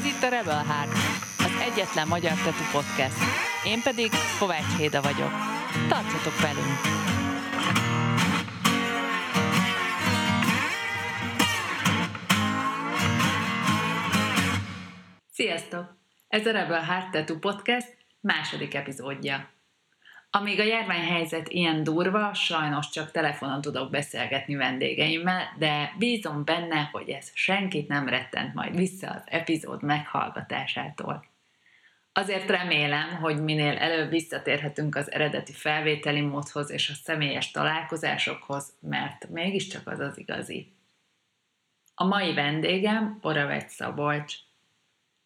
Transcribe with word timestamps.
Ez 0.00 0.06
itt 0.06 0.22
a 0.22 0.28
Rebel 0.28 0.64
Heart, 0.64 0.92
az 1.38 1.60
egyetlen 1.60 2.08
magyar 2.08 2.32
tetu 2.32 2.64
podcast. 2.72 3.16
Én 3.64 3.82
pedig 3.82 4.10
Kovács 4.38 4.76
Héda 4.76 5.00
vagyok. 5.00 5.30
Tartsatok 5.88 6.40
velünk! 6.40 6.80
Sziasztok! 15.32 15.96
Ez 16.28 16.46
a 16.46 16.50
Rebel 16.50 16.84
Heart 16.84 17.10
Tattoo 17.10 17.38
Podcast 17.38 17.96
második 18.20 18.74
epizódja. 18.74 19.59
Amíg 20.32 20.60
a 20.60 20.62
járványhelyzet 20.62 21.48
ilyen 21.48 21.82
durva, 21.82 22.34
sajnos 22.34 22.88
csak 22.88 23.10
telefonon 23.10 23.60
tudok 23.60 23.90
beszélgetni 23.90 24.54
vendégeimmel, 24.54 25.54
de 25.58 25.94
bízom 25.98 26.44
benne, 26.44 26.88
hogy 26.92 27.08
ez 27.08 27.30
senkit 27.34 27.88
nem 27.88 28.08
rettent 28.08 28.54
majd 28.54 28.76
vissza 28.76 29.10
az 29.10 29.22
epizód 29.26 29.82
meghallgatásától. 29.82 31.24
Azért 32.12 32.48
remélem, 32.48 33.16
hogy 33.16 33.42
minél 33.42 33.76
előbb 33.76 34.10
visszatérhetünk 34.10 34.96
az 34.96 35.12
eredeti 35.12 35.52
felvételi 35.52 36.20
módhoz 36.20 36.70
és 36.70 36.88
a 36.90 36.94
személyes 36.94 37.50
találkozásokhoz, 37.50 38.72
mert 38.80 39.28
mégiscsak 39.28 39.86
az 39.86 39.98
az 39.98 40.18
igazi. 40.18 40.72
A 41.94 42.04
mai 42.04 42.34
vendégem 42.34 43.18
Oravegy 43.22 43.68
Szabolcs. 43.68 44.34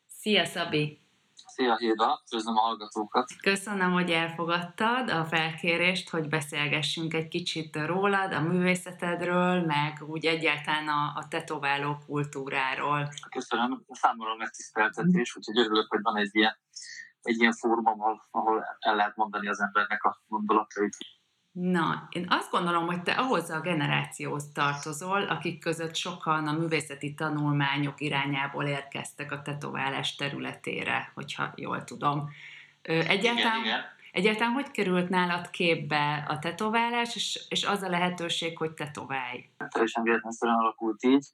Szia 0.06 0.44
Szabi! 0.44 1.03
Szia 1.54 1.76
Héda, 1.76 2.22
üdvözlöm 2.24 2.56
a 2.56 2.60
hallgatókat! 2.60 3.26
Köszönöm, 3.42 3.92
hogy 3.92 4.10
elfogadtad 4.10 5.08
a 5.10 5.24
felkérést, 5.24 6.10
hogy 6.10 6.28
beszélgessünk 6.28 7.14
egy 7.14 7.28
kicsit 7.28 7.76
rólad, 7.76 8.32
a 8.32 8.40
művészetedről, 8.40 9.60
meg 9.60 10.02
úgy 10.06 10.26
egyáltalán 10.26 10.88
a, 10.88 11.12
a 11.14 11.28
tetováló 11.28 11.98
kultúráról. 12.06 13.08
Köszönöm, 13.30 13.84
számomra 13.88 14.36
megtiszteltetés, 14.36 15.36
úgyhogy 15.36 15.58
örülök, 15.58 15.86
hogy 15.88 16.02
van 16.02 16.16
egy 16.16 16.30
ilyen, 16.32 16.56
egy 17.22 17.40
ilyen 17.40 17.52
fórum, 17.52 17.86
ahol, 17.86 18.28
ahol 18.30 18.64
el 18.78 18.96
lehet 18.96 19.16
mondani 19.16 19.48
az 19.48 19.60
embernek 19.60 20.04
a 20.04 20.22
gondolatait. 20.26 20.96
Na, 21.54 22.08
én 22.10 22.26
azt 22.28 22.50
gondolom, 22.50 22.86
hogy 22.86 23.02
te 23.02 23.12
ahhoz 23.12 23.50
a 23.50 23.60
generációhoz 23.60 24.48
tartozol, 24.52 25.22
akik 25.22 25.60
között 25.60 25.94
sokan 25.94 26.46
a 26.46 26.52
művészeti 26.52 27.14
tanulmányok 27.14 28.00
irányából 28.00 28.64
érkeztek 28.64 29.32
a 29.32 29.42
tetoválás 29.42 30.14
területére, 30.14 31.10
hogyha 31.14 31.52
jól 31.56 31.84
tudom. 31.84 32.30
Egyáltalán, 32.82 33.58
igen, 33.58 33.64
igen. 33.64 33.84
egyáltalán 34.12 34.52
hogy 34.52 34.70
került 34.70 35.08
nálad 35.08 35.50
képbe 35.50 36.24
a 36.28 36.38
tetoválás, 36.38 37.14
és, 37.14 37.46
és 37.48 37.64
az 37.64 37.82
a 37.82 37.88
lehetőség, 37.88 38.58
hogy 38.58 38.72
tetoválj? 38.72 39.48
Teljesen 39.68 40.02
véletlenszerűen 40.02 40.58
alakult 40.58 41.04
így. 41.04 41.26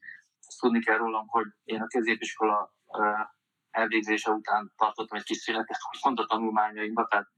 Azt 0.46 0.60
tudni 0.60 0.80
kell 0.80 0.96
rólam, 0.96 1.26
hogy 1.26 1.46
én 1.64 1.80
a 1.80 1.86
középiskola 1.86 2.74
elvégzése 3.70 4.30
után 4.30 4.72
tartottam 4.76 5.18
egy 5.18 5.24
kis 5.24 5.36
szünetet, 5.36 5.78
hogy 6.00 6.12
a 6.14 6.26
tanulmányaimba, 6.26 7.06
tehát 7.06 7.28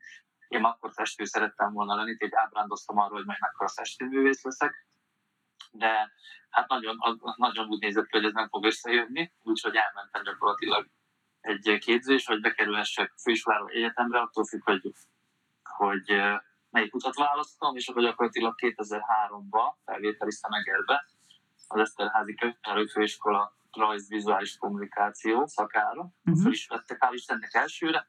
én 0.53 0.64
akkor 0.64 0.92
festő 0.92 1.25
szerettem 1.25 1.72
volna 1.72 1.95
lenni, 1.95 2.11
így 2.11 2.34
ábrándoztam 2.34 2.98
arról, 2.98 3.17
hogy 3.17 3.27
majd 3.27 3.41
mekkora 3.41 3.69
festőművész 3.69 4.42
leszek, 4.42 4.86
de 5.70 6.12
hát 6.50 6.69
nagyon, 6.69 6.98
nagyon 7.36 7.69
úgy 7.69 7.81
nézett 7.81 8.06
ki, 8.06 8.17
hogy 8.17 8.27
ez 8.27 8.33
nem 8.33 8.48
fog 8.48 8.64
összejönni, 8.64 9.33
úgyhogy 9.42 9.75
elmentem 9.75 10.23
gyakorlatilag 10.23 10.86
egy 11.41 11.78
képzés, 11.78 12.27
hogy 12.27 12.41
bekerülhessek 12.41 13.12
főiskolára 13.23 13.67
egyetemre, 13.67 14.20
attól 14.20 14.45
függ, 14.45 14.62
hogy, 14.64 14.92
hogy 15.62 16.12
melyik 16.70 16.95
utat 16.95 17.14
választom, 17.14 17.77
és 17.77 17.89
akkor 17.89 18.03
gyakorlatilag 18.03 18.55
2003-ban 18.58 19.74
felvételiztem 19.85 20.52
Egerbe, 20.52 21.07
az 21.68 21.80
Eszterházi 21.80 22.35
Könyvtárő 22.35 22.86
Főiskola 22.86 23.57
rajz-vizuális 23.73 24.57
kommunikáció 24.57 25.46
szakára. 25.46 26.12
Uh-huh. 26.24 26.42
Föl 26.42 26.52
is 26.52 26.67
vettek, 26.67 26.98
hál' 27.01 27.12
Istennek 27.12 27.55
elsőre, 27.55 28.08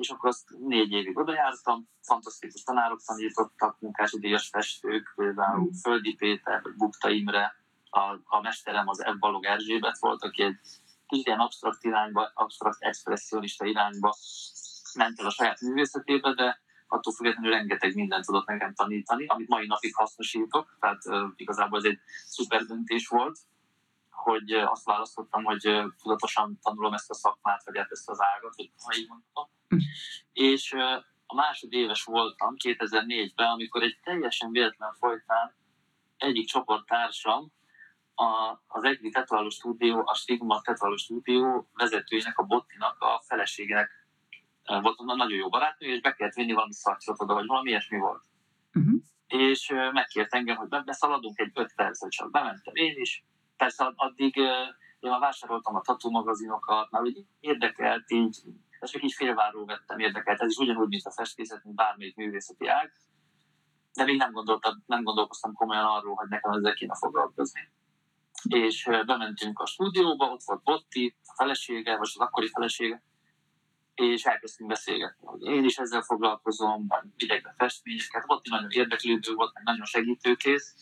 és 0.00 0.10
akkor 0.10 0.28
azt 0.28 0.50
négy 0.58 0.92
évig 0.92 1.18
oda 1.18 1.32
jártam, 1.32 1.88
fantasztikus 2.02 2.62
tanárok 2.62 3.00
tanítottak, 3.06 3.80
munkási 3.80 4.18
díjas 4.18 4.48
festők, 4.48 5.12
például 5.16 5.60
mm. 5.60 5.72
Földi 5.82 6.14
Péter, 6.14 6.62
Bukta 6.76 7.10
Imre, 7.10 7.56
a, 7.90 8.00
a 8.24 8.40
mesterem 8.42 8.88
az 8.88 9.04
F. 9.04 9.18
Balog 9.18 9.44
Erzsébet 9.44 9.98
volt, 9.98 10.22
aki 10.22 10.42
egy 10.42 10.58
kis 11.06 11.24
ilyen 11.24 11.38
absztrakt 11.38 11.84
irányba, 11.84 12.30
absztrakt 12.34 12.82
expressionista 12.82 13.64
irányba 13.64 14.16
ment 14.94 15.20
el 15.20 15.26
a 15.26 15.30
saját 15.30 15.60
művészetébe, 15.60 16.34
de 16.34 16.60
attól 16.88 17.12
függetlenül 17.12 17.50
rengeteg 17.50 17.94
mindent 17.94 18.24
tudott 18.24 18.46
nekem 18.46 18.74
tanítani, 18.74 19.26
amit 19.26 19.48
mai 19.48 19.66
napig 19.66 19.94
hasznosítok, 19.94 20.76
tehát 20.80 21.06
uh, 21.06 21.30
igazából 21.36 21.78
ez 21.78 21.84
egy 21.84 21.98
szuper 22.26 22.64
döntés 22.64 23.08
volt, 23.08 23.38
hogy 24.20 24.52
azt 24.52 24.84
választottam, 24.84 25.44
hogy 25.44 25.82
tudatosan 26.02 26.58
tanulom 26.62 26.92
ezt 26.92 27.10
a 27.10 27.14
szakmát, 27.14 27.64
vagy 27.64 27.76
ezt 27.76 28.08
az 28.08 28.18
ágat, 28.20 28.54
hogy 28.54 28.70
ha 28.84 28.96
így 28.96 29.08
mondtam. 29.08 29.48
Hm. 29.68 29.76
És 30.32 30.72
a 31.26 31.34
másodéves 31.34 32.04
voltam 32.04 32.54
2004-ben, 32.64 33.46
amikor 33.46 33.82
egy 33.82 33.98
teljesen 34.02 34.50
véletlen 34.50 34.94
folytán 34.98 35.54
egyik 36.16 36.46
csoporttársam 36.46 37.52
a, 38.14 38.60
az 38.66 38.84
egyik 38.84 39.12
tetováló 39.12 39.48
stúdió, 39.48 40.02
a 40.04 40.14
Stigma 40.14 40.60
tetováló 40.60 40.96
stúdió 40.96 41.68
vezetőjének, 41.72 42.38
a 42.38 42.42
Bottinak 42.42 43.00
a 43.00 43.22
feleségének 43.26 43.90
volt 44.64 45.00
nagyon 45.00 45.38
jó 45.38 45.48
barátnő, 45.48 45.86
és 45.88 46.00
be 46.00 46.12
kellett 46.12 46.34
vinni 46.34 46.52
valami 46.52 46.72
szakcsot 46.72 47.20
oda, 47.20 47.34
vagy 47.34 47.46
valami 47.46 47.70
ilyesmi 47.70 47.98
volt. 47.98 48.22
Uh-huh. 48.72 49.00
És 49.26 49.72
megkért 49.92 50.34
engem, 50.34 50.56
hogy 50.56 50.68
beszaladunk 50.84 51.38
egy 51.38 51.50
öt 51.54 51.74
percet, 51.74 52.10
csak 52.10 52.30
bementem 52.30 52.74
én 52.74 52.94
is, 52.96 53.24
persze 53.60 53.92
addig 53.96 54.36
én 55.00 55.10
már 55.10 55.20
vásároltam 55.20 55.74
a 55.74 55.80
tatú 55.80 56.10
magazinokat, 56.10 56.90
már 56.90 57.02
úgy 57.02 57.24
érdekelt, 57.40 58.10
így, 58.10 58.38
ezt 58.80 58.92
csak 58.92 59.02
így 59.02 59.12
félváról 59.12 59.64
vettem 59.64 59.98
érdekelt, 59.98 60.40
ez 60.40 60.50
is 60.50 60.56
ugyanúgy, 60.56 60.88
mint 60.88 61.06
a 61.06 61.10
festészet, 61.10 61.64
mint 61.64 61.76
bármelyik 61.76 62.16
művészeti 62.16 62.66
ág, 62.66 62.92
de 63.92 64.04
még 64.04 64.16
nem, 64.16 64.32
gondoltam, 64.32 64.82
nem 64.86 65.02
gondolkoztam 65.02 65.52
komolyan 65.52 65.84
arról, 65.84 66.14
hogy 66.14 66.28
nekem 66.28 66.50
ezzel 66.50 66.74
kéne 66.74 66.94
foglalkozni. 66.94 67.60
És 68.48 68.88
bementünk 69.06 69.58
a 69.58 69.66
stúdióba, 69.66 70.30
ott 70.30 70.42
volt 70.44 70.62
Botti, 70.62 71.16
a 71.24 71.34
felesége, 71.36 71.96
vagy 71.96 72.10
az 72.14 72.20
akkori 72.20 72.48
felesége, 72.48 73.02
és 73.94 74.24
elkezdtünk 74.24 74.68
beszélgetni, 74.68 75.26
hogy 75.26 75.42
én 75.42 75.64
is 75.64 75.76
ezzel 75.76 76.02
foglalkozom, 76.02 76.86
vagy 76.86 77.04
idegbe 77.16 77.54
festményeket. 77.56 78.26
Botti 78.26 78.50
nagyon 78.50 78.70
érdeklődő 78.70 79.34
volt, 79.34 79.54
meg 79.54 79.62
nagyon 79.62 79.84
segítőkész, 79.84 80.74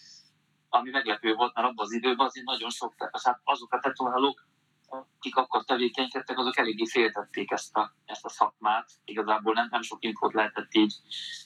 ami 0.68 0.90
meglepő 0.90 1.34
volt, 1.34 1.54
mert 1.54 1.66
abban 1.66 1.84
az 1.84 1.92
időben 1.92 2.26
azért 2.26 2.46
nagyon 2.46 2.70
sok, 2.70 2.94
hát 2.98 3.40
azok 3.44 3.72
a 3.72 3.78
tetoválók, 3.78 4.46
akik 4.88 5.36
akkor 5.36 5.64
tevékenykedtek, 5.64 6.38
azok 6.38 6.58
eléggé 6.58 6.86
féltették 6.86 7.50
ezt 7.50 7.76
a, 7.76 7.94
ezt 8.04 8.24
a 8.24 8.28
szakmát. 8.28 8.90
Igazából 9.04 9.52
nem, 9.52 9.68
nem 9.70 9.82
sok 9.82 10.04
infót 10.04 10.32
lehetett 10.32 10.74
így, 10.74 10.94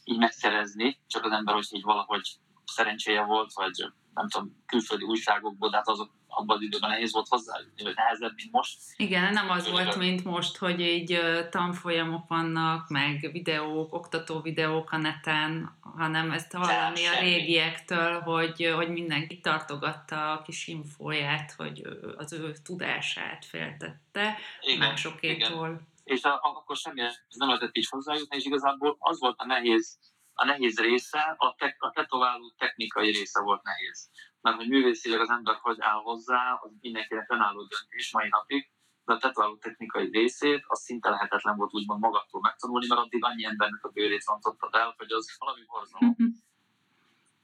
így 0.05 0.19
megszerezni, 0.19 1.01
csak 1.07 1.25
az 1.25 1.33
ember, 1.33 1.55
hogy 1.55 1.67
így 1.71 1.83
valahogy 1.83 2.29
szerencséje 2.65 3.23
volt, 3.25 3.53
vagy 3.53 3.93
nem 4.15 4.29
tudom, 4.29 4.63
külföldi 4.67 5.05
újságokból, 5.05 5.71
de 5.71 5.77
hát 5.77 5.89
azok 5.89 6.11
abban 6.35 6.57
az 6.57 6.63
időben 6.63 6.91
nehéz 6.91 7.13
volt 7.13 7.29
hozzá, 7.29 7.57
vagy 7.83 7.95
nehezebb, 7.95 8.33
mint 8.37 8.53
most. 8.53 8.79
Igen, 8.97 9.33
nem 9.33 9.51
az 9.51 9.71
volt, 9.71 9.97
mint 9.97 10.25
most, 10.25 10.57
hogy 10.57 10.81
így 10.81 11.21
tanfolyamok 11.51 12.29
vannak, 12.29 12.89
meg 12.89 13.29
videók, 13.33 13.95
oktató 13.95 14.41
videók 14.41 14.93
a 14.93 14.97
neten, 14.97 15.79
hanem 15.81 16.31
ezt 16.31 16.53
hallani 16.53 17.07
a 17.07 17.21
régiektől, 17.21 18.21
hogy, 18.21 18.73
hogy 18.75 18.89
mindenki 18.89 19.41
tartogatta 19.41 20.33
a 20.33 20.43
kis 20.43 20.67
infóját, 20.67 21.53
hogy 21.53 21.83
az 22.17 22.33
ő 22.33 22.53
tudását 22.65 23.45
féltette 23.45 24.39
igen, 24.61 24.79
másokétól. 24.79 25.67
Igen. 25.67 25.91
És 26.05 26.23
a, 26.23 26.41
akkor 26.43 26.77
semmi 26.77 27.01
nem 27.29 27.49
lehetett 27.49 27.77
is 27.77 27.89
hozzájutni, 27.89 28.37
és 28.37 28.45
igazából 28.45 28.97
az 28.99 29.21
volt 29.21 29.39
a 29.39 29.47
nehéz, 29.47 29.99
a 30.35 30.45
nehéz 30.45 30.81
része, 30.81 31.35
a, 31.39 31.55
te, 31.55 31.77
a 31.79 31.91
tetováló 31.91 32.55
technikai 32.59 33.11
része 33.11 33.41
volt 33.41 33.63
nehéz 33.63 34.11
mert 34.43 34.57
hogy 34.57 34.69
művészileg 34.69 35.21
az 35.21 35.31
ember 35.31 35.59
hogy 35.61 35.77
áll 35.81 36.01
hozzá, 36.01 36.61
az 36.63 36.71
mindenkinek 36.81 37.31
önálló 37.31 37.63
döntés 37.63 38.13
mai 38.13 38.29
napig, 38.29 38.71
de 39.05 39.13
a 39.13 39.19
tetováló 39.19 39.57
technikai 39.57 40.09
részét 40.11 40.65
az 40.67 40.81
szinte 40.81 41.11
lehetetlen 41.11 41.57
volt 41.57 41.75
úgymond 41.75 42.01
magattól 42.01 42.41
megtanulni, 42.41 42.87
mert 42.89 43.01
addig 43.01 43.25
annyi 43.25 43.45
embernek 43.45 43.85
a 43.85 43.89
bőrét 43.89 44.25
rontottad 44.25 44.75
el, 44.75 44.95
hogy 44.97 45.13
az 45.13 45.37
valami 45.39 45.61
borzalom. 45.67 46.15
Mhm. 46.19 46.29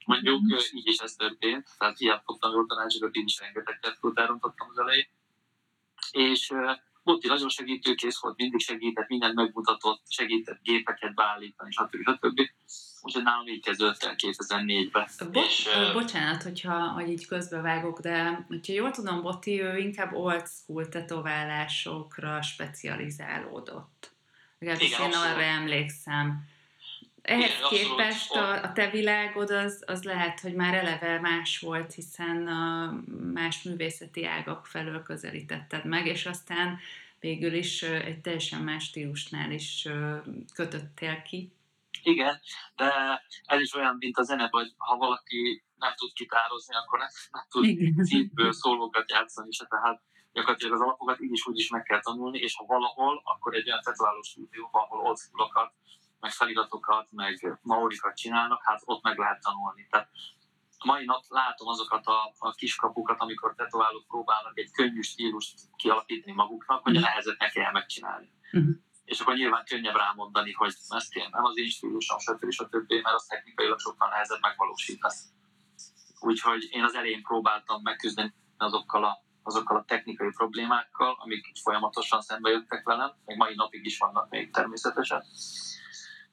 Mondjuk 0.06 0.40
mhm. 0.40 0.76
így 0.76 0.86
is 0.86 0.98
ez 0.98 1.12
történt, 1.12 1.68
tehát 1.78 1.98
hiába 1.98 2.22
fogtam 2.24 2.52
jól 2.52 2.66
tanácsokat, 2.66 3.14
én 3.14 3.24
is 3.24 3.38
rengeteg 3.38 3.78
tetkót 3.78 4.18
elrontottam 4.18 4.68
az 4.70 4.78
elején. 4.78 5.08
És 6.10 6.52
Botti 7.02 7.28
nagyon 7.28 7.48
segítőkész 7.48 8.20
volt, 8.20 8.36
mindig 8.36 8.60
segített, 8.60 9.08
mindent 9.08 9.34
megmutatott, 9.34 10.02
segített 10.08 10.62
gépeket 10.62 11.14
beállítani, 11.14 11.70
stb. 11.70 11.96
stb. 12.02 12.40
Úgyhogy 13.02 13.22
nálam 13.22 13.46
így 13.46 13.62
kezdődött 13.62 14.02
el 14.02 14.14
2004-ben. 14.18 15.08
Bo- 15.32 15.44
és, 15.44 15.68
bocsánat, 15.92 16.42
hogyha 16.42 16.88
hogy 16.88 17.08
így 17.08 17.26
közbevágok, 17.26 18.00
de 18.00 18.44
hogyha 18.48 18.72
jól 18.72 18.90
tudom, 18.90 19.22
Botti, 19.22 19.62
ő 19.62 19.78
inkább 19.78 20.12
old 20.12 20.46
school 20.46 20.88
tetoválásokra 20.88 22.42
specializálódott. 22.42 24.12
Legalábbis 24.58 24.90
én 24.90 25.04
abszolút. 25.04 25.28
arra 25.28 25.42
emlékszem. 25.42 26.44
Ehhez 27.28 27.50
Igen, 27.50 27.69
képest 27.70 28.34
a, 28.34 28.62
a 28.62 28.72
te 28.72 28.90
világod 28.90 29.50
az, 29.50 29.82
az 29.86 30.02
lehet, 30.02 30.40
hogy 30.40 30.54
már 30.54 30.75
eleve 30.75 31.20
más 31.20 31.58
volt, 31.58 31.92
hiszen 31.92 32.46
a 32.46 32.94
más 33.32 33.62
művészeti 33.62 34.26
ágak 34.26 34.66
felől 34.66 35.02
közelítetted 35.02 35.84
meg, 35.84 36.06
és 36.06 36.26
aztán 36.26 36.78
végül 37.20 37.52
is 37.52 37.82
egy 37.82 38.20
teljesen 38.20 38.60
más 38.60 38.84
stílusnál 38.84 39.50
is 39.50 39.88
kötöttél 40.54 41.22
ki. 41.22 41.52
Igen, 42.02 42.40
de 42.76 42.92
ez 43.44 43.60
is 43.60 43.74
olyan, 43.74 43.96
mint 43.98 44.19
a 44.19 44.22
zene, 44.22 44.48
hogy 44.50 44.72
ha 44.76 44.96
valaki 44.96 45.62
nem 45.76 45.92
tud 45.96 46.12
kitározni, 46.12 46.74
akkor 46.74 46.98
nem, 46.98 47.08
nem 47.31 47.44
tud 47.48 48.04
szívből 48.06 48.52
szólókat 48.52 49.10
játszani 49.10 49.52
se, 49.52 49.64
tehát 49.64 50.02
gyakorlatilag 50.32 50.74
az 50.74 50.81
alapokat 50.81 51.20
így 51.20 51.32
is 51.32 51.46
úgy 51.46 51.58
is 51.58 51.69
meg 51.69 51.82
kell 51.82 52.00
tanulni, 52.00 52.38
és 52.38 52.54
ha 52.56 52.64
valahol, 52.64 53.22
akkor 53.24 53.54
egy 53.54 53.69
olyan 53.69 53.81
tetováló 53.84 54.22
stúdióban, 54.22 54.82
ahol 54.82 55.06
old 55.06 55.16
meg 56.20 56.31
feliratokat, 56.31 57.06
meg 57.11 57.59
maorikat 57.62 58.17
csinálnak, 58.17 58.61
hát 58.65 58.82
ott 58.85 59.03
meg 59.03 59.19
lehet 59.19 59.41
tanulni. 59.43 59.87
Tehát 59.91 60.09
mai 60.85 61.05
nap 61.05 61.25
látom 61.29 61.69
azokat 61.69 62.06
a, 62.06 62.35
a 62.38 62.53
kiskapukat, 62.53 63.20
amikor 63.20 63.55
tetoválók 63.55 64.06
próbálnak 64.06 64.59
egy 64.59 64.70
könnyű 64.70 65.00
stílust 65.00 65.55
kialakítani 65.76 66.32
maguknak, 66.32 66.82
hogy 66.82 66.97
a 66.97 67.00
nehezet 67.00 67.38
ne 67.38 67.49
kell 67.49 67.73
megcsinálni. 67.73 68.32
Uh-huh. 68.53 68.76
És 69.05 69.20
akkor 69.20 69.35
nyilván 69.35 69.65
könnyebb 69.65 69.97
rámondani, 69.97 70.53
hogy 70.53 70.75
ezt 70.88 71.17
én 71.17 71.29
nem 71.31 71.44
az 71.44 71.59
én 71.59 71.69
stílusom, 71.69 72.19
stb. 72.19 72.50
stb., 72.50 72.93
mert 72.93 73.15
az 73.15 73.26
technikailag 73.26 73.79
sokkal 73.79 74.09
nehezebb 74.09 74.41
megvalósítani. 74.41 75.15
Úgyhogy 76.20 76.69
én 76.70 76.85
az 76.85 76.94
elején 76.94 77.23
próbáltam 77.23 77.82
megküzdeni 77.82 78.35
azokkal 78.56 79.05
a, 79.05 79.25
azokkal 79.43 79.76
a 79.76 79.85
technikai 79.85 80.31
problémákkal, 80.31 81.17
amik 81.19 81.47
folyamatosan 81.62 82.20
szembe 82.20 82.50
jöttek 82.50 82.85
velem, 82.85 83.12
még 83.25 83.37
mai 83.37 83.55
napig 83.55 83.85
is 83.85 83.99
vannak 83.99 84.29
még 84.31 84.53
természetesen 84.53 85.25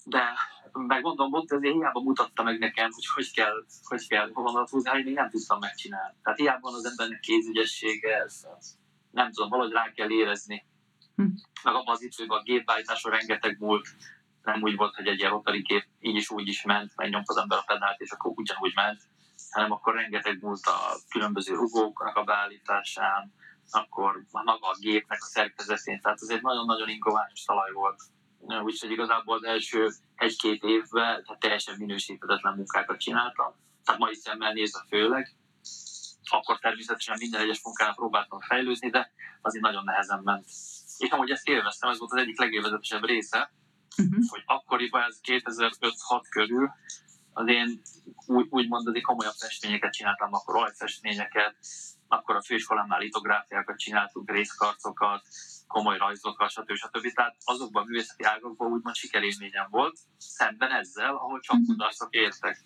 de 0.06 0.34
megmondom, 0.72 1.32
pont 1.32 1.52
ezért 1.52 1.74
hiába 1.74 2.02
mutatta 2.02 2.44
meg 2.44 2.60
nekem, 2.60 2.90
hogy 2.92 3.06
hogy 3.14 3.32
kell, 3.32 3.66
hogy 3.84 4.08
kell 4.08 4.30
vonalat 4.34 4.70
húzni, 4.70 4.90
hogy 4.90 5.06
még 5.06 5.14
nem 5.14 5.30
tudtam 5.30 5.60
megcsinálni. 5.60 6.16
Tehát 6.24 6.40
hiába 6.40 6.60
van 6.62 6.74
az 6.74 6.86
embernek 6.86 7.20
kézügyessége, 7.20 8.18
ez, 8.18 8.48
nem 9.12 9.32
tudom, 9.32 9.50
valahogy 9.50 9.72
rá 9.72 9.92
kell 9.92 10.10
érezni. 10.10 10.66
Hm. 11.16 11.24
Meg 11.64 11.74
abban 11.74 11.96
az 11.96 12.02
időben 12.02 12.38
a 12.38 12.42
gépbeállításon 12.42 13.12
rengeteg 13.12 13.60
múlt, 13.60 13.88
nem 14.44 14.62
úgy 14.62 14.76
volt, 14.76 14.96
hogy 14.96 15.08
egy 15.08 15.20
ilyen 15.20 15.32
rotary 15.32 15.62
gép 15.62 15.86
így 16.00 16.16
is 16.16 16.30
úgy 16.30 16.48
is 16.48 16.64
ment, 16.64 16.96
mert 16.96 17.12
nyomta 17.12 17.34
az 17.34 17.42
ember 17.42 17.58
a 17.58 17.64
pedált, 17.66 18.00
és 18.00 18.12
akkor 18.12 18.32
ugyanúgy 18.36 18.72
ment, 18.76 19.02
hanem 19.52 19.72
akkor 19.72 19.94
rengeteg 19.94 20.42
múlt 20.42 20.66
a 20.66 20.80
különböző 21.10 21.54
rugóknak 21.56 22.16
a 22.16 22.24
beállításán, 22.24 23.34
akkor 23.70 24.24
maga 24.32 24.68
a 24.68 24.78
gépnek 24.80 25.20
a 25.22 25.26
szerkezetén, 25.26 26.02
tehát 26.02 26.20
egy 26.28 26.42
nagyon-nagyon 26.42 26.90
ingoványos 26.90 27.44
talaj 27.44 27.72
volt 27.72 28.04
úgyhogy 28.64 28.92
igazából 28.92 29.36
az 29.36 29.44
első 29.44 29.90
egy-két 30.16 30.64
évben 30.64 31.24
tehát 31.24 31.40
teljesen 31.40 31.76
minősíthetetlen 31.78 32.56
munkákat 32.56 33.00
csináltam. 33.00 33.54
Tehát 33.84 34.00
mai 34.00 34.16
szemmel 34.16 34.54
nézve 34.54 34.86
főleg. 34.90 35.36
Akkor 36.30 36.60
természetesen 36.60 37.16
minden 37.20 37.42
egyes 37.42 37.62
munkára 37.64 37.94
próbáltam 37.94 38.40
fejlődni, 38.40 38.90
de 38.90 39.12
azért 39.42 39.64
nagyon 39.64 39.84
nehezen 39.84 40.22
ment. 40.24 40.46
És 40.98 41.10
amúgy 41.10 41.30
ezt 41.30 41.48
élveztem, 41.48 41.90
ez 41.90 42.00
volt 42.00 42.12
az 42.12 42.20
egyik 42.20 42.40
legélvezetesebb 42.40 43.06
része, 43.06 43.52
uh-huh. 43.98 44.26
hogy 44.28 44.44
akkoriban 44.46 45.02
ez 45.02 45.20
2005-6 45.24 46.22
körül 46.30 46.70
az 47.34 47.48
én 47.48 47.82
úgy, 48.26 48.48
úgymond 48.50 48.88
azért 48.88 49.06
komolyabb 49.06 49.34
festményeket 49.34 49.94
csináltam, 49.94 50.34
akkor 50.34 50.56
olajfestményeket, 50.56 51.56
akkor 52.08 52.36
a 52.36 52.44
főiskolámnál 52.44 53.00
litográfiákat 53.00 53.78
csináltunk, 53.78 54.32
részkarcokat, 54.32 55.22
komoly 55.68 55.98
rajzokkal, 55.98 56.48
stb. 56.48 56.76
stb. 56.76 57.14
Tehát 57.14 57.36
azokban 57.44 57.84
a 57.84 57.86
művészeti 57.86 58.24
ágakban 58.24 58.72
úgymond 58.72 58.96
sikerélményem 58.96 59.68
volt, 59.70 59.98
szemben 60.18 60.72
ezzel, 60.72 61.16
ahol 61.16 61.40
csak 61.40 61.58
mhm. 61.58 61.66
kudarcok 61.66 62.14
értek. 62.14 62.62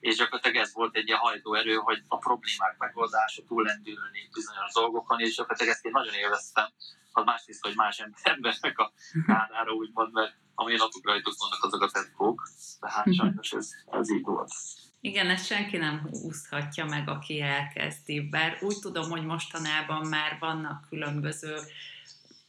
És 0.00 0.16
gyakorlatilag 0.16 0.56
ez 0.56 0.72
volt 0.72 0.96
egy 0.96 1.06
ilyen 1.06 1.18
hajtóerő, 1.18 1.74
hogy 1.74 2.02
a 2.08 2.18
problémák 2.18 2.76
megoldása, 2.78 3.42
túllendülni 3.48 4.28
bizonyos 4.32 4.72
dolgokon, 4.72 5.20
és 5.20 5.34
gyakorlatilag 5.34 5.72
ezt 5.72 5.84
én 5.84 5.92
nagyon 5.92 6.14
élveztem, 6.14 6.68
az 7.12 7.24
másrészt, 7.24 7.64
hogy 7.64 7.74
más 7.76 8.04
embernek 8.22 8.78
a 8.78 8.92
kárára 9.26 9.72
úgymond, 9.72 10.12
mert 10.12 10.34
ami 10.54 10.76
napok 10.76 11.06
rajtuk 11.06 11.34
vannak 11.38 11.64
azok 11.64 11.82
a 11.82 11.90
tetkók, 11.90 12.48
tehát 12.80 13.04
mhm. 13.04 13.14
sajnos 13.14 13.52
ez, 13.52 13.70
ez 13.86 14.10
így 14.10 14.24
volt. 14.24 14.52
Igen, 15.00 15.30
ezt 15.30 15.46
senki 15.46 15.76
nem 15.76 16.08
úszhatja 16.10 16.84
meg, 16.84 17.08
aki 17.08 17.40
elkezdi, 17.40 18.20
bár 18.20 18.58
úgy 18.60 18.78
tudom, 18.80 19.10
hogy 19.10 19.24
mostanában 19.24 20.06
már 20.06 20.36
vannak 20.40 20.86
különböző 20.88 21.56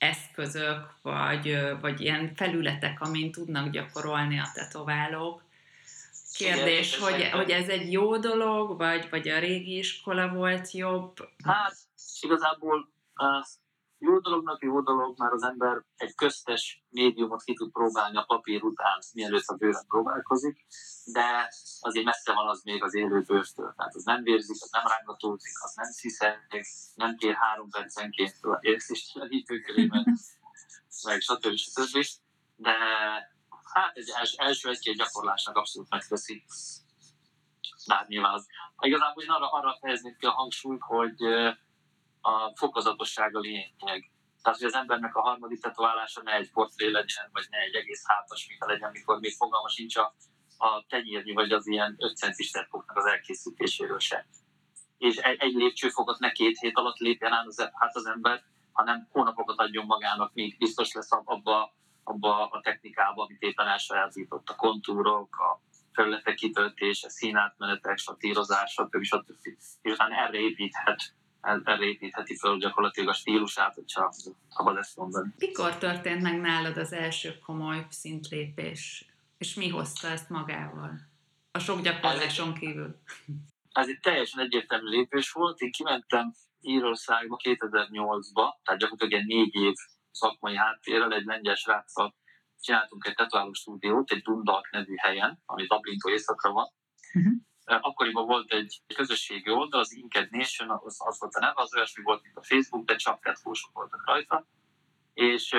eszközök, 0.02 0.94
vagy, 1.02 1.60
vagy 1.82 2.02
ilyen 2.02 2.32
felületek, 2.36 3.02
amin 3.02 3.32
tudnak 3.32 3.70
gyakorolni 3.70 4.40
a 4.40 4.52
tetoválók. 4.54 5.44
Kérdés, 6.34 6.98
Igen, 6.98 7.12
hogy, 7.12 7.30
hogy 7.30 7.50
ez 7.50 7.68
egy 7.68 7.92
jó 7.92 8.18
dolog, 8.18 8.78
vagy, 8.78 9.08
vagy 9.10 9.28
a 9.30 9.40
régi 9.40 9.78
iskola 9.78 10.34
volt 10.34 10.72
jobb? 10.72 11.14
Hát, 11.44 11.76
igazából 12.22 12.90
uh, 13.16 13.46
jó 14.04 14.20
dolognak 14.20 14.62
jó 14.64 14.82
dolog, 14.82 15.18
mert 15.18 15.34
az 15.34 15.44
ember 15.44 15.84
egy 15.96 16.16
köztes 16.16 16.84
médiumot 16.90 17.44
ki 17.44 17.54
tud 17.54 17.72
próbálni 17.72 18.18
a 18.18 18.24
papír 18.24 18.64
után, 18.64 19.00
mielőtt 19.14 19.46
a 19.46 19.56
bőrön 19.56 19.86
próbálkozik, 19.88 20.66
de 21.06 21.50
azért 21.80 22.06
messze 22.06 22.34
van 22.34 22.48
az 22.48 22.62
még 22.64 22.84
az 22.84 22.96
élő 22.96 23.22
bőrtől. 23.22 23.74
Tehát 23.78 23.96
az 23.96 24.04
nem 24.04 24.24
vérzik, 24.24 24.58
az 24.60 24.70
nem 24.72 24.88
rángatózik, 24.88 25.54
az 25.64 25.74
nem 25.76 25.92
sziszelik, 25.92 26.66
nem 26.96 27.16
kér 27.16 27.36
három 27.36 27.70
percenként 27.70 28.36
érzéstelenítőkörémet, 28.60 30.06
meg 31.06 31.20
stb. 31.20 31.56
stb. 31.56 32.06
De 32.56 32.74
hát 33.74 33.98
egy 33.98 34.12
els, 34.16 34.34
első 34.34 34.70
egy-két 34.70 34.96
gyakorlásnak 34.96 35.56
abszolút 35.56 35.90
megteszi. 35.90 36.44
De 37.86 37.96
hát 37.96 38.08
nyilván 38.08 38.34
az. 38.34 38.48
Igazából 38.80 39.24
én 39.24 39.30
arra, 39.30 39.52
arra 39.52 39.78
fejeznék 39.82 40.18
ki 40.18 40.26
a 40.26 40.32
hangsúlyt, 40.32 40.82
hogy 40.82 41.16
a 42.22 42.56
fokozatosság 42.56 43.36
a 43.36 43.40
lényeg. 43.40 44.12
Tehát, 44.42 44.60
hogy 44.60 44.68
az 44.68 44.74
embernek 44.74 45.16
a 45.16 45.22
harmadik 45.22 45.62
tetoválása 45.62 46.22
ne 46.22 46.34
egy 46.34 46.52
portré 46.52 46.92
legyen, 46.92 47.30
vagy 47.32 47.48
ne 47.50 47.58
egy 47.58 47.76
egész 47.76 48.04
hátas 48.06 48.48
minta 48.48 48.66
legyen, 48.66 48.92
mikor 48.92 49.20
még 49.20 49.36
fogalma 49.36 49.70
sincs 49.70 49.96
a, 49.98 50.16
a 50.58 50.86
tenyérnyi, 50.88 51.34
vagy 51.34 51.52
az 51.52 51.68
ilyen 51.68 51.96
5 51.98 52.18
centis 52.18 52.52
tetkóknak 52.52 52.98
az 52.98 53.06
elkészítéséről 53.06 54.00
sem. 54.00 54.26
És 54.98 55.18
egy, 55.18 55.40
egy 55.40 55.54
lépcsőfokot 55.54 56.20
ne 56.20 56.32
két 56.32 56.60
hét 56.60 56.78
alatt 56.78 56.98
lépjen 56.98 57.34
át 57.34 57.46
az, 57.46 57.70
hát 57.74 57.96
az 57.96 58.06
ember, 58.06 58.44
hanem 58.72 59.08
hónapokat 59.12 59.60
adjon 59.60 59.86
magának, 59.86 60.34
míg 60.34 60.58
biztos 60.58 60.92
lesz 60.92 61.12
abba, 61.12 61.74
abba 62.04 62.48
a 62.48 62.62
technikába, 62.62 63.24
amit 63.24 63.42
éppen 63.42 63.68
elsajátított, 63.68 64.50
a 64.50 64.56
kontúrok, 64.56 65.36
a 65.40 65.62
felületek 65.94 66.36
kitöltése, 66.36 67.10
színátmenetek, 67.10 67.98
satírozás, 67.98 68.72
stb. 68.72 69.04
stb. 69.04 69.48
És 69.82 69.92
utána 69.92 70.16
erre 70.16 70.38
építhet 70.38 71.14
erre 71.42 71.84
építheti 71.86 72.38
fel 72.38 72.58
gyakorlatilag 72.58 73.10
a 73.10 73.14
stílusát, 73.14 73.74
hogyha 73.74 74.14
szabad 74.50 74.78
ezt 74.78 74.96
mondani. 74.96 75.34
Mikor 75.38 75.78
történt 75.78 76.22
meg 76.22 76.40
nálad 76.40 76.78
az 76.78 76.94
első 76.94 77.40
komoly 77.40 77.86
szintlépés, 77.90 79.06
és 79.38 79.54
mi 79.54 79.70
hozta 79.70 80.08
ezt 80.08 80.30
magával? 80.30 81.00
A 81.52 81.60
sok 81.60 81.82
gyakorláson 81.82 82.54
kívül. 82.54 83.02
Ez 83.72 83.88
egy 83.88 84.00
teljesen 84.00 84.40
egyértelmű 84.40 84.90
lépés 84.90 85.32
volt. 85.32 85.60
Én 85.60 85.72
kimentem 85.72 86.34
Írországba 86.62 87.40
2008-ba, 87.44 88.54
tehát 88.64 88.80
gyakorlatilag 88.80 89.14
egy 89.14 89.26
négy 89.26 89.56
év 89.56 89.74
szakmai 90.12 90.56
háttérrel, 90.56 91.14
egy 91.14 91.26
lengyel 91.26 91.56
sráccal 91.56 92.16
csináltunk 92.60 93.06
egy 93.06 93.16
tetováló 93.16 93.54
stúdiót, 93.54 94.12
egy 94.12 94.22
Dundalk 94.22 94.70
nevű 94.72 94.96
helyen, 94.96 95.42
ami 95.46 95.66
Dublintól 95.66 96.12
északra 96.12 96.52
van. 96.52 96.68
Uh-huh 97.14 97.34
akkoriban 97.66 98.26
volt 98.26 98.52
egy 98.52 98.82
közösségi 98.96 99.50
oldal, 99.50 99.80
az 99.80 99.94
Inked 99.94 100.32
Nation, 100.32 100.70
az, 100.70 100.98
az 101.06 101.20
volt 101.20 101.36
a 101.36 101.40
neve, 101.40 101.62
az 101.62 101.76
olyasmi 101.76 102.04
volt, 102.04 102.24
mint 102.24 102.38
a 102.38 102.44
Facebook, 102.44 102.86
de 102.86 102.96
csak 102.96 103.22
tetkósok 103.22 103.74
voltak 103.74 104.06
rajta, 104.06 104.46
és 105.14 105.56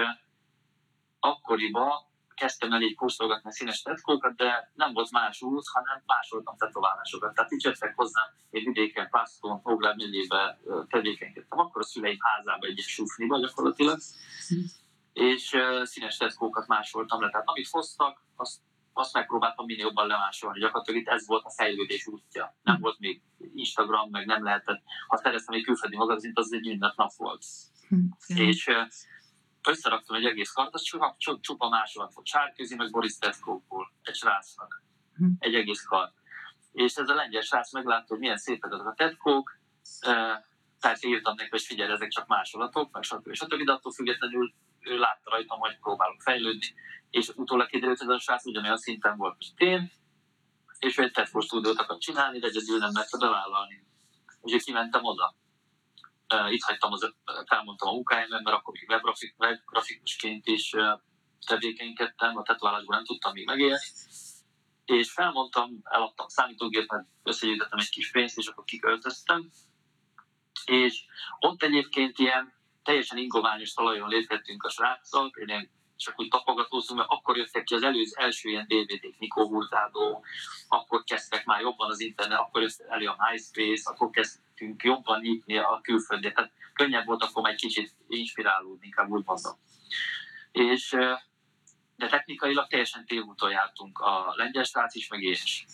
akkoriban 1.21 2.11
kezdtem 2.35 2.73
el 2.73 2.83
így 2.83 2.97
posztolgatni 2.97 3.49
a 3.49 3.53
színes 3.53 3.83
tetkókat, 3.83 4.37
de 4.37 4.73
nem 4.75 4.93
volt 4.93 5.11
más 5.11 5.43
út, 5.43 5.65
hanem 5.73 6.03
másoltam 6.07 6.57
tetoválásokat. 6.57 7.35
Tehát 7.35 7.53
így 7.53 7.65
jöttek 7.65 7.97
hozzám 7.97 8.25
egy 8.51 8.65
vidéken, 8.65 9.09
Pászton, 9.11 9.61
Oglár 9.63 9.97
megyébe 9.97 10.61
tevékenykedtem, 10.89 11.59
akkor 11.59 11.83
a 11.83 11.85
szüleim 11.85 12.19
házába 12.21 12.67
egy 12.67 12.79
sufniba 12.79 13.39
gyakorlatilag, 13.39 13.99
hm. 14.49 14.55
és 15.13 15.57
színes 15.83 16.17
tetkókat 16.17 16.67
másoltam 16.67 17.21
le. 17.21 17.31
Tehát 17.31 17.49
amit 17.49 17.69
hoztak, 17.71 18.23
azt 18.37 18.61
azt 18.93 19.15
megpróbáltam 19.15 19.67
minél 19.67 19.85
jobban 19.85 20.07
lemásolni. 20.07 20.61
Gyakorlatilag 20.61 21.01
itt 21.01 21.09
ez 21.09 21.27
volt 21.27 21.45
a 21.45 21.51
fejlődés 21.51 22.07
útja. 22.07 22.57
Nem 22.63 22.81
volt 22.81 22.99
még 22.99 23.23
Instagram, 23.55 24.11
meg 24.11 24.27
nem 24.27 24.45
lehetett. 24.45 24.83
Ha 25.07 25.17
szereztem 25.17 25.55
egy 25.55 25.65
külföldi 25.65 25.97
magazint, 25.97 26.39
az 26.39 26.53
egy 26.53 26.67
minden 26.67 26.93
nap 26.97 27.13
volt. 27.17 27.45
Mm. 27.95 28.07
És 28.27 28.71
összeraktam 29.69 30.17
egy 30.17 30.25
egész 30.25 30.51
kart, 30.51 30.75
az 30.75 30.83
csupa, 30.83 31.17
csupa 31.41 31.69
másolat 31.69 32.15
volt. 32.15 32.27
Sárközi, 32.27 32.75
meg 32.75 32.91
Boris 32.91 33.19
Tetkóból, 33.19 33.93
egy 34.03 34.15
srácnak. 34.15 34.83
Mm. 35.23 35.31
Egy 35.39 35.55
egész 35.55 35.83
kart. 35.83 36.15
És 36.73 36.95
ez 36.95 37.09
a 37.09 37.15
lengyel 37.15 37.43
srác 37.43 37.73
meglátta, 37.73 38.07
hogy 38.09 38.19
milyen 38.19 38.37
szépek 38.37 38.73
azok 38.73 38.87
a 38.87 38.95
tetkók, 38.95 39.61
tehát 40.81 41.05
írtam 41.05 41.35
neki, 41.37 41.49
hogy 41.51 41.63
figyelj, 41.63 41.93
ezek 41.93 42.09
csak 42.09 42.27
másolatok, 42.27 42.93
meg 42.93 43.03
stb. 43.03 43.33
stb. 43.33 43.63
De 43.65 43.73
attól 43.73 43.93
függetlenül 43.93 44.55
ő 44.83 44.99
látta 44.99 45.31
rajtam, 45.31 45.59
hogy 45.59 45.79
próbálok 45.79 46.21
fejlődni, 46.21 46.75
és 47.11 47.29
utólag 47.29 47.69
kiderült, 47.69 47.99
hogy 47.99 48.15
a 48.15 48.19
srác 48.19 48.47
ugyanolyan 48.47 48.77
szinten 48.77 49.17
volt, 49.17 49.37
mint 49.39 49.61
én, 49.61 49.93
és 50.79 50.99
ő 50.99 51.03
egy 51.03 51.11
TEDFO 51.11 51.41
stúdiót 51.41 51.79
akar 51.79 51.99
csinálni, 51.99 52.39
de 52.39 52.47
egyedül 52.47 52.79
nem 52.79 52.91
mert 52.93 53.19
bevállalni. 53.19 53.87
Úgyhogy 54.41 54.63
kimentem 54.63 55.05
oda. 55.05 55.35
itt 56.49 56.63
hagytam, 56.63 56.93
az, 56.93 57.15
felmondtam 57.47 57.89
a 57.89 57.93
munkájában, 57.93 58.43
mert 58.43 58.57
akkor 58.57 58.75
még 58.75 58.89
webgrafik, 58.89 59.35
webgrafikusként 59.39 60.47
is 60.47 60.75
tevékenykedtem, 61.47 62.37
a 62.37 62.43
tetoválásban 62.43 62.97
nem 62.97 63.05
tudtam 63.05 63.33
még 63.33 63.47
megélni, 63.47 63.85
és 64.85 65.13
felmondtam, 65.13 65.81
eladtam 65.83 66.29
számítógépet, 66.29 67.07
összegyűjtöttem 67.23 67.79
egy 67.79 67.89
kis 67.89 68.11
pénzt, 68.11 68.39
és 68.39 68.47
akkor 68.47 68.65
kiköltöztem, 68.65 69.51
és 70.65 71.05
ott 71.39 71.63
egyébként 71.63 72.19
ilyen 72.19 72.53
teljesen 72.83 73.19
ingoványos 73.19 73.73
talajon 73.73 74.09
léphettünk 74.09 74.65
a 74.65 74.71
sráccal, 74.71 75.31
én 75.47 75.71
csak 75.97 76.21
úgy 76.21 76.29
tapogatózunk, 76.29 76.99
mert 76.99 77.11
akkor 77.13 77.37
jöttek 77.37 77.65
ki 77.65 77.75
az 77.75 77.83
előző 77.83 78.13
első 78.15 78.49
ilyen 78.49 78.67
DVD-k, 78.67 79.19
Nikó 79.19 79.47
Hurtádó, 79.47 80.25
akkor 80.69 81.05
kezdtek 81.05 81.45
már 81.45 81.61
jobban 81.61 81.91
az 81.91 82.01
internet, 82.01 82.39
akkor 82.39 82.63
jött 82.63 82.81
elő 82.89 83.07
a 83.07 83.17
MySpace, 83.31 83.91
akkor 83.91 84.11
kezdtünk 84.11 84.83
jobban 84.83 85.21
nyitni 85.21 85.57
a 85.57 85.81
külföldre, 85.83 86.33
tehát 86.33 86.53
könnyebb 86.73 87.07
volt 87.07 87.23
akkor 87.23 87.49
egy 87.49 87.61
kicsit 87.61 87.95
inspirálódni, 88.09 88.87
inkább 88.87 89.11
úgy 89.11 89.25
mondom. 89.25 89.53
És 90.53 90.97
de 91.97 92.09
technikailag 92.09 92.67
teljesen 92.67 93.07
tévúton 93.07 93.51
jártunk 93.51 93.99
a 93.99 94.33
lengyel 94.37 94.65
srác 94.65 94.95
is, 94.95 95.09
meg 95.09 95.23
én 95.23 95.33
is. 95.33 95.65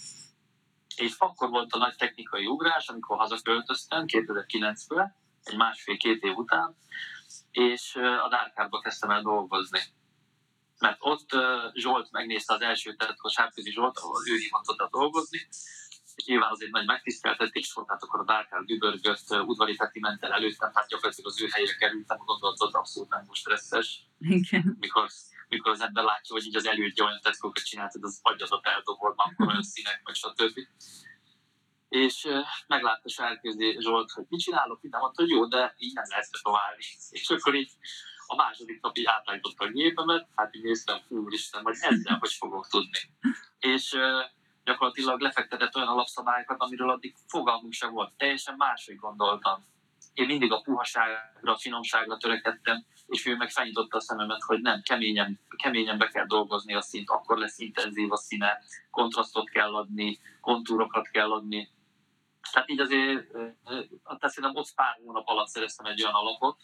És 0.96 1.14
akkor 1.18 1.48
volt 1.48 1.72
a 1.72 1.78
nagy 1.78 1.96
technikai 1.96 2.46
ugrás, 2.46 2.88
amikor 2.88 3.18
hazaköltöztem 3.18 4.04
2009-ben, 4.06 5.06
egy 5.06 5.27
másfél-két 5.56 6.22
év 6.22 6.36
után, 6.36 6.76
és 7.50 7.94
a 7.96 8.28
Dárkárba 8.28 8.80
kezdtem 8.80 9.10
el 9.10 9.22
dolgozni. 9.22 9.80
Mert 10.78 10.96
ott 11.00 11.28
Zsolt 11.74 12.10
megnézte 12.10 12.54
az 12.54 12.60
első 12.60 12.96
a 13.16 13.28
Sárközi 13.28 13.70
Zsolt, 13.70 13.98
ahol 13.98 14.22
ő 14.30 14.36
hívott 14.36 14.68
oda 14.68 14.88
dolgozni, 14.90 15.48
és 16.14 16.24
nyilván 16.24 16.50
az 16.50 16.62
egy 16.62 16.70
nagy 16.70 16.86
megtiszteltetés 16.86 17.72
volt, 17.72 17.88
hát 17.88 18.02
akkor 18.02 18.20
a 18.20 18.24
Dárkár 18.24 18.60
dübörgött, 18.62 19.30
udvari 19.30 19.76
mentel 20.00 20.32
előttem, 20.32 20.70
hát 20.74 20.88
gyakorlatilag 20.88 21.30
az 21.30 21.42
ő 21.42 21.48
helyére 21.50 21.74
kerültem, 21.74 22.16
gondolod, 22.24 22.74
abszolút 22.74 23.10
nem 23.10 23.24
most 23.26 23.40
stresszes. 23.40 24.06
Igen. 24.18 24.76
Mikor 24.80 25.08
mikor 25.48 25.72
az 25.72 25.80
ember 25.80 26.04
látja, 26.04 26.34
hogy 26.34 26.46
így 26.46 26.56
az 26.56 26.66
elődje 26.66 27.04
olyan 27.04 27.20
tetkókat 27.22 27.64
csináltad, 27.64 28.04
az 28.04 28.18
agyadat 28.22 28.66
eldobol, 28.66 29.14
akkor 29.16 29.46
olyan 29.46 29.62
színek, 29.62 30.00
meg 30.04 30.14
stb. 30.14 30.58
És 31.88 32.28
meglátta 32.66 33.08
Sárközi 33.08 33.76
Zsolt, 33.80 34.10
hogy 34.10 34.24
mit 34.28 34.40
csinálok, 34.40 34.78
itt 34.82 34.96
mondta, 34.96 35.22
hogy 35.22 35.30
jó, 35.30 35.46
de 35.46 35.74
így 35.78 35.94
nem 35.94 36.04
lehet 36.08 36.28
tovább. 36.42 36.76
És 37.10 37.30
akkor 37.30 37.54
így 37.54 37.70
a 38.26 38.34
második 38.34 38.80
nap 38.80 38.96
így 38.96 39.06
átállította 39.06 39.64
a 39.64 39.68
gépemet, 39.68 40.28
hát 40.34 40.54
így 40.54 40.62
néztem, 40.62 40.98
úristen, 41.08 41.62
hogy 41.62 41.76
ezzel 41.80 42.18
hogy 42.18 42.32
fogok 42.32 42.68
tudni. 42.68 42.98
És 43.58 43.96
gyakorlatilag 44.64 45.20
lefektetett 45.20 45.76
olyan 45.76 45.88
alapszabályokat, 45.88 46.60
amiről 46.60 46.90
addig 46.90 47.14
fogalmunk 47.26 47.72
sem 47.72 47.92
volt. 47.92 48.12
Teljesen 48.16 48.54
máshogy 48.56 48.96
gondoltam. 48.96 49.66
Én 50.14 50.26
mindig 50.26 50.52
a 50.52 50.60
puhaságra, 50.60 51.52
a 51.52 51.58
finomságra 51.58 52.16
törekedtem, 52.16 52.84
és 53.06 53.26
ő 53.26 53.36
meg 53.36 53.50
felnyitotta 53.50 53.96
a 53.96 54.00
szememet, 54.00 54.42
hogy 54.42 54.60
nem, 54.60 54.82
keményen, 54.82 55.40
keményen 55.56 55.98
be 55.98 56.08
kell 56.08 56.26
dolgozni 56.26 56.74
a 56.74 56.80
szint, 56.80 57.10
akkor 57.10 57.38
lesz 57.38 57.58
intenzív 57.58 58.12
a 58.12 58.16
színe, 58.16 58.58
kontrasztot 58.90 59.50
kell 59.50 59.74
adni, 59.74 60.20
kontúrokat 60.40 61.08
kell 61.08 61.32
adni. 61.32 61.70
Tehát 62.52 62.70
így 62.70 62.80
azért, 62.80 63.32
tehát 64.04 64.28
szerintem 64.28 64.56
ott 64.56 64.74
pár 64.74 64.98
hónap 65.04 65.26
alatt 65.26 65.48
szereztem 65.48 65.86
egy 65.86 66.02
olyan 66.02 66.14
alapot, 66.14 66.60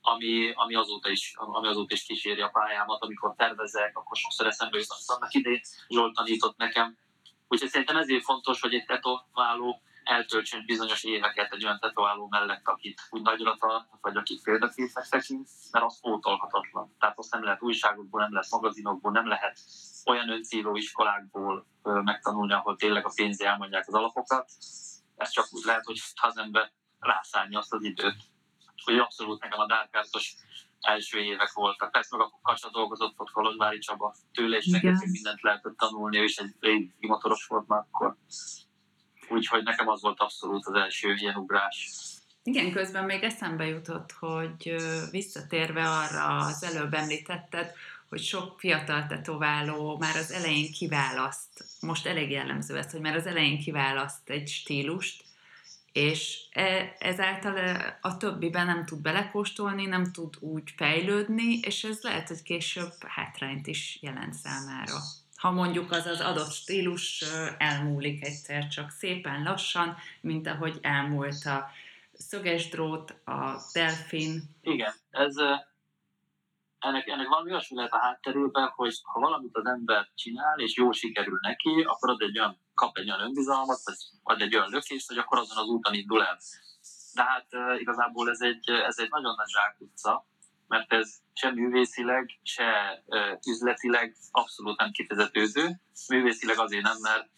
ami, 0.00 0.52
ami, 0.54 0.74
azóta 0.74 1.10
is, 1.10 1.34
ami 1.36 1.66
azóta 1.66 1.94
is 1.94 2.04
kíséri 2.04 2.40
a 2.40 2.48
pályámat, 2.48 3.02
amikor 3.02 3.34
tervezek, 3.36 3.96
akkor 3.96 4.16
sokszor 4.16 4.46
eszembe 4.46 4.78
jut, 4.78 4.90
azt 4.90 5.10
annak 5.10 5.34
idén 5.34 5.60
Zsolt 5.88 6.14
tanított 6.14 6.56
nekem. 6.56 6.96
Úgyhogy 7.48 7.68
szerintem 7.68 7.96
ezért 7.96 8.24
fontos, 8.24 8.60
hogy 8.60 8.74
egy 8.74 8.84
tetováló 8.84 9.82
eltöltsön 10.04 10.64
bizonyos 10.66 11.04
éveket 11.04 11.52
egy 11.52 11.64
olyan 11.64 11.78
tetováló 11.78 12.26
mellett, 12.30 12.68
akit 12.68 13.00
úgy 13.10 13.22
nagyra 13.22 13.56
vagy 14.00 14.16
akit 14.16 14.42
példaképnek 14.42 15.08
tekint, 15.08 15.48
mert 15.70 15.84
az 15.84 16.00
pótolhatatlan. 16.00 16.96
Tehát 16.98 17.18
azt 17.18 17.32
nem 17.32 17.44
lehet 17.44 17.62
újságokból, 17.62 18.20
nem 18.20 18.32
lehet 18.32 18.50
magazinokból, 18.50 19.12
nem 19.12 19.26
lehet 19.26 19.58
olyan 20.04 20.28
öncéló 20.30 20.76
iskolákból 20.76 21.66
megtanulni, 21.82 22.52
ahol 22.52 22.76
tényleg 22.76 23.06
a 23.06 23.12
pénzé 23.14 23.44
elmondják 23.44 23.88
az 23.88 23.94
alapokat. 23.94 24.50
Ez 25.22 25.30
csak 25.30 25.46
úgy 25.50 25.64
lehet, 25.64 25.84
hogy 25.84 26.00
az 26.22 26.38
ember 26.38 26.72
rászállni 26.98 27.56
azt 27.56 27.72
az 27.72 27.84
időt. 27.84 28.16
Hogy 28.84 28.98
abszolút 28.98 29.42
nekem 29.42 29.60
a 29.60 29.66
dárkáztos 29.66 30.34
első 30.80 31.18
évek 31.18 31.52
voltak. 31.52 31.90
Persze 31.90 32.16
meg 32.16 32.26
akkor 32.26 32.40
Kacsa 32.42 32.70
dolgozott 32.70 33.20
ott 33.20 33.30
Kolozsvári 33.30 33.78
Csaba, 33.78 34.14
tőle 34.32 34.56
is 34.56 34.66
neked 34.66 35.10
mindent 35.10 35.40
lehetett 35.40 35.76
tanulni, 35.76 36.16
és 36.16 36.36
egy 36.36 36.54
régi 36.60 36.94
motoros 37.00 37.46
volt 37.46 37.68
már 37.68 37.78
akkor. 37.78 38.16
Úgyhogy 39.28 39.62
nekem 39.62 39.88
az 39.88 40.02
volt 40.02 40.20
abszolút 40.20 40.66
az 40.66 40.74
első 40.74 41.14
ilyen 41.14 41.36
ugrás. 41.36 41.90
Igen, 42.42 42.72
közben 42.72 43.04
még 43.04 43.22
eszembe 43.22 43.66
jutott, 43.66 44.12
hogy 44.12 44.74
visszatérve 45.10 45.90
arra 45.90 46.36
az 46.36 46.62
előbb 46.62 46.94
említetted, 46.94 47.72
hogy 48.12 48.22
sok 48.22 48.60
fiatal 48.60 49.06
tetováló 49.06 49.96
már 49.98 50.16
az 50.16 50.32
elején 50.32 50.72
kiválaszt, 50.72 51.64
most 51.80 52.06
elég 52.06 52.30
jellemző 52.30 52.76
ez, 52.76 52.92
hogy 52.92 53.00
már 53.00 53.14
az 53.16 53.26
elején 53.26 53.58
kiválaszt 53.58 54.30
egy 54.30 54.48
stílust, 54.48 55.24
és 55.92 56.38
e, 56.50 56.96
ezáltal 56.98 57.56
a 58.00 58.16
többiben 58.16 58.66
nem 58.66 58.84
tud 58.84 59.00
belekóstolni, 59.00 59.86
nem 59.86 60.12
tud 60.12 60.36
úgy 60.40 60.70
fejlődni, 60.76 61.58
és 61.58 61.84
ez 61.84 61.98
lehet, 62.02 62.28
hogy 62.28 62.42
később 62.42 62.92
hátrányt 63.06 63.66
is 63.66 63.98
jelent 64.00 64.34
számára 64.34 64.98
ha 65.36 65.50
mondjuk 65.50 65.92
az 65.92 66.06
az 66.06 66.20
adott 66.20 66.52
stílus 66.52 67.24
elmúlik 67.58 68.24
egyszer 68.24 68.68
csak 68.68 68.90
szépen 68.90 69.42
lassan, 69.42 69.96
mint 70.20 70.46
ahogy 70.46 70.78
elmúlt 70.82 71.44
a 71.44 71.70
szöges 72.12 72.68
drót, 72.68 73.10
a 73.24 73.62
delfin. 73.72 74.42
Igen, 74.62 74.92
ez 75.10 75.34
ennek, 76.82 77.06
ennek 77.06 77.28
valami 77.28 77.50
olyasmi 77.50 77.76
lehet 77.76 77.92
a 77.92 77.98
hátterében, 77.98 78.68
hogy 78.74 78.94
ha 79.02 79.20
valamit 79.20 79.56
az 79.56 79.66
ember 79.66 80.08
csinál, 80.14 80.58
és 80.58 80.76
jól 80.76 80.92
sikerül 80.92 81.38
neki, 81.42 81.82
akkor 81.82 82.10
ad 82.10 82.20
egy 82.20 82.38
olyan, 82.38 82.60
kap 82.74 82.98
egy 82.98 83.10
olyan 83.10 83.20
önbizalmat, 83.20 83.80
vagy 83.84 83.96
ad 84.22 84.40
egy 84.40 84.56
olyan 84.56 84.70
lökést, 84.70 85.08
hogy 85.08 85.18
akkor 85.18 85.38
azon 85.38 85.56
az 85.56 85.68
úton 85.68 85.94
indul 85.94 86.22
el. 86.22 86.38
De 87.14 87.22
hát 87.22 87.46
igazából 87.78 88.30
ez 88.30 88.40
egy, 88.40 88.70
ez 88.70 88.98
egy 88.98 89.10
nagyon 89.10 89.34
nagy 89.36 89.48
zsákutca, 89.48 90.26
mert 90.68 90.92
ez 90.92 91.14
se 91.32 91.50
művészileg, 91.50 92.40
se 92.42 93.02
üzletileg 93.46 94.16
abszolút 94.30 94.78
nem 94.78 94.90
kifizetődő. 94.90 95.80
Művészileg 96.08 96.58
azért 96.58 96.82
nem, 96.82 96.96
mert 97.00 97.28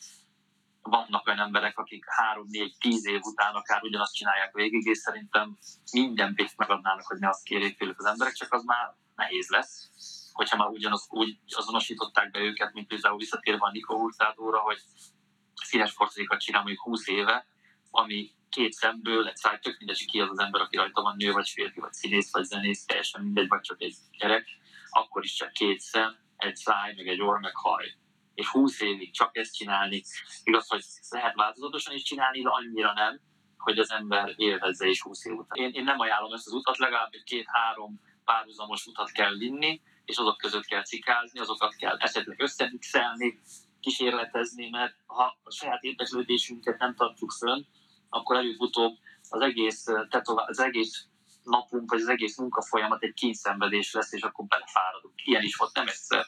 vannak 0.83 1.27
olyan 1.27 1.41
emberek, 1.41 1.79
akik 1.79 2.05
három, 2.09 2.47
négy, 2.49 2.77
tíz 2.79 3.07
év 3.07 3.21
után 3.23 3.55
akár 3.55 3.83
ugyanazt 3.83 4.15
csinálják 4.15 4.55
végig, 4.55 4.87
és 4.87 4.99
szerintem 4.99 5.59
minden 5.93 6.35
pénzt 6.35 6.57
megadnának, 6.57 7.07
hogy 7.07 7.19
ne 7.19 7.29
azt 7.29 7.45
kérjék 7.45 7.79
tőlük 7.79 7.99
az 7.99 8.05
emberek, 8.05 8.33
csak 8.33 8.53
az 8.53 8.65
már 8.65 8.95
nehéz 9.17 9.49
lesz, 9.49 9.91
hogyha 10.33 10.57
már 10.57 10.69
ugyanaz 10.69 11.07
úgy 11.11 11.39
azonosították 11.47 12.31
be 12.31 12.39
őket, 12.39 12.73
mint 12.73 12.87
például 12.87 13.17
visszatérve 13.17 13.67
a 13.67 13.71
Nikó 13.71 13.99
Hurtádóra, 13.99 14.59
hogy 14.59 14.79
színes 15.55 15.95
portrékat 15.95 16.41
csinál 16.41 16.63
mondjuk 16.63 16.83
20 16.83 17.09
éve, 17.09 17.47
ami 17.91 18.31
két 18.49 18.73
szemből 18.73 19.29
egy 19.29 19.37
száj, 19.37 19.59
tök 19.59 19.79
mindegy, 19.79 20.07
ki 20.07 20.21
az 20.21 20.31
az 20.31 20.39
ember, 20.39 20.61
aki 20.61 20.77
rajta 20.77 21.03
van, 21.03 21.17
nő 21.17 21.33
vagy 21.33 21.49
férfi, 21.49 21.81
vagy 21.81 21.93
színész, 21.93 22.33
vagy 22.33 22.45
zenész, 22.45 22.85
teljesen 22.85 23.23
mindegy, 23.23 23.49
vagy 23.49 23.61
csak 23.61 23.83
egy 23.83 23.95
gyerek, 24.19 24.47
akkor 24.91 25.25
is 25.25 25.35
csak 25.35 25.53
két 25.53 25.81
szem, 25.81 26.17
egy 26.37 26.57
száj, 26.57 26.95
meg 26.95 27.09
egy 27.09 27.21
orr, 27.21 27.41
meg 27.41 27.57
haj. 27.57 27.95
És 28.35 28.49
húsz 28.49 28.81
évig 28.81 29.13
csak 29.13 29.37
ezt 29.37 29.55
csinálni, 29.55 30.03
igaz, 30.45 30.69
hogy 30.69 30.85
lehet 31.09 31.35
változatosan 31.35 31.95
is 31.95 32.03
csinálni, 32.03 32.43
de 32.43 32.49
annyira 32.49 32.93
nem, 32.93 33.21
hogy 33.57 33.79
az 33.79 33.91
ember 33.91 34.33
élvezze 34.37 34.87
is 34.87 35.03
húsz 35.03 35.25
év 35.25 35.33
után. 35.33 35.59
Én, 35.59 35.71
én 35.73 35.85
nem 35.85 36.01
ajánlom 36.01 36.33
ezt 36.33 36.47
az 36.47 36.53
utat, 36.53 36.79
legalább 36.79 37.13
egy 37.13 37.23
két-három 37.23 38.01
párhuzamos 38.25 38.87
utat 38.87 39.11
kell 39.11 39.37
vinni, 39.37 39.81
és 40.05 40.17
azok 40.17 40.37
között 40.37 40.65
kell 40.65 40.83
cikázni, 40.83 41.41
azokat 41.41 41.75
kell 41.75 41.97
esetleg 41.97 42.41
összemixelni, 42.41 43.41
kísérletezni, 43.81 44.69
mert 44.69 44.95
ha 45.07 45.39
a 45.43 45.51
saját 45.51 45.83
érdeklődésünket 45.83 46.79
nem 46.79 46.95
tartjuk 46.95 47.31
fönn, 47.31 47.63
akkor 48.09 48.37
előbb-utóbb 48.37 48.97
az 49.29 49.41
egész, 49.41 49.85
tetová- 50.09 50.49
az 50.49 50.61
egész 50.61 51.07
napunk, 51.43 51.91
vagy 51.91 52.01
az 52.01 52.09
egész 52.09 52.37
munkafolyamat 52.37 53.03
egy 53.03 53.13
kényszenvedés 53.13 53.93
lesz, 53.93 54.13
és 54.13 54.23
akkor 54.23 54.47
belefáradunk. 54.47 55.15
Ilyen 55.25 55.43
is 55.43 55.57
volt, 55.57 55.75
nem 55.75 55.87
egyszer 55.87 56.27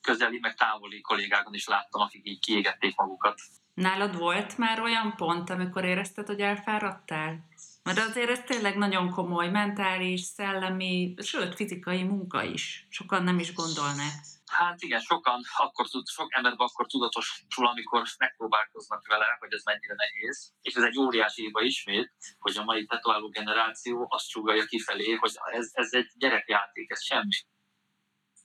közeli, 0.00 0.38
meg 0.38 0.54
távoli 0.54 1.00
kollégákon 1.00 1.54
is 1.54 1.66
láttam, 1.66 2.00
akik 2.00 2.28
így 2.28 2.38
kiégették 2.38 2.96
magukat. 2.96 3.40
Nálad 3.74 4.16
volt 4.16 4.58
már 4.58 4.80
olyan 4.80 5.16
pont, 5.16 5.50
amikor 5.50 5.84
érezted, 5.84 6.26
hogy 6.26 6.40
elfáradtál? 6.40 7.46
Mert 7.82 7.98
azért 7.98 8.30
ez 8.30 8.42
tényleg 8.46 8.76
nagyon 8.76 9.10
komoly 9.10 9.48
mentális, 9.48 10.20
szellemi, 10.20 11.14
sőt 11.22 11.54
fizikai 11.54 12.02
munka 12.02 12.42
is. 12.42 12.86
Sokan 12.88 13.22
nem 13.22 13.38
is 13.38 13.54
gondolnák. 13.54 14.14
Hát 14.46 14.82
igen, 14.82 15.00
sokan 15.00 15.40
akkor 15.56 15.88
tud, 15.88 16.06
sok 16.06 16.34
ember 16.36 16.52
akkor 16.56 16.86
tudatosul, 16.86 17.66
amikor 17.66 18.02
megpróbálkoznak 18.18 19.06
vele, 19.06 19.36
hogy 19.38 19.52
ez 19.52 19.62
mennyire 19.64 19.94
nehéz. 19.96 20.52
És 20.60 20.74
ez 20.74 20.82
egy 20.82 20.98
óriási 20.98 21.42
hiba 21.42 21.60
ismét, 21.60 22.12
hogy 22.38 22.56
a 22.56 22.64
mai 22.64 22.86
tetováló 22.86 23.28
generáció 23.28 24.06
azt 24.10 24.28
sugalja 24.28 24.64
kifelé, 24.64 25.12
hogy 25.14 25.32
ez, 25.52 25.70
ez 25.72 25.92
egy 25.92 26.10
gyerekjáték, 26.14 26.90
ez 26.90 27.04
semmi. 27.04 27.36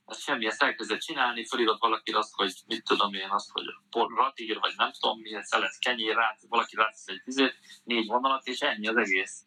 Ez 0.07 0.21
semmi, 0.21 0.45
ezt 0.45 0.63
elkezdett 0.63 0.99
csinálni, 0.99 1.45
felírott 1.45 1.79
valaki 1.79 2.11
azt, 2.11 2.33
hogy 2.33 2.53
mit 2.67 2.83
tudom 2.83 3.13
én, 3.13 3.29
azt, 3.29 3.49
hogy 3.51 3.63
ratír, 3.91 4.59
vagy 4.59 4.73
nem 4.77 4.91
tudom 4.91 5.19
milyen 5.19 5.43
szelet 5.43 5.79
kenyér, 5.79 6.15
rá, 6.15 6.37
valaki 6.49 6.75
rátesz 6.75 7.07
egy 7.07 7.21
tizet, 7.23 7.55
négy 7.83 8.07
vonalat, 8.07 8.47
és 8.47 8.59
ennyi 8.59 8.87
az 8.87 8.97
egész. 8.97 9.45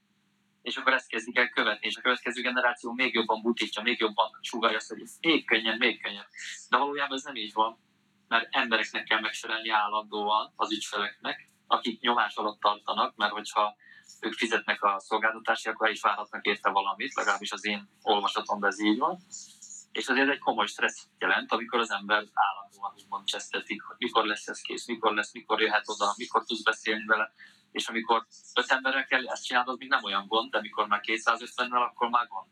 és 0.63 0.77
akkor 0.77 0.93
ezt 0.93 1.09
kezdik 1.09 1.37
el 1.37 1.49
követni, 1.49 1.87
és 1.87 1.97
a 1.97 2.01
következő 2.01 2.43
generáció 2.43 2.93
még 2.93 3.15
jobban 3.15 3.43
butítja, 3.43 3.83
még 3.83 4.01
jobban 4.01 4.39
sugalja 4.41 4.77
azt, 4.77 4.89
hogy 4.89 5.03
még 5.21 5.47
könnyen, 5.47 5.79
még 5.79 6.03
könnyen. 6.03 6.27
De 6.69 6.77
valójában 6.77 7.17
ez 7.17 7.23
nem 7.23 7.37
így 7.37 7.53
van, 7.53 7.79
mert 8.29 8.49
embereknek 8.51 9.05
kell 9.05 9.21
megfelelni 9.21 9.69
állandóan 9.71 10.53
az 10.57 10.73
ügyfeleknek, 10.73 11.51
akik 11.67 12.01
nyomás 12.01 12.35
alatt 12.37 12.61
tartanak, 12.61 13.17
mert 13.17 13.33
hogyha 13.33 13.77
ők 14.21 14.33
fizetnek 14.33 14.83
a 14.83 15.01
szolgáltatási, 15.01 15.69
akkor 15.69 15.91
is 15.91 16.01
várhatnak 16.01 16.47
érte 16.47 16.71
valamit, 16.71 17.15
legalábbis 17.15 17.53
az 17.53 17.67
én 17.67 17.89
olvasatomban 18.03 18.71
ez 18.71 18.81
így 18.81 18.99
van. 18.99 19.19
És 19.93 20.09
azért 20.09 20.29
egy 20.29 20.39
komoly 20.39 20.67
stressz 20.67 21.07
jelent, 21.19 21.53
amikor 21.53 21.79
az 21.81 21.91
ember 21.91 22.25
állandóan 22.33 22.95
úgymond 22.97 23.25
csesztetik, 23.25 23.83
hogy 23.83 23.97
mikor 23.99 24.25
lesz 24.25 24.49
ez 24.49 24.61
kész, 24.61 24.87
mikor 24.87 25.15
lesz, 25.15 25.33
mikor 25.33 25.61
jöhet 25.61 25.89
oda, 25.89 26.15
mikor 26.17 26.45
tudsz 26.45 26.63
beszélni 26.63 27.05
vele. 27.05 27.33
És 27.73 27.89
amikor 27.89 28.27
öt 28.55 28.71
emberrel 28.71 29.07
kell 29.07 29.29
ezt 29.29 29.45
csinálni, 29.45 29.71
az 29.71 29.77
még 29.79 29.89
nem 29.89 30.05
olyan 30.05 30.27
gond, 30.27 30.51
de 30.51 30.59
amikor 30.59 30.87
már 30.87 31.01
250-nel, 31.03 31.89
akkor 31.89 32.09
már 32.09 32.27
gond. 32.29 32.49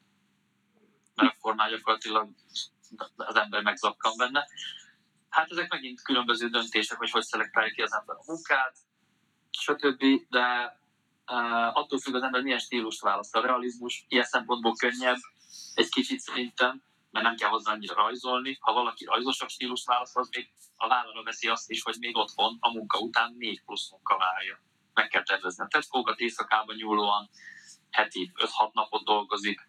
Mert 1.14 1.34
akkor 1.36 1.54
már 1.54 1.70
gyakorlatilag 1.70 2.28
az 3.16 3.36
ember 3.36 3.62
megzakkan 3.62 4.12
benne. 4.16 4.46
Hát 5.28 5.50
ezek 5.50 5.70
megint 5.70 6.02
különböző 6.02 6.48
döntések, 6.48 6.98
hogy 6.98 7.10
hogy 7.10 7.22
szelektálja 7.22 7.72
ki 7.72 7.82
az 7.82 7.92
ember 7.92 8.16
a 8.16 8.22
munkát, 8.26 8.76
stb. 9.50 10.04
De 10.28 10.78
uh, 11.26 11.76
attól 11.76 11.98
függ 11.98 12.14
az 12.14 12.22
ember 12.22 12.42
milyen 12.42 12.58
stílust 12.58 13.00
választ. 13.00 13.36
A 13.36 13.40
realizmus 13.40 14.04
ilyen 14.08 14.24
szempontból 14.24 14.74
könnyebb, 14.74 15.18
egy 15.74 15.88
kicsit 15.88 16.20
szerintem, 16.20 16.82
mert 17.10 17.24
nem 17.24 17.36
kell 17.36 17.48
hozzá 17.48 17.72
annyira 17.72 17.94
rajzolni. 17.94 18.56
Ha 18.60 18.72
valaki 18.72 19.04
rajzosabb 19.04 19.48
stílust 19.48 19.86
választ, 19.86 20.16
az 20.16 20.28
még 20.36 20.52
a 20.76 20.88
vállalra 20.88 21.22
veszi 21.22 21.48
azt 21.48 21.70
is, 21.70 21.82
hogy 21.82 21.96
még 21.98 22.16
otthon 22.16 22.56
a 22.60 22.72
munka 22.72 22.98
után 22.98 23.34
négy 23.38 23.62
plusz 23.64 23.90
munka 23.90 24.16
várja. 24.16 24.60
Meg 24.94 25.08
kell 25.08 25.22
tervezni 25.22 25.64
a 25.64 25.68
tesztkókat 25.68 26.18
éjszakában 26.18 26.76
nyúlóan, 26.76 27.30
heti 27.90 28.32
5-6 28.34 28.72
napot 28.72 29.04
dolgozik, 29.04 29.68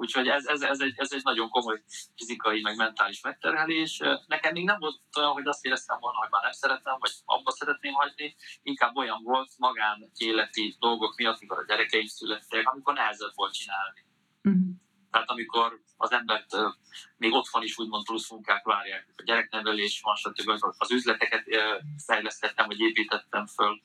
Úgyhogy 0.00 0.28
ez, 0.28 0.46
ez, 0.46 0.60
ez, 0.60 0.80
egy, 0.80 0.94
ez 0.96 1.12
egy 1.12 1.22
nagyon 1.22 1.48
komoly 1.48 1.82
fizikai, 2.16 2.60
meg 2.60 2.76
mentális 2.76 3.20
megterhelés. 3.20 3.98
Nekem 4.26 4.52
még 4.52 4.64
nem 4.64 4.78
volt 4.78 5.00
olyan, 5.18 5.32
hogy 5.32 5.46
azt 5.46 5.64
éreztem 5.64 5.98
volna, 6.00 6.18
hogy 6.18 6.30
már 6.30 6.42
nem 6.42 6.52
szeretem, 6.52 6.96
vagy 6.98 7.10
abba 7.24 7.50
szeretném 7.50 7.92
hagyni. 7.92 8.36
Inkább 8.62 8.96
olyan 8.96 9.22
volt 9.22 9.50
magán 9.56 10.10
életi 10.16 10.76
dolgok 10.78 11.16
miatt, 11.16 11.36
amikor 11.38 11.58
a 11.58 11.64
gyerekeim 11.64 12.06
születtek, 12.06 12.68
amikor 12.68 12.94
nehezebb 12.94 13.32
volt 13.34 13.54
csinálni. 13.54 14.04
Uh-huh. 14.42 14.87
Tehát 15.10 15.30
amikor 15.30 15.80
az 15.96 16.12
embert 16.12 16.56
még 17.16 17.32
otthon 17.32 17.62
is 17.62 17.78
úgymond 17.78 18.04
plusz 18.04 18.30
munkák 18.30 18.64
várják, 18.64 19.06
a 19.16 19.22
gyereknevelés 19.22 20.00
van, 20.00 20.14
stb. 20.14 20.50
Az 20.78 20.90
üzleteket 20.90 21.44
fejlesztettem, 22.06 22.66
vagy 22.66 22.80
építettem 22.80 23.46
föl. 23.46 23.80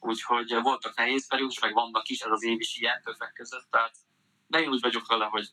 Úgyhogy 0.00 0.54
voltak 0.62 0.96
nehéz 0.96 1.28
periódus, 1.28 1.58
meg 1.58 1.72
vannak 1.72 2.08
is, 2.08 2.20
ez 2.20 2.30
az 2.30 2.44
év 2.44 2.60
is 2.60 2.76
ilyen 2.76 3.02
többek 3.02 3.32
között, 3.32 3.66
tehát 3.70 3.96
de 4.46 4.60
én 4.60 4.68
úgy 4.68 4.80
vagyok 4.80 5.06
vele, 5.06 5.24
hogy, 5.24 5.48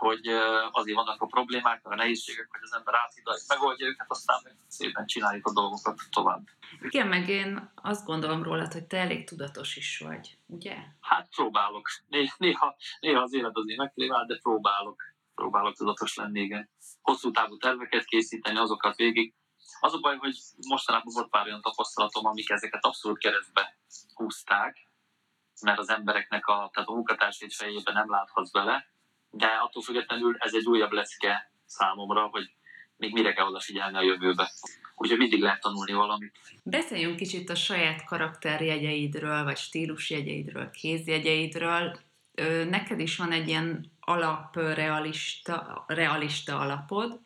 hogy 0.00 0.26
azért 0.70 0.96
vannak 0.96 1.22
a 1.22 1.26
problémák, 1.26 1.80
a 1.86 1.94
nehézségek, 1.94 2.46
hogy 2.50 2.60
az 2.62 2.74
ember 2.74 2.94
áthidalja, 2.94 3.42
megoldja 3.48 3.86
őket, 3.86 4.10
aztán 4.10 4.40
meg 4.42 4.56
szépen 4.68 5.06
csináljuk 5.06 5.46
a 5.46 5.52
dolgokat 5.52 6.00
tovább. 6.10 6.42
Igen, 6.80 7.06
meg 7.06 7.28
én 7.28 7.72
azt 7.74 8.04
gondolom 8.04 8.42
rólad, 8.42 8.72
hogy 8.72 8.84
te 8.84 8.98
elég 8.98 9.28
tudatos 9.28 9.76
is 9.76 9.98
vagy, 9.98 10.38
ugye? 10.46 10.76
Hát 11.00 11.28
próbálok. 11.36 11.88
Néha, 12.08 12.76
néha 13.00 13.22
az 13.22 13.32
élet 13.32 13.56
azért 13.56 13.78
megpróbál, 13.78 14.26
de 14.26 14.38
próbálok. 14.42 15.02
Próbálok 15.34 15.76
tudatos 15.76 16.14
lenni, 16.14 16.40
igen. 16.40 16.70
Hosszú 17.02 17.30
távú 17.30 17.56
terveket 17.56 18.04
készíteni, 18.04 18.58
azokat 18.58 18.96
végig. 18.96 19.34
Az 19.80 19.94
a 19.94 19.98
baj, 19.98 20.16
hogy 20.16 20.36
mostanában 20.68 21.12
volt 21.14 21.30
pár 21.30 21.46
olyan 21.46 21.60
tapasztalatom, 21.60 22.26
amik 22.26 22.50
ezeket 22.50 22.84
abszolút 22.84 23.18
keresztbe 23.18 23.78
húzták, 24.14 24.88
mert 25.60 25.78
az 25.78 25.88
embereknek 25.88 26.46
a, 26.46 26.70
tehát 26.72 26.88
a 26.88 26.92
munkatársait 26.92 27.54
fejében 27.54 27.94
nem 27.94 28.10
láthatsz 28.10 28.50
bele, 28.50 28.86
de 29.30 29.46
attól 29.46 29.82
függetlenül 29.82 30.36
ez 30.38 30.54
egy 30.54 30.66
újabb 30.66 30.92
lecke 30.92 31.52
számomra, 31.66 32.26
hogy 32.26 32.54
még 32.96 33.12
mire 33.12 33.32
kell 33.32 33.46
odafigyelni 33.46 33.96
a 33.96 34.02
jövőbe. 34.02 34.52
Úgyhogy 34.96 35.18
mindig 35.18 35.40
lehet 35.40 35.60
tanulni 35.60 35.92
valamit. 35.92 36.38
Beszéljünk 36.62 37.16
kicsit 37.16 37.50
a 37.50 37.54
saját 37.54 38.04
karakterjegyeidről, 38.04 39.44
vagy 39.44 39.56
stílusjegyeidről, 39.56 40.70
kézjegyeidről. 40.70 41.98
Neked 42.68 43.00
is 43.00 43.16
van 43.16 43.32
egy 43.32 43.48
ilyen 43.48 43.92
alap 44.00 44.56
realista, 44.56 45.84
realista 45.86 46.58
alapod, 46.58 47.20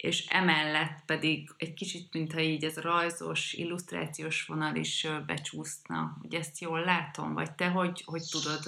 és 0.00 0.26
emellett 0.26 1.04
pedig 1.06 1.50
egy 1.56 1.74
kicsit, 1.74 2.12
mintha 2.12 2.40
így 2.40 2.64
ez 2.64 2.76
rajzos, 2.76 3.52
illusztrációs 3.52 4.44
vonal 4.44 4.74
is 4.76 5.06
becsúszna. 5.26 6.16
Hogy 6.20 6.34
ezt 6.34 6.60
jól 6.60 6.80
látom? 6.80 7.34
Vagy 7.34 7.52
te 7.52 7.68
hogy, 7.68 8.02
hogy 8.06 8.22
tudod 8.30 8.60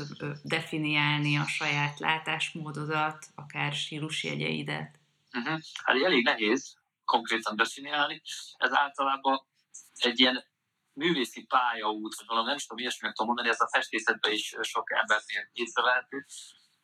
definiálni 0.43 1.37
a 1.37 1.47
saját 1.47 1.99
látásmódodat, 1.99 3.27
akár 3.35 3.73
stílusjegyeidet? 3.73 4.99
Uh-huh. 5.33 5.61
Hát 5.85 5.97
elég 6.05 6.25
nehéz 6.25 6.77
konkrétan 7.05 7.57
definiálni. 7.57 8.23
Ez 8.57 8.75
általában 8.75 9.47
egy 9.95 10.21
ilyen 10.21 10.45
művészi 10.93 11.45
pályaút, 11.45 12.15
vagy 12.15 12.27
valami 12.27 12.47
nem 12.47 12.57
is 12.57 12.63
tudom, 12.63 12.79
ilyesminek 12.79 13.15
tudom 13.15 13.35
mondani, 13.35 13.55
ez 13.55 13.61
a 13.61 13.69
festészetben 13.73 14.33
is 14.33 14.57
sok 14.61 14.91
embernél 14.91 15.49
észrevehető, 15.53 16.27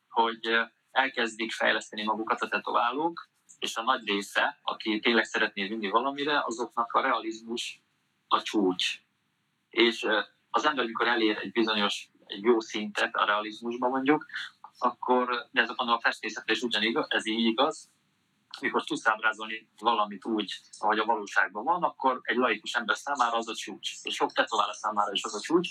hogy 0.07 0.49
elkezdik 0.91 1.51
fejleszteni 1.51 2.03
magukat 2.03 2.41
a 2.41 2.47
tetoválók, 2.47 3.28
és 3.59 3.75
a 3.75 3.81
nagy 3.81 4.07
része, 4.07 4.59
aki 4.63 4.99
tényleg 4.99 5.23
szeretné 5.23 5.67
vinni 5.67 5.89
valamire, 5.89 6.43
azoknak 6.45 6.93
a 6.93 7.01
realizmus 7.01 7.81
a 8.27 8.41
csúcs. 8.41 9.01
És 9.69 10.07
az 10.49 10.65
ember, 10.65 10.83
amikor 10.83 11.07
elér 11.07 11.37
egy 11.37 11.51
bizonyos, 11.51 12.09
egy 12.25 12.43
jó 12.43 12.59
szintet 12.59 13.15
a 13.15 13.25
realizmusban 13.25 13.89
mondjuk, 13.89 14.25
akkor, 14.77 15.47
de 15.51 15.61
ez 15.61 15.69
a 15.69 15.99
festészetre 16.01 16.53
is 16.53 16.61
ugyanígy, 16.61 16.97
ez 17.07 17.25
így 17.25 17.45
igaz, 17.45 17.89
amikor 18.59 18.83
tudsz 18.83 19.07
ábrázolni 19.07 19.69
valamit 19.77 20.25
úgy, 20.25 20.59
ahogy 20.79 20.99
a 20.99 21.05
valóságban 21.05 21.63
van, 21.63 21.83
akkor 21.83 22.19
egy 22.23 22.35
laikus 22.35 22.73
ember 22.73 22.97
számára 22.97 23.37
az 23.37 23.49
a 23.49 23.55
csúcs. 23.55 23.91
És 24.03 24.13
sok 24.15 24.31
tetoválás 24.31 24.75
számára 24.75 25.11
is 25.11 25.23
az 25.23 25.35
a 25.35 25.39
csúcs, 25.39 25.69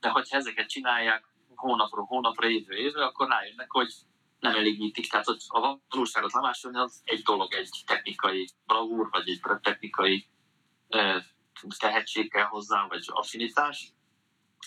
de 0.00 0.08
hogyha 0.08 0.36
ezeket 0.36 0.68
csinálják 0.68 1.24
hónapról 1.54 2.04
hónapra, 2.04 2.48
évről 2.48 2.78
évre, 2.78 3.04
akkor 3.04 3.28
rájönnek, 3.28 3.70
hogy 3.70 3.92
nem 4.40 4.54
elégítik. 4.54 5.10
Tehát 5.10 5.26
hogy 5.26 5.42
a 5.48 5.78
valóságot 5.88 6.32
lemásolni 6.32 6.78
az 6.78 7.00
egy 7.04 7.22
dolog, 7.22 7.54
egy 7.54 7.82
technikai 7.86 8.48
bravúr, 8.66 9.08
vagy 9.10 9.28
egy 9.28 9.40
technikai 9.62 10.28
tehetség 11.78 12.30
kell 12.30 12.44
hozzá, 12.44 12.86
vagy 12.88 13.04
affinitás. 13.06 13.92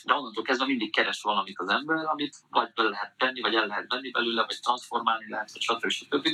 De 0.03 0.13
onnantól 0.13 0.43
kezdve 0.43 0.65
mindig 0.65 0.91
keres 0.91 1.21
valamit 1.21 1.59
az 1.59 1.69
ember, 1.69 2.05
amit 2.05 2.37
vagy 2.49 2.73
bele 2.73 2.89
lehet 2.89 3.17
tenni, 3.17 3.41
vagy 3.41 3.55
el 3.55 3.67
lehet 3.67 3.85
venni 3.87 4.11
belőle, 4.11 4.45
vagy 4.45 4.59
transformálni 4.61 5.29
lehet, 5.29 5.51
vagy 5.51 5.61
stb. 5.61 5.89
stb. 5.89 6.27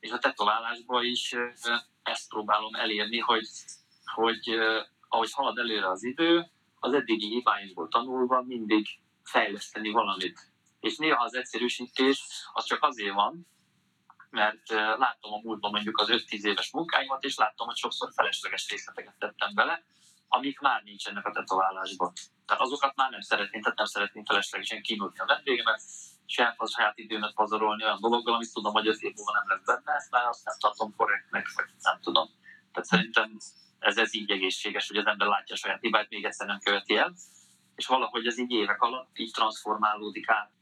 És 0.00 0.10
a 0.10 0.18
tetoválásban 0.18 1.04
is 1.04 1.34
ezt 2.02 2.28
próbálom 2.28 2.74
elérni, 2.74 3.18
hogy, 3.18 3.48
hogy 4.14 4.58
ahogy 5.08 5.32
halad 5.32 5.58
előre 5.58 5.90
az 5.90 6.04
idő, 6.04 6.50
az 6.74 6.92
eddigi 6.92 7.28
hibáinkból 7.28 7.88
tanulva 7.88 8.42
mindig 8.42 8.86
fejleszteni 9.22 9.90
valamit 9.90 10.53
és 10.84 10.96
néha 10.96 11.24
az 11.24 11.34
egyszerűsítés 11.34 12.24
az 12.52 12.64
csak 12.64 12.82
azért 12.82 13.14
van, 13.14 13.46
mert 14.30 14.68
láttam 14.98 15.32
a 15.32 15.40
múltban 15.42 15.70
mondjuk 15.70 15.98
az 15.98 16.08
5-10 16.10 16.44
éves 16.44 16.70
munkáimat, 16.72 17.24
és 17.24 17.36
láttam, 17.36 17.66
hogy 17.66 17.76
sokszor 17.76 18.12
felesleges 18.14 18.68
részleteket 18.70 19.18
tettem 19.18 19.54
bele, 19.54 19.84
amik 20.28 20.58
már 20.60 20.82
nincsenek 20.82 21.26
a 21.26 21.32
tetoválásban. 21.32 22.12
Tehát 22.46 22.62
azokat 22.62 22.96
már 22.96 23.10
nem 23.10 23.20
szeretném, 23.20 23.62
tehát 23.62 23.78
nem 23.78 23.86
szeretném 23.86 24.24
feleslegesen 24.24 24.82
kínulni 24.82 25.18
a 25.18 25.26
vendégemet, 25.26 25.82
sem 26.26 26.54
a 26.56 26.66
saját 26.66 26.98
időmet 26.98 27.34
pazarolni 27.34 27.84
olyan 27.84 28.00
dologgal, 28.00 28.34
amit 28.34 28.52
tudom, 28.52 28.72
hogy 28.72 28.86
5 28.86 29.00
év 29.00 29.14
múlva 29.14 29.32
nem 29.32 29.48
lesz 29.48 29.64
benne, 29.64 29.96
ezt 29.96 30.10
már 30.10 30.26
azt 30.26 30.44
nem 30.44 30.54
tartom 30.58 30.94
korrektnek, 30.96 31.52
vagy 31.54 31.66
nem 31.82 32.00
tudom. 32.00 32.28
Tehát 32.72 32.88
szerintem 32.88 33.36
ez, 33.78 33.96
ez 33.96 34.14
így 34.14 34.30
egészséges, 34.30 34.88
hogy 34.88 34.96
az 34.96 35.06
ember 35.06 35.28
látja 35.28 35.54
a 35.54 35.58
saját 35.58 35.80
hibát, 35.80 36.10
még 36.10 36.24
egyszer 36.24 36.46
nem 36.46 36.58
követi 36.58 36.96
el, 36.96 37.14
és 37.74 37.86
valahogy 37.86 38.26
ez 38.26 38.38
így 38.38 38.50
évek 38.50 38.82
alatt 38.82 39.18
így 39.18 39.30
transformálódik 39.30 40.28
át 40.28 40.52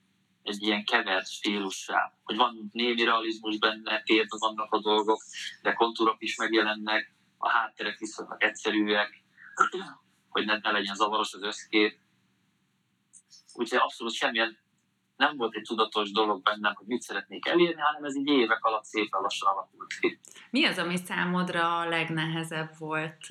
egy 0.43 0.63
ilyen 0.63 0.85
kevert 0.85 1.31
stílussá, 1.31 2.13
hogy 2.23 2.37
van 2.37 2.69
némi 2.73 3.05
realizmus 3.05 3.59
benne, 3.59 4.03
térben 4.03 4.39
vannak 4.39 4.73
a 4.73 4.81
dolgok, 4.81 5.23
de 5.63 5.73
kontúrok 5.73 6.17
is 6.19 6.37
megjelennek, 6.37 7.15
a 7.39 7.49
hátterek 7.49 7.99
viszonylag 7.99 8.43
egyszerűek, 8.43 9.23
hogy 10.29 10.47
ne, 10.47 10.59
ne 10.59 10.71
legyen 10.71 10.95
zavaros 10.95 11.35
az 11.35 11.43
összkép. 11.43 11.99
Úgyhogy 13.55 13.79
abszolút 13.79 14.13
semmilyen 14.13 14.59
nem 15.17 15.37
volt 15.37 15.55
egy 15.55 15.63
tudatos 15.63 16.11
dolog 16.11 16.43
bennem, 16.43 16.75
hogy 16.75 16.87
mit 16.87 17.03
szeretnék 17.03 17.47
elérni, 17.47 17.81
hanem 17.81 18.05
ez 18.05 18.17
így 18.17 18.29
évek 18.29 18.65
alatt 18.65 18.85
szépen 18.85 19.21
lassan 19.21 19.49
alakult 19.49 19.93
ki. 20.01 20.21
Mi 20.51 20.65
az, 20.65 20.79
ami 20.79 20.97
számodra 20.97 21.79
a 21.79 21.89
legnehezebb 21.89 22.79
volt 22.79 23.27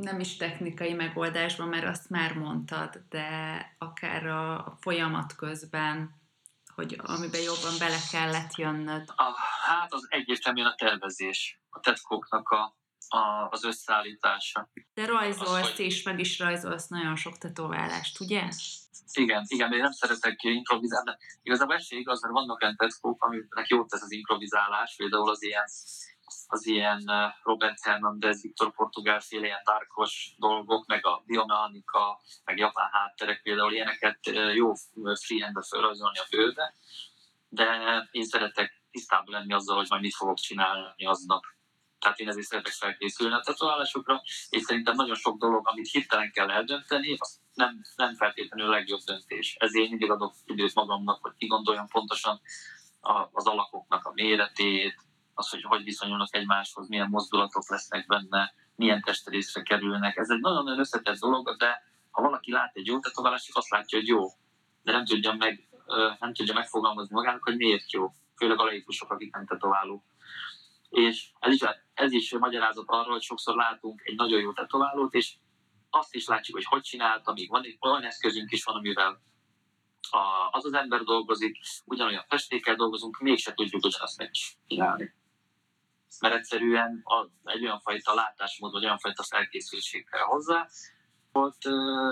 nem 0.00 0.20
is 0.20 0.36
technikai 0.36 0.92
megoldásban, 0.92 1.68
mert 1.68 1.84
azt 1.84 2.10
már 2.10 2.34
mondtad, 2.34 3.02
de 3.08 3.26
akár 3.78 4.26
a, 4.26 4.76
folyamat 4.80 5.36
közben, 5.36 6.16
hogy 6.74 7.00
amiben 7.02 7.40
jobban 7.40 7.78
bele 7.78 7.98
kellett 8.10 8.54
jönnöd. 8.56 9.04
A, 9.16 9.32
hát 9.66 9.92
az 9.92 10.06
egyértelműen 10.08 10.66
a 10.66 10.74
tervezés. 10.74 11.60
A 11.70 11.80
tetkóknak 11.80 12.48
a 12.48 12.76
a, 13.08 13.48
az 13.50 13.64
összeállítása. 13.64 14.70
De 14.94 15.06
rajzolsz 15.06 15.72
az, 15.72 15.78
is, 15.78 16.02
meg 16.02 16.18
is 16.18 16.38
rajzolsz 16.38 16.86
nagyon 16.86 17.16
sok 17.16 17.38
tetoválást, 17.38 18.20
ugye? 18.20 18.48
Igen, 19.12 19.44
igen, 19.46 19.72
én 19.72 19.80
nem 19.80 19.92
szeretek 19.92 20.42
improvizálni. 20.42 21.16
Igazából 21.42 21.74
ez 21.74 21.86
igaz, 21.88 22.22
mert 22.22 22.34
vannak 22.34 22.62
olyan 22.62 22.76
tetkók, 22.76 23.24
amiknek 23.24 23.68
jót 23.68 23.88
tesz 23.88 24.02
az 24.02 24.12
improvizálás, 24.12 24.94
például 24.96 25.30
az 25.30 25.42
ilyen 25.42 25.68
az 26.50 26.66
ilyen 26.66 27.02
Robert 27.42 27.84
Hernandez, 27.84 28.42
Viktor 28.42 28.74
Portugál 28.74 29.20
féle 29.20 29.46
ilyen 29.46 29.62
darkos 29.64 30.34
dolgok, 30.38 30.86
meg 30.86 31.06
a 31.06 31.22
biomechanika, 31.26 32.20
meg 32.44 32.58
japán 32.58 32.90
hátterek 32.92 33.42
például 33.42 33.72
ilyeneket 33.72 34.18
jó 34.54 34.72
freehandbe 35.26 35.62
felrajzolni 35.68 36.18
a 36.18 36.26
bőrbe, 36.30 36.74
de 37.48 37.66
én 38.10 38.24
szeretek 38.24 38.82
tisztában 38.90 39.34
lenni 39.34 39.52
azzal, 39.52 39.76
hogy 39.76 39.86
majd 39.88 40.02
mit 40.02 40.14
fogok 40.14 40.38
csinálni 40.38 41.06
aznap. 41.06 41.44
Tehát 41.98 42.18
én 42.18 42.28
ezért 42.28 42.46
szeretek 42.46 42.72
felkészülni 42.72 43.34
a 43.34 43.40
tetoválásokra, 43.40 44.22
és 44.48 44.62
szerintem 44.62 44.94
nagyon 44.94 45.14
sok 45.14 45.38
dolog, 45.38 45.68
amit 45.68 45.90
hirtelen 45.90 46.32
kell 46.32 46.50
eldönteni, 46.50 47.16
az 47.18 47.40
nem, 47.54 47.80
nem 47.96 48.14
feltétlenül 48.14 48.66
a 48.66 48.76
legjobb 48.76 49.00
döntés. 49.00 49.56
Ezért 49.58 49.88
mindig 49.88 50.10
adok 50.10 50.34
időt 50.44 50.74
magamnak, 50.74 51.22
hogy 51.22 51.32
kigondoljam 51.38 51.88
pontosan 51.88 52.40
az 53.32 53.46
alakoknak 53.46 54.04
a 54.04 54.12
méretét, 54.14 55.07
az, 55.38 55.50
hogy 55.50 55.62
hogy 55.62 55.84
viszonyulnak 55.84 56.34
egymáshoz, 56.34 56.88
milyen 56.88 57.08
mozdulatok 57.08 57.68
lesznek 57.68 58.06
benne, 58.06 58.54
milyen 58.74 59.02
testrészre 59.02 59.62
kerülnek. 59.62 60.16
Ez 60.16 60.30
egy 60.30 60.40
nagyon-nagyon 60.40 60.78
összetett 60.78 61.18
dolog, 61.18 61.56
de 61.56 61.82
ha 62.10 62.22
valaki 62.22 62.52
lát 62.52 62.76
egy 62.76 62.86
jó 62.86 62.98
tetoválást, 62.98 63.56
azt 63.56 63.70
látja, 63.70 63.98
hogy 63.98 64.06
jó, 64.06 64.26
de 64.82 64.92
nem 64.92 65.04
tudja, 65.04 65.32
meg, 65.32 65.68
nem 66.18 66.34
tudja 66.34 66.54
megfogalmazni 66.54 67.14
magának, 67.14 67.42
hogy 67.42 67.56
miért 67.56 67.92
jó. 67.92 68.14
Főleg 68.36 68.58
a 68.58 68.64
laikusok, 68.64 69.10
akik 69.10 69.34
nem 69.34 69.46
tetoválók. 69.46 70.04
És 70.88 71.30
ez 71.38 71.52
is, 71.52 71.60
ez 71.94 72.12
is 72.12 72.32
magyarázat 72.32 72.88
arról, 72.88 73.12
hogy 73.12 73.22
sokszor 73.22 73.54
látunk 73.56 74.00
egy 74.04 74.16
nagyon 74.16 74.40
jó 74.40 74.52
tetoválót, 74.52 75.14
és 75.14 75.34
azt 75.90 76.14
is 76.14 76.26
látjuk, 76.26 76.56
hogy 76.56 76.66
hogy 76.66 76.82
csinálta, 76.82 77.32
még 77.32 77.48
van 77.48 77.64
egy 77.64 77.76
olyan 77.80 78.04
eszközünk 78.04 78.50
is 78.50 78.64
van, 78.64 78.76
amivel 78.76 79.22
az 80.50 80.64
az 80.64 80.72
ember 80.72 81.02
dolgozik, 81.02 81.58
ugyanolyan 81.84 82.24
festékkel 82.28 82.74
dolgozunk, 82.74 83.18
mégse 83.18 83.54
tudjuk 83.54 83.84
ugyanazt 83.84 84.18
megcsinálni 84.18 85.16
mert 86.20 86.34
egyszerűen 86.34 87.04
egy 87.44 87.64
olyan 87.64 87.80
fajta 87.80 88.14
látásmód, 88.14 88.72
vagy 88.72 88.84
olyan 88.84 88.98
fajta 88.98 89.22
felkészültség 89.22 90.08
kell 90.10 90.24
hozzá, 90.24 90.68
volt 91.32 91.66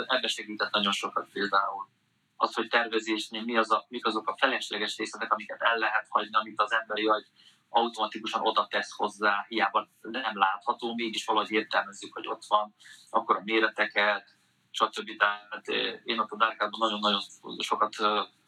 ebbe 0.06 0.26
segített 0.26 0.72
nagyon 0.72 0.92
sokat 0.92 1.28
például. 1.32 1.88
Az, 2.36 2.54
hogy 2.54 2.68
tervezésnél 2.68 3.42
mi 3.42 3.56
az 3.56 3.70
a, 3.70 3.84
mik 3.88 4.06
azok 4.06 4.28
a 4.28 4.36
felesleges 4.36 4.96
részletek, 4.96 5.32
amiket 5.32 5.62
el 5.62 5.78
lehet 5.78 6.06
hagyni, 6.08 6.36
amit 6.36 6.60
az 6.60 6.72
emberi 6.72 7.06
agy 7.06 7.26
automatikusan 7.68 8.40
oda 8.40 8.66
tesz 8.66 8.96
hozzá, 8.96 9.44
hiába 9.48 9.88
nem 10.00 10.38
látható, 10.38 10.94
mégis 10.94 11.24
valahogy 11.24 11.50
értelmezzük, 11.50 12.14
hogy 12.14 12.28
ott 12.28 12.44
van, 12.48 12.74
akkor 13.10 13.36
a 13.36 13.42
méreteket, 13.44 14.36
stb. 14.70 15.16
Tehát 15.16 15.68
én 16.04 16.18
ott 16.18 16.30
a 16.30 16.36
Dárkádban 16.36 16.80
nagyon-nagyon 16.80 17.20
sokat 17.58 17.94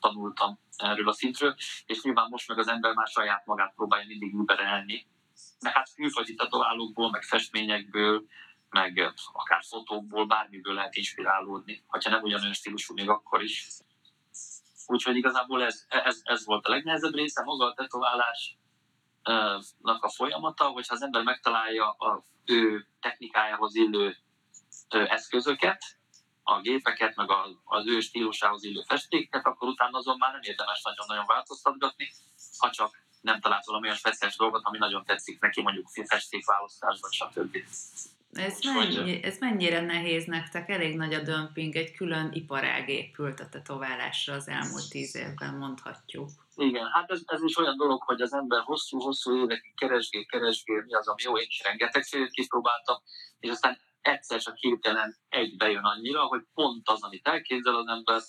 tanultam 0.00 0.58
erről 0.76 1.08
a 1.08 1.12
szintről, 1.12 1.54
és 1.86 2.02
nyilván 2.02 2.26
most 2.30 2.48
meg 2.48 2.58
az 2.58 2.68
ember 2.68 2.94
már 2.94 3.06
saját 3.06 3.46
magát 3.46 3.74
próbálja 3.74 4.06
mindig 4.06 4.34
überelni, 4.34 5.06
meg 5.60 5.72
hát 5.72 5.94
külföldi 5.94 6.34
tetoválókból, 6.34 7.10
meg 7.10 7.22
festményekből, 7.22 8.24
meg 8.70 9.12
akár 9.32 9.62
fotókból, 9.68 10.26
bármiből 10.26 10.74
lehet 10.74 10.94
inspirálódni, 10.94 11.84
ha 11.86 12.10
nem 12.10 12.22
ugyanolyan 12.22 12.52
stílusú 12.52 12.94
még 12.94 13.08
akkor 13.08 13.42
is. 13.42 13.68
Úgyhogy 14.86 15.16
igazából 15.16 15.64
ez, 15.64 15.84
ez, 15.88 16.20
ez 16.24 16.44
volt 16.44 16.66
a 16.66 16.70
legnehezebb 16.70 17.14
része, 17.14 17.42
maga 17.42 17.66
a 17.66 17.74
tetoválásnak 17.74 18.56
a 20.04 20.08
folyamata, 20.08 20.64
hogyha 20.64 20.94
az 20.94 21.02
ember 21.02 21.22
megtalálja 21.22 21.90
a 21.90 22.24
ő 22.44 22.86
technikájához 23.00 23.74
illő 23.74 24.16
eszközöket, 24.88 25.98
a 26.42 26.60
gépeket, 26.60 27.16
meg 27.16 27.28
az 27.64 27.86
ő 27.86 28.00
stílusához 28.00 28.64
illő 28.64 28.82
festéket, 28.86 29.46
akkor 29.46 29.68
utána 29.68 29.98
azon 29.98 30.16
már 30.18 30.32
nem 30.32 30.42
érdemes 30.42 30.82
nagyon-nagyon 30.82 31.26
változtatgatni, 31.26 32.12
ha 32.58 32.70
csak 32.70 33.07
nem 33.20 33.40
talált 33.40 33.64
valami 33.64 33.84
olyan 33.84 33.96
speciális 33.96 34.36
dolgot, 34.36 34.64
ami 34.64 34.78
nagyon 34.78 35.04
tetszik 35.04 35.40
neki, 35.40 35.62
mondjuk 35.62 35.88
festékválasztásban, 36.06 37.10
stb. 37.10 37.56
Ez, 38.32 38.58
mennyi, 38.62 39.22
ez 39.22 39.38
mennyire 39.38 39.80
nehéz 39.80 40.24
nektek? 40.24 40.68
Elég 40.68 40.96
nagy 40.96 41.14
a 41.14 41.22
dömping, 41.22 41.76
egy 41.76 41.92
külön 41.92 42.30
iparág 42.32 42.88
épült 42.88 43.40
a 43.40 43.48
tetoválásra 43.48 44.34
az 44.34 44.48
elmúlt 44.48 44.88
tíz 44.90 45.16
évben, 45.16 45.54
mondhatjuk. 45.54 46.28
Igen, 46.56 46.86
hát 46.92 47.10
ez, 47.10 47.22
ez 47.26 47.42
is 47.42 47.56
olyan 47.56 47.76
dolog, 47.76 48.02
hogy 48.02 48.20
az 48.20 48.32
ember 48.32 48.62
hosszú-hosszú 48.62 49.42
évekig 49.42 49.74
keresgél, 49.74 50.26
keresgél, 50.26 50.82
mi 50.86 50.94
az, 50.94 51.08
ami 51.08 51.22
jó, 51.22 51.38
én 51.38 51.46
is 51.48 51.62
rengeteg 51.64 52.02
szélet 52.02 52.30
kipróbáltam, 52.30 52.96
és 53.38 53.50
aztán 53.50 53.78
egyszer 54.00 54.40
csak 54.40 54.56
hirtelen 54.56 55.18
egy 55.28 55.56
bejön 55.56 55.84
annyira, 55.84 56.24
hogy 56.24 56.42
pont 56.54 56.88
az, 56.88 57.02
amit 57.02 57.26
elképzel 57.26 57.74
az 57.74 57.86
ember, 57.86 58.22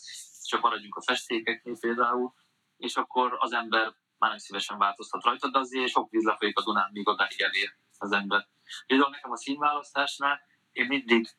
csak 0.43 0.61
maradjunk 0.61 0.95
a 0.95 1.01
festékeknél 1.01 1.77
például, 1.79 2.33
és 2.77 2.95
akkor 2.95 3.35
az 3.39 3.53
ember 3.53 3.93
már 4.19 4.29
nem 4.29 4.39
szívesen 4.39 4.77
változtat 4.77 5.23
rajta, 5.23 5.49
de 5.49 5.59
azért 5.59 5.89
sok 5.89 6.09
víz 6.09 6.23
lefolyik 6.23 6.57
a 6.57 6.63
Dunán, 6.63 6.89
míg 6.93 7.07
odáig 7.07 7.41
elér 7.41 7.73
az 7.97 8.11
ember. 8.11 8.47
Például 8.87 9.09
nekem 9.09 9.31
a 9.31 9.37
színválasztásnál 9.37 10.41
én 10.71 10.85
mindig 10.85 11.29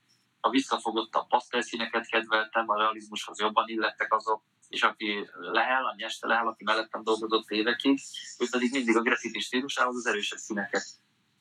a 0.41 0.51
visszafogottabb 0.51 1.27
pasztelszíneket 1.29 2.07
kedveltem, 2.07 2.69
a 2.69 2.77
realizmushoz 2.77 3.41
jobban 3.41 3.69
illettek 3.69 4.15
azok, 4.15 4.43
és 4.69 4.83
aki 4.83 5.29
lehel, 5.33 5.85
a 5.85 5.95
nyeste 5.97 6.27
lehel, 6.27 6.47
aki 6.47 6.65
mellettem 6.65 7.03
dolgozott 7.03 7.51
évekig, 7.51 8.01
ő 8.39 8.47
pedig 8.51 8.73
mindig 8.73 8.97
a 8.97 9.03
graffiti 9.03 9.41
stílusához 9.41 9.97
az 9.97 10.07
erősebb 10.07 10.39
színeket 10.39 10.85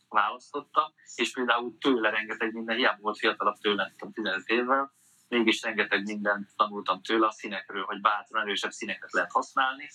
választotta, 0.10 0.94
és 1.16 1.32
például 1.32 1.78
tőle 1.78 2.10
rengeteg 2.10 2.54
minden, 2.54 2.76
hiába 2.76 3.02
volt 3.02 3.18
fiatalabb 3.18 3.58
tőle, 3.58 3.94
15 4.14 4.48
évvel, 4.48 4.94
mégis 5.28 5.62
rengeteg 5.62 6.04
mindent 6.04 6.50
tanultam 6.56 7.02
tőle 7.02 7.28
a 7.28 7.32
színekről, 7.32 7.84
hogy 7.84 8.02
bátran 8.02 8.42
erősebb 8.42 8.72
színeket 8.72 9.12
lehet 9.12 9.32
használni, 9.32 9.90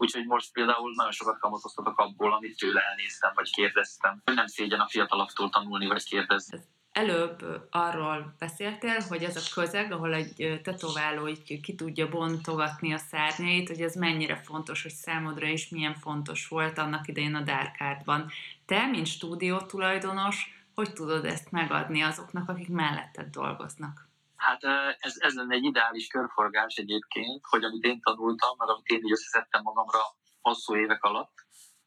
Úgyhogy 0.00 0.26
most 0.26 0.52
például 0.52 0.92
nagyon 0.94 1.12
sokat 1.12 1.38
kamatoztatok 1.38 1.98
abból, 1.98 2.32
amit 2.32 2.56
tőle 2.58 2.80
elnéztem, 2.80 3.32
vagy 3.34 3.50
kérdeztem. 3.50 4.22
Nem 4.24 4.46
szégyen 4.46 4.80
a 4.80 4.88
fiatalaktól 4.88 5.50
tanulni, 5.50 5.86
vagy 5.86 6.04
kérdezni. 6.04 6.60
Előbb 6.92 7.66
arról 7.70 8.34
beszéltél, 8.38 9.00
hogy 9.08 9.22
ez 9.24 9.36
a 9.36 9.54
közeg, 9.54 9.92
ahol 9.92 10.14
egy 10.14 10.60
tetováló 10.62 11.28
így 11.28 11.60
ki 11.60 11.74
tudja 11.74 12.08
bontogatni 12.08 12.92
a 12.92 12.98
szárnyait, 12.98 13.68
hogy 13.68 13.80
ez 13.80 13.94
mennyire 13.94 14.36
fontos, 14.36 14.82
hogy 14.82 14.92
számodra 14.92 15.46
is 15.46 15.68
milyen 15.68 15.94
fontos 15.94 16.48
volt 16.48 16.78
annak 16.78 17.08
idején 17.08 17.34
a 17.34 17.40
Dárkádban. 17.40 18.30
Te, 18.66 18.86
mint 18.86 19.06
stúdió 19.06 19.58
tulajdonos, 19.58 20.64
hogy 20.74 20.92
tudod 20.92 21.24
ezt 21.24 21.50
megadni 21.50 22.00
azoknak, 22.00 22.48
akik 22.48 22.68
melletted 22.68 23.26
dolgoznak? 23.26 24.09
Hát 24.40 24.64
ez, 24.98 25.14
ez 25.18 25.34
lenne 25.34 25.54
egy 25.54 25.64
ideális 25.64 26.06
körforgás 26.06 26.74
egyébként, 26.74 27.44
hogy 27.48 27.64
amit 27.64 27.84
én 27.84 28.00
tanultam, 28.00 28.56
meg 28.58 28.68
amit 28.68 28.86
én 28.86 29.04
így 29.04 29.12
összeszedtem 29.12 29.62
magamra 29.62 30.00
hosszú 30.40 30.76
évek 30.76 31.02
alatt, 31.02 31.32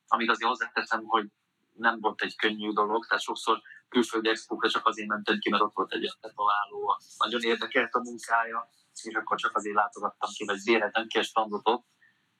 amíg 0.07 0.29
azért 0.29 0.49
hozzáteszem, 0.49 1.03
hogy 1.03 1.25
nem 1.73 1.99
volt 1.99 2.21
egy 2.21 2.35
könnyű 2.35 2.71
dolog, 2.71 3.05
tehát 3.05 3.23
sokszor 3.23 3.61
külföldi 3.89 4.29
expókra 4.29 4.69
csak 4.69 4.87
azért 4.87 5.07
mentem 5.07 5.39
ki, 5.39 5.49
mert 5.49 5.63
ott 5.63 5.73
volt 5.73 5.93
egy 5.93 6.13
tetováló, 6.21 6.97
nagyon 7.17 7.41
érdekelt 7.41 7.93
a 7.93 7.99
munkája, 7.99 8.69
és 9.03 9.15
akkor 9.15 9.37
csak 9.37 9.55
azért 9.55 9.75
látogattam 9.75 10.29
ki, 10.33 10.45
vagy 10.45 10.63
bérhetem 10.65 11.07
ki 11.07 11.17
a 11.17 11.23
standot 11.23 11.67
ott, 11.67 11.85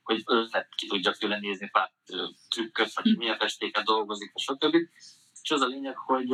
hogy 0.03 0.23
ötlet 0.25 0.75
ki 0.75 0.87
tudjak 0.87 1.17
tőle 1.17 1.39
nézni 1.39 1.69
pár 1.69 1.91
trükköt, 2.49 2.93
vagy 2.93 3.17
milyen 3.17 3.37
festéket 3.37 3.83
dolgozik, 3.83 4.31
stb. 4.35 4.75
És 5.41 5.51
az 5.51 5.61
a 5.61 5.65
lényeg, 5.65 5.97
hogy 5.97 6.31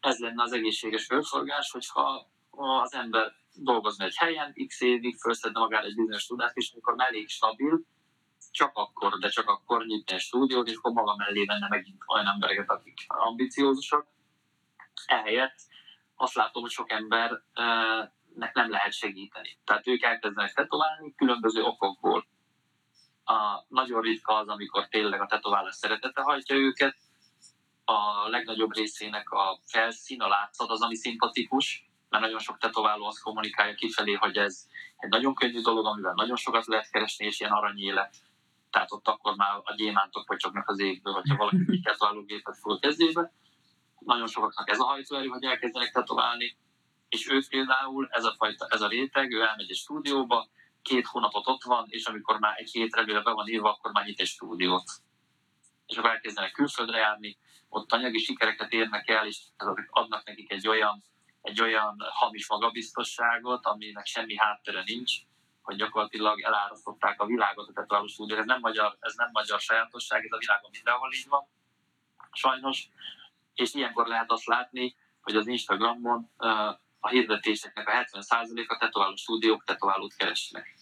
ez 0.00 0.18
lenne 0.18 0.42
az 0.42 0.52
egészséges 0.52 1.06
fölforgás, 1.06 1.70
hogyha 1.70 2.30
az 2.56 2.94
ember 2.94 3.32
dolgozna 3.54 4.04
egy 4.04 4.16
helyen, 4.16 4.54
x 4.66 4.80
évig 4.80 5.16
felszedne 5.16 5.60
magára 5.60 5.86
egy 5.86 5.94
bizonyos 5.94 6.26
tudást, 6.26 6.56
és 6.56 6.72
amikor 6.72 6.94
elég 6.96 7.28
stabil, 7.28 7.80
csak 8.50 8.70
akkor, 8.74 9.18
de 9.18 9.28
csak 9.28 9.48
akkor 9.48 9.84
nyitni 9.86 10.14
egy 10.14 10.20
stúdiót, 10.20 10.68
és 10.68 10.76
akkor 10.76 10.92
maga 10.92 11.16
mellé 11.16 11.44
venne 11.44 11.68
megint 11.68 12.02
olyan 12.06 12.26
embereket, 12.26 12.70
akik 12.70 12.98
ambiciózusak. 13.06 14.06
Ehelyett 15.06 15.56
azt 16.16 16.34
látom, 16.34 16.62
hogy 16.62 16.70
sok 16.70 16.90
embernek 16.90 18.50
nem 18.52 18.70
lehet 18.70 18.92
segíteni. 18.92 19.58
Tehát 19.64 19.86
ők 19.86 20.02
elkezdenek 20.02 20.52
tetoválni 20.52 21.14
különböző 21.14 21.62
okokból. 21.62 22.26
A, 23.24 23.64
nagyon 23.68 24.00
ritka 24.00 24.34
az, 24.34 24.48
amikor 24.48 24.88
tényleg 24.88 25.20
a 25.20 25.26
tetoválás 25.26 25.74
szeretete 25.74 26.20
hajtja 26.20 26.56
őket. 26.56 26.96
A 27.84 28.28
legnagyobb 28.28 28.74
részének 28.74 29.30
a 29.30 29.60
felszín, 29.66 30.20
a 30.20 30.28
látszat 30.28 30.70
az, 30.70 30.82
ami 30.82 30.94
szimpatikus, 30.94 31.91
mert 32.12 32.24
nagyon 32.24 32.38
sok 32.38 32.58
tetováló 32.58 33.04
azt 33.06 33.22
kommunikálja 33.22 33.74
kifelé, 33.74 34.12
hogy 34.12 34.36
ez 34.36 34.66
egy 34.96 35.08
nagyon 35.08 35.34
könnyű 35.34 35.60
dolog, 35.60 35.86
amivel 35.86 36.12
nagyon 36.14 36.36
sokat 36.36 36.66
lehet 36.66 36.90
keresni, 36.90 37.26
és 37.26 37.40
ilyen 37.40 37.52
aranyélet. 37.52 38.16
Tehát 38.70 38.92
ott 38.92 39.08
akkor 39.08 39.36
már 39.36 39.60
a 39.62 39.74
gyémántok 39.74 40.28
vagyoknak 40.28 40.68
az 40.68 40.80
égből, 40.80 41.12
vagy 41.12 41.28
ha 41.28 41.36
valaki 41.36 41.56
egy 41.72 41.82
tetoválógépet 41.82 42.58
fog 42.58 42.72
a 42.72 42.78
kezébe. 42.78 43.32
Nagyon 43.98 44.26
sokaknak 44.26 44.70
ez 44.70 44.78
a 44.80 44.84
hajtóerő, 44.84 45.26
hogy 45.26 45.44
elkezdenek 45.44 45.92
tetoválni, 45.92 46.56
és 47.08 47.28
ő 47.30 47.42
például, 47.48 48.08
ez 48.10 48.24
a, 48.24 48.34
fajta, 48.38 48.66
ez 48.70 48.80
a 48.80 48.88
réteg, 48.88 49.32
ő 49.32 49.40
elmegy 49.40 49.70
egy 49.70 49.76
stúdióba, 49.76 50.48
két 50.82 51.06
hónapot 51.06 51.46
ott 51.46 51.62
van, 51.62 51.86
és 51.88 52.06
amikor 52.06 52.38
már 52.38 52.54
egy 52.56 52.70
hétre 52.70 53.04
be 53.04 53.30
van 53.30 53.48
írva, 53.48 53.70
akkor 53.70 53.92
már 53.92 54.04
nyit 54.04 54.20
egy 54.20 54.26
stúdiót. 54.26 54.90
és 55.86 55.96
akkor 55.96 56.10
elkezdenek 56.10 56.52
külföldre 56.52 56.98
járni, 56.98 57.38
ott 57.68 57.92
anyagi 57.92 58.18
sikereket 58.18 58.72
érnek 58.72 59.08
el, 59.08 59.26
és 59.26 59.38
adnak 59.90 60.26
nekik 60.26 60.52
egy 60.52 60.68
olyan, 60.68 61.04
egy 61.42 61.60
olyan 61.60 61.96
hamis 62.08 62.48
magabiztosságot, 62.48 63.66
aminek 63.66 64.06
semmi 64.06 64.36
háttere 64.36 64.82
nincs, 64.86 65.12
hogy 65.62 65.76
gyakorlatilag 65.76 66.40
elárasztották 66.40 67.20
a 67.20 67.26
világot 67.26 67.68
a 67.68 67.72
tetováló 67.72 68.06
stúdió. 68.06 68.36
Ez 68.36 68.44
nem 68.44 68.60
magyar, 68.60 68.96
ez 69.00 69.14
nem 69.14 69.28
magyar 69.32 69.60
sajátosság, 69.60 70.24
ez 70.24 70.32
a 70.32 70.38
világon 70.38 70.70
mindenhol 70.72 71.12
így 71.12 71.28
van, 71.28 71.46
sajnos. 72.32 72.88
És 73.54 73.74
ilyenkor 73.74 74.06
lehet 74.06 74.30
azt 74.30 74.46
látni, 74.46 74.96
hogy 75.22 75.36
az 75.36 75.46
Instagramon 75.46 76.30
a 77.00 77.08
hirdetéseknek 77.08 77.88
a 77.88 77.92
70%-a 77.92 78.76
tetováló 78.76 79.16
stúdiók 79.16 79.64
tetoválót 79.64 80.14
keresnek. 80.14 80.74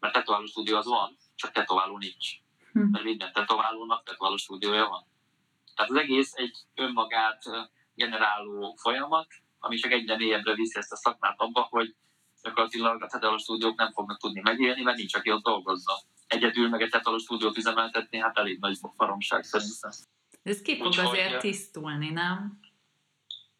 Mert 0.00 0.14
tetováló 0.14 0.44
stúdió 0.44 0.76
az 0.76 0.86
van, 0.86 1.16
csak 1.34 1.52
tetováló 1.52 1.98
nincs. 1.98 2.28
Hm. 2.72 2.80
Mert 2.80 3.04
minden 3.04 3.32
tetoválónak 3.32 4.04
tetováló 4.04 4.36
stúdiója 4.36 4.88
van. 4.88 5.06
Tehát 5.74 5.90
az 5.90 5.96
egész 5.96 6.32
egy 6.34 6.56
önmagát 6.74 7.42
generáló 7.94 8.74
folyamat, 8.74 9.26
ami 9.64 9.76
csak 9.76 9.92
egyre 9.92 10.16
mélyebbre 10.16 10.54
viszi 10.54 10.78
ezt 10.78 10.92
a 10.92 10.96
szakmát 10.96 11.34
abba, 11.36 11.66
hogy 11.70 11.94
gyakorlatilag 12.42 13.02
a 13.02 13.06
tetováló 13.06 13.38
stúdiók 13.38 13.78
nem 13.78 13.92
fognak 13.92 14.18
tudni 14.18 14.40
megélni, 14.40 14.82
mert 14.82 14.96
nincs, 14.96 15.14
aki 15.14 15.30
ott 15.30 15.42
dolgozza. 15.42 15.92
Egyedül 16.26 16.68
meg 16.68 16.82
egy 16.82 16.90
tetováló 16.90 17.18
stúdiót 17.18 17.56
üzemeltetni, 17.56 18.18
hát 18.18 18.38
elég 18.38 18.58
nagy 18.60 18.78
baromság 18.96 19.44
szerintem. 19.44 19.90
Ez 20.42 20.62
ki 20.62 20.76
fog 20.76 20.92
azért 20.98 21.40
tisztulni, 21.40 22.10
nem? 22.10 22.60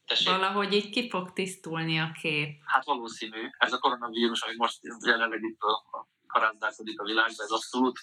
Tessék? 0.06 0.28
Valahogy 0.28 0.72
így 0.72 0.90
ki 0.90 1.08
fog 1.08 1.32
tisztulni 1.32 1.98
a 1.98 2.12
kép. 2.20 2.60
Hát 2.64 2.84
valószínű. 2.84 3.48
Ez 3.58 3.72
a 3.72 3.78
koronavírus, 3.78 4.42
ami 4.42 4.54
most 4.56 4.78
jelenleg 5.04 5.42
itt 5.42 5.60
a, 5.60 6.06
karázdálkodik 6.26 7.00
a 7.00 7.04
világban, 7.04 7.44
ez 7.44 7.50
abszolút, 7.50 7.98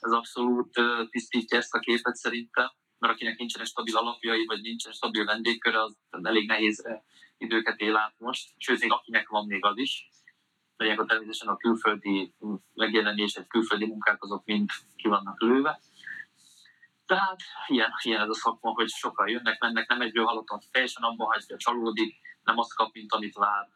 ez 0.00 0.12
abszolút 0.12 0.80
tisztítja 1.10 1.58
ezt 1.58 1.74
a 1.74 1.78
képet 1.78 2.16
szerintem, 2.16 2.70
mert 2.98 3.12
akinek 3.12 3.38
nincsen 3.38 3.64
stabil 3.64 3.96
alapjai, 3.96 4.46
vagy 4.46 4.60
nincsen 4.60 4.92
stabil 4.92 5.24
vendégköre, 5.24 5.82
az 5.82 5.96
elég 6.22 6.46
nehéz 6.46 6.86
időket 7.38 7.80
él 7.80 7.96
át 7.96 8.14
most, 8.18 8.52
sőt, 8.56 8.80
még 8.80 8.92
akinek 8.92 9.28
van 9.28 9.46
még 9.46 9.64
az 9.64 9.78
is. 9.78 10.08
De 10.76 10.92
a 10.92 11.04
természetesen 11.04 11.48
a 11.48 11.56
külföldi 11.56 12.34
megjelenések, 12.74 13.46
külföldi 13.46 13.86
munkák 13.86 14.22
azok 14.22 14.44
mind 14.44 14.70
ki 14.96 15.08
vannak 15.08 15.40
lőve. 15.40 15.80
Tehát 17.06 17.40
ilyen, 17.66 17.90
ilyen 18.02 18.20
ez 18.20 18.28
a 18.28 18.34
szakma, 18.34 18.70
hogy 18.70 18.88
sokan 18.88 19.28
jönnek, 19.28 19.60
mennek, 19.60 19.88
nem 19.88 20.00
egyből 20.00 20.24
halottan 20.24 20.60
teljesen 20.70 21.02
abban 21.02 21.26
hagyja, 21.26 21.56
csalódik, 21.56 22.16
nem 22.42 22.58
azt 22.58 22.74
kap, 22.74 22.92
mint 22.92 23.12
amit 23.12 23.34
vár 23.34 23.68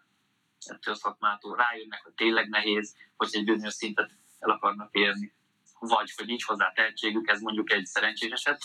ettől 0.67 0.95
a 0.95 0.97
szakmától. 0.97 1.57
Rájönnek, 1.57 2.03
hogy 2.03 2.13
tényleg 2.13 2.49
nehéz, 2.49 2.97
hogy 3.17 3.29
egy 3.33 3.45
bizonyos 3.45 3.75
szintet 3.75 4.11
el 4.39 4.51
akarnak 4.51 4.95
érni. 4.95 5.35
Vagy, 5.79 6.13
hogy 6.17 6.27
nincs 6.27 6.45
hozzá 6.45 6.73
tehetségük, 6.73 7.29
ez 7.29 7.41
mondjuk 7.41 7.73
egy 7.73 7.87
szerencsés 7.87 8.31
eset. 8.31 8.63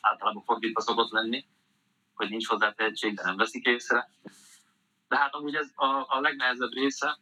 Általában 0.00 0.42
fordítva 0.42 0.80
szokott 0.80 1.10
lenni, 1.10 1.46
hogy 2.16 2.28
nincs 2.28 2.46
hozzá 2.46 2.72
tehetség, 2.72 3.14
de 3.14 3.22
nem 3.22 3.36
veszik 3.36 3.64
észre. 3.64 4.10
De 5.08 5.16
hát 5.16 5.34
amúgy 5.34 5.54
ez 5.54 5.70
a, 5.74 6.04
a 6.08 6.20
legnehezebb 6.20 6.72
része, 6.72 7.18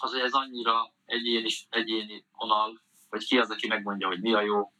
az, 0.00 0.10
hogy 0.12 0.20
ez 0.20 0.32
annyira 0.32 0.92
egyéni, 1.04 1.48
egyéni 1.68 2.24
vonal, 2.32 2.80
hogy 3.08 3.24
ki 3.24 3.38
az, 3.38 3.50
aki 3.50 3.66
megmondja, 3.66 4.06
hogy 4.06 4.20
mi 4.20 4.34
a 4.34 4.40
jó, 4.40 4.72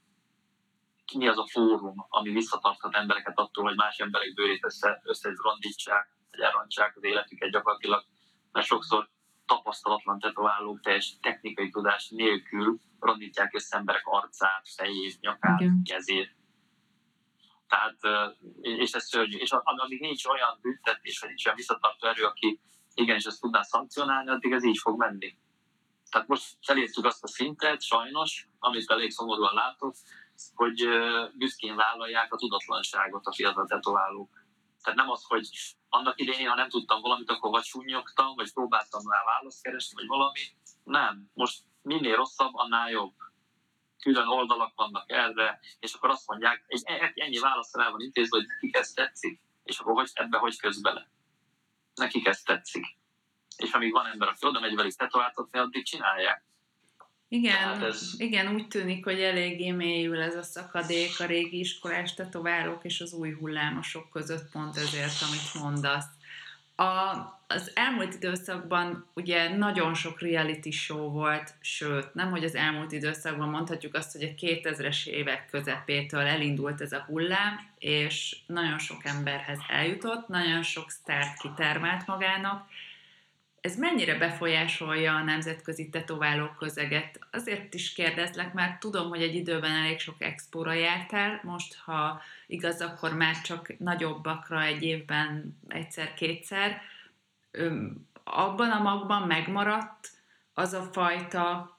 mi 1.18 1.28
az 1.28 1.38
a 1.38 1.46
fórum, 1.46 2.06
ami 2.08 2.30
visszatarthat 2.30 2.94
embereket 2.94 3.38
attól, 3.38 3.64
hogy 3.64 3.76
más 3.76 3.98
emberek 3.98 4.34
bőrét 4.34 4.64
össze, 4.64 5.02
összerondítsák, 5.04 6.08
vagy 6.30 6.40
elrontsák 6.40 6.96
az 6.96 7.04
életüket 7.04 7.50
gyakorlatilag, 7.50 8.04
mert 8.52 8.66
sokszor 8.66 9.08
tapasztalatlan 9.46 10.18
tetoválók 10.18 10.80
teljes 10.80 11.18
technikai 11.20 11.70
tudás 11.70 12.08
nélkül 12.08 12.78
rondítják 13.00 13.54
össze 13.54 13.76
emberek 13.76 14.02
arcát, 14.04 14.68
fejét, 14.76 15.20
nyakát, 15.20 15.60
Igen. 15.60 15.82
kezét. 15.84 16.36
Tehát, 17.70 17.98
és 18.60 18.92
ez 18.92 19.04
szörnyű. 19.04 19.36
És 19.36 19.50
amíg 19.50 20.00
nincs 20.00 20.26
olyan 20.26 20.58
büntetés, 20.60 21.18
vagy 21.18 21.28
nincs 21.28 21.44
olyan 21.44 21.56
visszatartó 21.56 22.08
erő, 22.08 22.24
aki 22.24 22.60
igenis 22.94 23.24
ezt 23.24 23.40
tudná 23.40 23.62
szankcionálni, 23.62 24.30
addig 24.30 24.52
ez 24.52 24.64
így 24.64 24.78
fog 24.78 24.98
menni. 24.98 25.36
Tehát 26.10 26.28
most 26.28 26.56
elértük 26.66 27.04
azt 27.04 27.24
a 27.24 27.28
szintet, 27.28 27.82
sajnos, 27.82 28.48
amit 28.58 28.90
elég 28.90 29.10
szomorúan 29.10 29.54
látok, 29.54 29.94
hogy 30.54 30.88
büszkén 31.34 31.76
vállalják 31.76 32.32
a 32.32 32.36
tudatlanságot 32.36 33.26
a 33.26 33.34
fiatal 33.34 33.66
tetoválók. 33.66 34.30
Tehát 34.82 34.98
nem 34.98 35.10
az, 35.10 35.24
hogy 35.24 35.48
annak 35.88 36.20
idején, 36.20 36.48
ha 36.48 36.54
nem 36.54 36.68
tudtam 36.68 37.00
valamit, 37.00 37.30
akkor 37.30 37.50
vagy 37.50 37.64
súnyogtam, 37.64 38.34
vagy 38.34 38.52
próbáltam 38.52 39.10
rá 39.10 39.24
választ 39.24 39.62
keresni, 39.62 39.94
vagy 39.94 40.06
valami. 40.06 40.40
Nem. 40.84 41.30
Most 41.34 41.62
minél 41.82 42.16
rosszabb, 42.16 42.54
annál 42.54 42.90
jobb. 42.90 43.14
Külön 44.00 44.26
oldalak 44.26 44.72
vannak 44.76 45.10
erre, 45.10 45.60
és 45.78 45.92
akkor 45.92 46.10
azt 46.10 46.26
mondják, 46.26 46.64
egy 46.66 46.82
e- 46.84 47.12
ennyi 47.14 47.38
válasz 47.38 47.74
rá 47.74 47.90
van 47.90 48.00
intézve, 48.00 48.36
hogy 48.36 48.46
nekik 48.46 48.76
ez 48.76 48.90
tetszik, 48.90 49.40
és 49.64 49.78
akkor 49.78 49.94
hogy, 49.94 50.10
ebbe 50.12 50.38
hogy 50.38 50.58
köz 50.58 50.80
bele. 50.80 51.10
Nekik 51.94 52.26
ez 52.26 52.42
tetszik. 52.42 52.86
És 53.56 53.72
amíg 53.72 53.92
van 53.92 54.06
ember, 54.06 54.28
aki 54.28 54.46
oda 54.46 54.60
megy 54.60 54.74
velük 54.74 54.94
tetováltatni, 54.94 55.58
addig 55.58 55.84
csinálják. 55.84 56.44
Igen, 57.32 57.56
hát 57.56 57.82
ez... 57.82 58.14
igen, 58.16 58.54
úgy 58.54 58.68
tűnik, 58.68 59.04
hogy 59.04 59.20
eléggé 59.20 59.70
mélyül 59.70 60.20
ez 60.20 60.36
a 60.36 60.42
szakadék 60.42 61.20
a 61.20 61.26
régi 61.26 61.58
iskolás 61.58 62.14
tetoválók 62.14 62.84
és 62.84 63.00
az 63.00 63.12
új 63.12 63.32
hullámosok 63.32 64.10
között, 64.10 64.50
pont 64.50 64.76
ezért, 64.76 65.22
amit 65.22 65.62
mondasz. 65.62 66.06
A, 66.76 66.84
az 67.52 67.70
elmúlt 67.74 68.14
időszakban 68.14 69.06
ugye 69.14 69.56
nagyon 69.56 69.94
sok 69.94 70.20
reality 70.20 70.70
show 70.70 71.10
volt, 71.10 71.54
sőt, 71.60 72.14
nem, 72.14 72.30
hogy 72.30 72.44
az 72.44 72.54
elmúlt 72.54 72.92
időszakban 72.92 73.48
mondhatjuk 73.48 73.94
azt, 73.94 74.12
hogy 74.12 74.22
a 74.22 74.40
2000-es 74.40 75.06
évek 75.06 75.48
közepétől 75.50 76.20
elindult 76.20 76.80
ez 76.80 76.92
a 76.92 77.04
hullám, 77.06 77.60
és 77.78 78.36
nagyon 78.46 78.78
sok 78.78 79.04
emberhez 79.04 79.58
eljutott, 79.68 80.28
nagyon 80.28 80.62
sok 80.62 80.90
sztárt 80.90 81.40
kitermelt 81.40 82.06
magának, 82.06 82.68
ez 83.60 83.78
mennyire 83.78 84.18
befolyásolja 84.18 85.14
a 85.14 85.22
nemzetközi 85.22 85.88
tetováló 85.88 86.46
közeget? 86.58 87.18
Azért 87.30 87.74
is 87.74 87.92
kérdezlek, 87.92 88.52
mert 88.52 88.80
tudom, 88.80 89.08
hogy 89.08 89.22
egy 89.22 89.34
időben 89.34 89.70
elég 89.70 89.98
sok 89.98 90.22
expóra 90.22 90.72
jártál, 90.72 91.40
most, 91.42 91.74
ha 91.74 92.20
igaz, 92.46 92.80
akkor 92.80 93.16
már 93.16 93.40
csak 93.40 93.78
nagyobbakra 93.78 94.62
egy 94.62 94.82
évben 94.82 95.58
egyszer-kétszer. 95.68 96.80
Abban 98.24 98.70
a 98.70 98.82
magban 98.82 99.22
megmaradt 99.22 100.10
az 100.52 100.72
a 100.72 100.82
fajta 100.82 101.78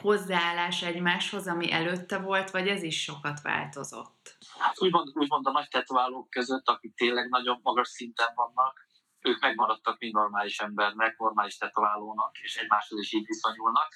hozzáállás 0.00 0.82
egymáshoz, 0.82 1.46
ami 1.46 1.72
előtte 1.72 2.18
volt, 2.18 2.50
vagy 2.50 2.68
ez 2.68 2.82
is 2.82 3.02
sokat 3.02 3.40
változott? 3.40 4.36
Hát 4.58 4.80
úgymond, 4.82 5.10
úgymond 5.14 5.46
a 5.46 5.50
nagy 5.50 5.68
tetoválók 5.68 6.30
között, 6.30 6.68
akik 6.68 6.94
tényleg 6.94 7.28
nagyon 7.28 7.60
magas 7.62 7.88
szinten 7.88 8.32
vannak, 8.34 8.86
ők 9.20 9.40
megmaradtak 9.40 9.98
mind 9.98 10.14
normális 10.14 10.58
embernek, 10.58 11.18
normális 11.18 11.56
tetoválónak, 11.56 12.38
és 12.38 12.56
egymáshoz 12.56 13.00
is 13.00 13.12
így 13.12 13.26
viszonyulnak. 13.26 13.88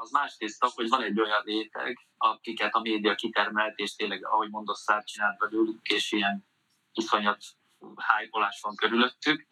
Az 0.00 0.10
másrészt, 0.10 0.64
hogy 0.74 0.88
van 0.88 1.02
egy 1.02 1.20
olyan 1.20 1.42
réteg, 1.44 1.98
akiket 2.16 2.74
a 2.74 2.80
média 2.80 3.14
kitermelt, 3.14 3.78
és 3.78 3.94
tényleg, 3.94 4.26
ahogy 4.26 4.50
mondott, 4.50 4.76
szár 4.76 5.04
csinált 5.04 5.38
belőlük, 5.38 5.86
és 5.86 6.12
ilyen 6.12 6.46
iszonyat 6.92 7.44
hájpolás 7.96 8.60
van 8.62 8.76
körülöttük. 8.76 9.46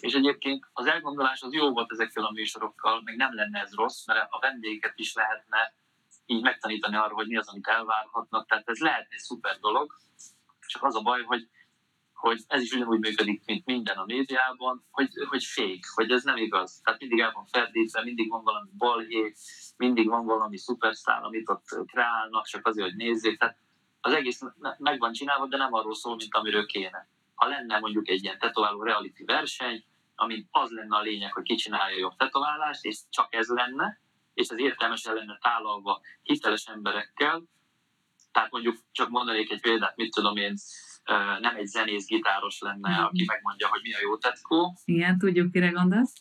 És 0.00 0.14
egyébként 0.14 0.68
az 0.72 0.86
elgondolás 0.86 1.42
az 1.42 1.52
jó 1.52 1.70
volt 1.70 1.92
ezekkel 1.92 2.24
a 2.24 2.30
műsorokkal, 2.30 3.02
meg 3.04 3.16
nem 3.16 3.34
lenne 3.34 3.60
ez 3.60 3.74
rossz, 3.74 4.06
mert 4.06 4.26
a 4.30 4.38
vendégeket 4.38 4.98
is 4.98 5.14
lehetne 5.14 5.74
így 6.26 6.42
megtanítani 6.42 6.96
arra, 6.96 7.14
hogy 7.14 7.26
mi 7.26 7.36
az, 7.36 7.48
amit 7.48 7.66
elvárhatnak. 7.66 8.48
Tehát 8.48 8.68
ez 8.68 8.78
lehet 8.78 9.06
egy 9.10 9.18
szuper 9.18 9.58
dolog, 9.58 9.92
csak 10.66 10.82
az 10.82 10.96
a 10.96 11.00
baj, 11.00 11.22
hogy 11.22 11.48
hogy 12.16 12.42
ez 12.46 12.62
is 12.62 12.72
ugyanúgy 12.72 12.98
működik, 12.98 13.42
mint 13.44 13.66
minden 13.66 13.96
a 13.96 14.04
médiában, 14.04 14.84
hogy, 14.90 15.08
hogy 15.28 15.44
fék, 15.44 15.84
hogy 15.94 16.10
ez 16.10 16.22
nem 16.22 16.36
igaz. 16.36 16.80
Tehát 16.84 17.00
mindig 17.00 17.20
el 17.20 17.32
van 17.32 17.44
ferdítve, 17.44 18.02
mindig 18.02 18.30
van 18.30 18.42
valami 18.42 18.70
balhé, 18.76 19.34
mindig 19.76 20.08
van 20.08 20.24
valami 20.24 20.56
szupersztár, 20.56 21.22
amit 21.22 21.48
ott 21.48 21.86
kreálnak, 21.86 22.46
csak 22.46 22.66
azért, 22.66 22.86
hogy 22.86 22.96
nézzék. 22.96 23.38
Tehát 23.38 23.56
az 24.00 24.12
egész 24.12 24.40
meg 24.78 24.98
van 24.98 25.12
csinálva, 25.12 25.46
de 25.46 25.56
nem 25.56 25.72
arról 25.72 25.94
szól, 25.94 26.16
mint 26.16 26.34
amiről 26.34 26.66
kéne. 26.66 27.08
Ha 27.36 27.48
lenne 27.48 27.78
mondjuk 27.78 28.08
egy 28.08 28.22
ilyen 28.22 28.38
tetováló 28.38 28.82
reality 28.82 29.24
verseny, 29.24 29.84
amin 30.14 30.48
az 30.50 30.70
lenne 30.70 30.96
a 30.96 31.00
lényeg, 31.00 31.32
hogy 31.32 31.42
ki 31.42 31.54
csinálja 31.54 31.98
jobb 31.98 32.16
tetoválást, 32.16 32.84
és 32.84 32.98
csak 33.10 33.34
ez 33.34 33.48
lenne, 33.48 34.00
és 34.34 34.48
ez 34.48 34.58
értelmesen 34.58 35.14
lenne 35.14 35.38
tálalva 35.42 36.00
hiteles 36.22 36.64
emberekkel, 36.64 37.42
tehát 38.32 38.50
mondjuk 38.50 38.76
csak 38.92 39.08
mondanék 39.08 39.50
egy 39.50 39.60
példát, 39.60 39.96
mit 39.96 40.14
tudom 40.14 40.36
én, 40.36 40.54
nem 41.40 41.56
egy 41.56 41.66
zenész 41.66 42.06
gitáros 42.06 42.58
lenne, 42.60 42.96
aki 42.96 43.24
megmondja, 43.26 43.68
hogy 43.68 43.80
mi 43.82 43.94
a 43.94 43.98
jó 44.00 44.16
tetkó. 44.16 44.76
Igen, 44.84 45.18
tudjuk, 45.18 45.52
kire 45.52 45.70
gondolsz. 45.70 46.12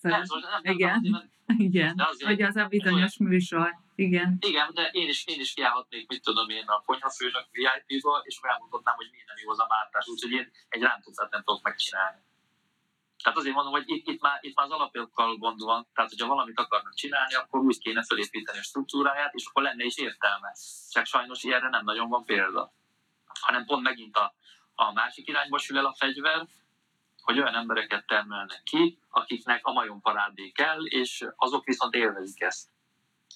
Nem, 0.00 0.22
nem, 0.62 0.74
igen, 0.74 1.00
nem, 1.02 1.30
igen. 1.68 1.96
De 1.96 2.06
azért, 2.06 2.30
hogy 2.30 2.42
az 2.42 2.56
a 2.56 2.66
bizonyos 2.66 3.18
olyan, 3.20 3.32
műsor. 3.32 3.76
Igen. 3.94 4.36
Igen, 4.40 4.70
de 4.74 4.88
én 4.92 5.08
is, 5.08 5.26
én 5.26 5.40
is 5.40 5.54
kiállhatnék, 5.54 6.08
mit 6.08 6.22
tudom 6.22 6.48
én, 6.48 6.64
a 6.66 6.82
konyhafőnök 6.86 7.46
VIP-ba, 7.50 8.20
és 8.24 8.38
elmutatnám, 8.42 8.94
hogy 8.96 9.08
milyen 9.10 9.26
jó 9.44 9.50
az 9.50 9.60
a 9.60 9.66
mártás, 9.68 10.06
úgyhogy 10.08 10.30
én 10.30 10.50
egy 10.68 10.82
rántócát 10.82 11.30
nem 11.30 11.42
tudok 11.42 11.62
megcsinálni. 11.62 12.20
Tehát 13.22 13.38
azért 13.38 13.54
mondom, 13.54 13.72
hogy 13.72 13.84
itt, 13.86 14.06
itt, 14.08 14.20
már, 14.20 14.38
itt 14.40 14.56
már 14.56 14.66
az 14.66 14.72
alapokkal 14.72 15.36
gond 15.36 15.60
van, 15.60 15.86
tehát 15.94 16.10
hogyha 16.10 16.26
valamit 16.26 16.58
akarnak 16.58 16.94
csinálni, 16.94 17.34
akkor 17.34 17.60
úgy 17.60 17.78
kéne 17.78 18.02
felépíteni 18.02 18.58
a 18.58 18.62
struktúráját, 18.62 19.34
és 19.34 19.46
akkor 19.46 19.62
lenne 19.62 19.84
is 19.84 19.96
értelme. 19.96 20.52
Csak 20.90 21.06
sajnos 21.06 21.42
ilyenre 21.42 21.68
nem 21.68 21.84
nagyon 21.84 22.08
van 22.08 22.24
példa. 22.24 22.72
Hanem 23.40 23.64
pont 23.64 23.82
megint 23.82 24.16
a, 24.16 24.34
a 24.74 24.92
másik 24.92 25.28
irányba 25.28 25.58
sül 25.58 25.78
el 25.78 25.86
a 25.86 25.94
fegyver, 25.98 26.46
hogy 27.22 27.38
olyan 27.38 27.54
embereket 27.54 28.06
termelnek 28.06 28.62
ki, 28.64 28.98
akiknek 29.10 29.66
a 29.66 29.72
majom 29.72 30.02
kell, 30.54 30.84
és 30.84 31.26
azok 31.36 31.64
viszont 31.64 31.94
élvezik 31.94 32.40
ezt. 32.42 32.68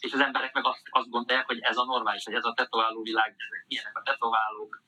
És 0.00 0.12
az 0.12 0.20
emberek 0.20 0.54
meg 0.54 0.66
azt, 0.66 0.82
azt 0.90 1.08
gondolják, 1.08 1.46
hogy 1.46 1.58
ez 1.60 1.76
a 1.76 1.84
normális, 1.84 2.24
hogy 2.24 2.34
ez 2.34 2.44
a 2.44 2.52
tetováló 2.52 3.02
világ, 3.02 3.34
ezek 3.36 3.64
milyenek 3.68 3.98
a 3.98 4.02
tetoválók, 4.02 4.82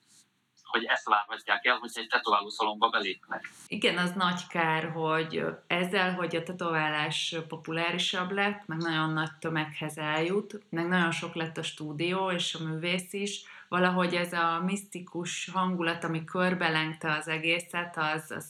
hogy 0.62 0.84
ezt 0.84 1.08
várhatják 1.08 1.66
el, 1.66 1.76
hogy 1.76 1.90
egy 1.94 2.06
tetováló 2.06 2.48
szalomba 2.48 2.88
belépnek. 2.88 3.50
Igen, 3.66 3.98
az 3.98 4.12
nagy 4.12 4.46
kár, 4.46 4.90
hogy 4.90 5.44
ezzel, 5.66 6.14
hogy 6.14 6.36
a 6.36 6.42
tetoválás 6.42 7.36
populárisabb 7.48 8.30
lett, 8.30 8.66
meg 8.66 8.78
nagyon 8.78 9.10
nagy 9.10 9.32
tömeghez 9.40 9.98
eljut, 9.98 10.60
meg 10.70 10.88
nagyon 10.88 11.10
sok 11.10 11.34
lett 11.34 11.56
a 11.56 11.62
stúdió 11.62 12.30
és 12.30 12.54
a 12.54 12.64
művész 12.64 13.12
is, 13.12 13.44
valahogy 13.68 14.14
ez 14.14 14.32
a 14.32 14.62
misztikus 14.64 15.50
hangulat, 15.52 16.04
ami 16.04 16.24
körbelengte 16.24 17.12
az 17.12 17.28
egészet, 17.28 17.96
az, 17.96 18.30
az 18.30 18.46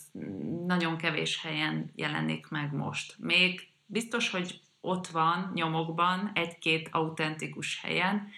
nagyon 0.67 0.97
kevés 0.97 1.43
helyen 1.43 1.91
jelenik 1.95 2.49
meg 2.49 2.73
most. 2.73 3.15
Még 3.19 3.69
biztos, 3.87 4.31
hogy 4.31 4.61
ott 4.81 5.07
van 5.07 5.51
nyomokban 5.55 6.31
egy-két 6.35 6.89
autentikus 6.93 7.81
helyen, 7.81 8.29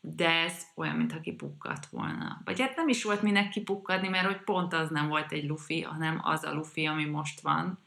de 0.00 0.30
ez 0.30 0.66
olyan, 0.74 0.96
mintha 0.96 1.20
kipukkadt 1.20 1.86
volna. 1.86 2.40
Vagy 2.44 2.60
hát 2.60 2.76
nem 2.76 2.88
is 2.88 3.04
volt 3.04 3.22
minek 3.22 3.48
kipukkadni, 3.48 4.08
mert 4.08 4.26
hogy 4.26 4.40
pont 4.40 4.72
az 4.72 4.90
nem 4.90 5.08
volt 5.08 5.32
egy 5.32 5.44
lufi, 5.44 5.82
hanem 5.82 6.20
az 6.22 6.44
a 6.44 6.52
lufi, 6.52 6.86
ami 6.86 7.04
most 7.04 7.40
van. 7.40 7.78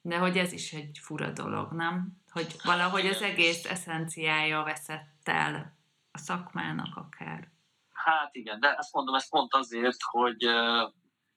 De 0.00 0.18
hogy 0.18 0.38
ez 0.38 0.52
is 0.52 0.72
egy 0.72 0.98
fura 1.02 1.30
dolog, 1.30 1.72
nem? 1.72 2.16
Hogy 2.30 2.56
valahogy 2.64 3.06
az 3.06 3.22
egész 3.22 3.64
eszenciája 3.64 4.62
veszett 4.62 5.20
el 5.24 5.76
a 6.10 6.18
szakmának 6.18 6.96
akár. 6.96 7.48
Hát 8.10 8.34
igen, 8.34 8.60
de 8.60 8.74
ezt 8.74 8.92
mondom, 8.92 9.14
ezt 9.14 9.30
pont 9.30 9.54
azért, 9.54 10.02
hogy 10.10 10.44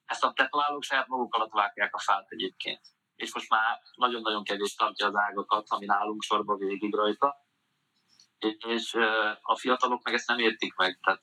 ezt 0.06 0.24
a 0.24 0.34
tetoválók 0.34 0.84
saját 0.84 1.08
maguk 1.08 1.36
alatt 1.36 1.52
vágják 1.52 1.96
a 1.96 2.00
fát 2.00 2.26
egyébként. 2.30 2.82
És 3.16 3.34
most 3.34 3.50
már 3.50 3.80
nagyon-nagyon 3.96 4.44
kevés 4.44 4.76
tartja 4.76 5.08
az 5.08 5.16
ágakat, 5.16 5.66
ami 5.70 5.86
nálunk 5.86 6.22
sorba 6.22 6.56
végig 6.56 6.96
rajta 6.96 7.42
és 8.48 8.94
a 9.42 9.56
fiatalok 9.56 10.04
meg 10.04 10.14
ezt 10.14 10.28
nem 10.28 10.40
értik 10.40 10.76
meg. 10.76 11.00
Tehát 11.02 11.22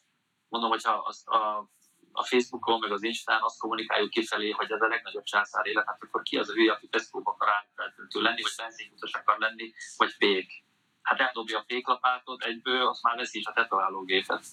mondom, 0.48 0.70
hogyha 0.70 0.92
azt 0.92 1.28
a, 1.28 1.70
a 2.12 2.24
Facebookon, 2.24 2.78
meg 2.78 2.92
az 2.92 3.02
Instán 3.02 3.42
azt 3.42 3.58
kommunikáljuk 3.58 4.10
kifelé, 4.10 4.50
hogy 4.50 4.70
ez 4.70 4.82
a 4.82 4.86
legnagyobb 4.86 5.24
császár 5.24 5.66
élet, 5.66 5.86
hát 5.86 6.02
akkor 6.02 6.22
ki 6.22 6.38
az 6.38 6.48
a 6.48 6.52
hülye, 6.52 6.72
aki 6.72 6.88
Tesco-ba 6.88 7.30
akar 7.30 7.48
átfeltöltő 7.48 8.20
lenni, 8.20 8.42
vagy 8.42 8.52
benzinkutas 8.56 9.12
akar 9.12 9.38
lenni, 9.38 9.72
vagy 9.96 10.12
fék. 10.12 10.64
Hát 11.02 11.20
eldobja 11.20 11.58
a 11.58 11.64
féklapátot 11.66 12.42
egyből, 12.42 12.86
azt 12.86 13.02
már 13.02 13.16
veszi 13.16 13.38
is 13.38 13.46
a 13.46 13.52
tetoválógépet. 13.52 14.44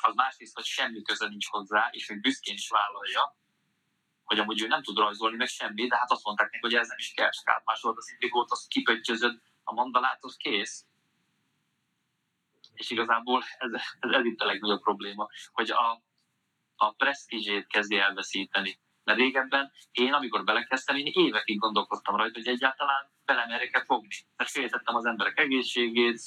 Az 0.00 0.14
másrészt, 0.14 0.54
hogy 0.54 0.64
semmi 0.64 1.02
köze 1.02 1.28
nincs 1.28 1.46
hozzá, 1.46 1.88
és 1.92 2.08
még 2.08 2.20
büszkén 2.20 2.54
is 2.54 2.68
vállalja, 2.68 3.36
hogy 4.24 4.38
amúgy 4.38 4.62
ő 4.62 4.66
nem 4.66 4.82
tud 4.82 4.98
rajzolni, 4.98 5.36
meg 5.36 5.48
semmi, 5.48 5.86
de 5.86 5.96
hát 5.96 6.10
azt 6.10 6.24
mondták 6.24 6.50
neki, 6.50 6.62
hogy 6.62 6.74
ez 6.74 6.88
nem 6.88 6.98
is 6.98 7.12
kell, 7.12 7.30
csak 7.30 7.48
átmásolt 7.48 7.96
az 7.96 8.10
indigót, 8.12 8.50
azt 8.50 8.68
kipöttyözöd, 8.68 9.40
a 9.64 9.72
mandalát, 9.72 10.18
az 10.24 10.36
kész. 10.36 10.84
És 12.74 12.90
igazából 12.90 13.44
ez, 13.58 13.72
ez, 13.98 14.10
ez 14.10 14.24
itt 14.24 14.40
a 14.40 14.46
legnagyobb 14.46 14.80
probléma, 14.80 15.28
hogy 15.52 15.70
a, 15.70 16.02
a 16.76 16.92
presztízsét 16.92 17.66
kezdi 17.66 17.98
elveszíteni. 17.98 18.78
Mert 19.04 19.18
régebben 19.18 19.72
én, 19.90 20.12
amikor 20.12 20.44
belekezdtem, 20.44 20.96
én 20.96 21.06
évekig 21.06 21.58
gondolkodtam 21.58 22.16
rajta, 22.16 22.38
hogy 22.38 22.48
egyáltalán 22.48 23.10
belemerjek 23.24 23.84
fogni. 23.86 24.14
Mert 24.36 24.50
féltettem 24.50 24.94
az 24.94 25.04
emberek 25.04 25.38
egészségét, 25.38 26.20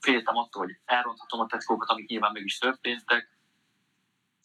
féltem 0.00 0.36
attól, 0.36 0.64
hogy 0.64 0.78
elronthatom 0.84 1.40
a 1.40 1.46
tetkókat, 1.46 1.88
amik 1.88 2.08
nyilván 2.08 2.32
meg 2.32 2.44
is 2.44 2.58
történtek, 2.58 3.38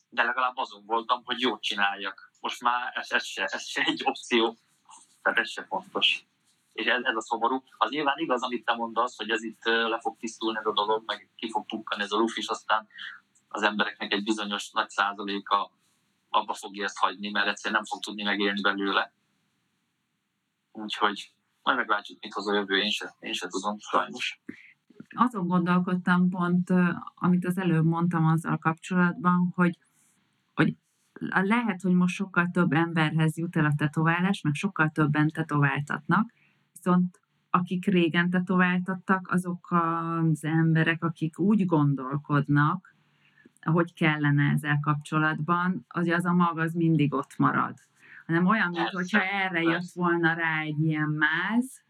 de 0.10 0.24
legalább 0.24 0.58
azon 0.58 0.86
voltam, 0.86 1.22
hogy 1.26 1.40
jót 1.40 1.62
csináljak. 1.62 2.32
Most 2.40 2.62
már 2.62 2.92
ez, 2.96 3.12
ez, 3.12 3.26
se, 3.26 3.44
ez 3.44 3.66
se 3.66 3.82
egy 3.82 4.02
opció, 4.06 4.58
tehát 5.22 5.40
ez 5.40 5.50
se 5.50 5.66
fontos 5.66 6.26
és 6.74 6.86
ez, 6.86 7.04
ez 7.04 7.16
a 7.16 7.22
szomorú. 7.22 7.64
Az 7.78 7.90
nyilván 7.90 8.18
igaz, 8.18 8.44
amit 8.44 8.66
te 8.66 8.74
mondasz, 8.74 9.18
hogy 9.18 9.30
ez 9.30 9.44
itt 9.44 9.64
le 9.64 10.00
fog 10.00 10.18
tisztulni 10.18 10.58
ez 10.58 10.66
a 10.66 10.74
dolog, 10.74 11.04
meg 11.06 11.30
ki 11.36 11.50
fog 11.50 11.66
pukkani 11.66 12.04
ez 12.04 12.12
a 12.12 12.18
luf, 12.18 12.38
és 12.38 12.48
aztán 12.48 12.88
az 13.48 13.62
embereknek 13.62 14.12
egy 14.12 14.24
bizonyos 14.24 14.72
nagy 14.72 14.90
százaléka 14.90 15.72
abba 16.30 16.54
fogja 16.54 16.84
ezt 16.84 16.98
hagyni, 16.98 17.30
mert 17.30 17.48
egyszerűen 17.48 17.82
nem 17.82 17.90
fog 17.90 18.04
tudni 18.04 18.24
megélni 18.24 18.62
belőle. 18.62 19.14
Úgyhogy 20.72 21.32
majd 21.64 21.78
meglátjuk, 21.78 22.22
mit 22.22 22.34
hoz 22.34 22.48
a 22.48 22.54
jövő, 22.54 22.78
én 22.78 22.90
se, 22.90 23.16
én 23.20 23.34
se 23.34 23.48
tudom, 23.48 23.80
sajnos. 23.80 24.42
Azon 25.16 25.48
gondolkodtam 25.48 26.30
pont, 26.30 26.74
amit 27.16 27.46
az 27.46 27.58
előbb 27.58 27.86
mondtam 27.86 28.26
azzal 28.26 28.58
kapcsolatban, 28.58 29.52
hogy, 29.56 29.78
hogy 30.54 30.78
lehet, 31.30 31.82
hogy 31.82 31.94
most 31.94 32.16
sokkal 32.16 32.50
több 32.52 32.72
emberhez 32.72 33.38
jut 33.38 33.56
el 33.56 33.66
a 33.66 33.74
tetoválás, 33.78 34.42
meg 34.42 34.54
sokkal 34.54 34.90
többen 34.90 35.28
tetováltatnak, 35.28 36.34
viszont 36.74 37.20
akik 37.50 37.86
régen 37.86 38.30
tetováltattak, 38.30 39.28
azok 39.32 39.68
az 39.72 40.44
emberek, 40.44 41.04
akik 41.04 41.40
úgy 41.40 41.66
gondolkodnak, 41.66 42.96
hogy 43.62 43.94
kellene 43.94 44.52
ezzel 44.52 44.80
kapcsolatban, 44.82 45.86
az 45.88 46.08
az 46.08 46.26
a 46.26 46.34
mag 46.34 46.58
az 46.58 46.74
mindig 46.74 47.14
ott 47.14 47.38
marad. 47.38 47.78
Hanem 48.26 48.46
olyan, 48.46 48.70
mintha 48.70 49.22
erre 49.22 49.62
jött 49.62 49.92
volna 49.94 50.34
rá 50.34 50.60
egy 50.60 50.80
ilyen 50.80 51.10
máz, 51.10 51.84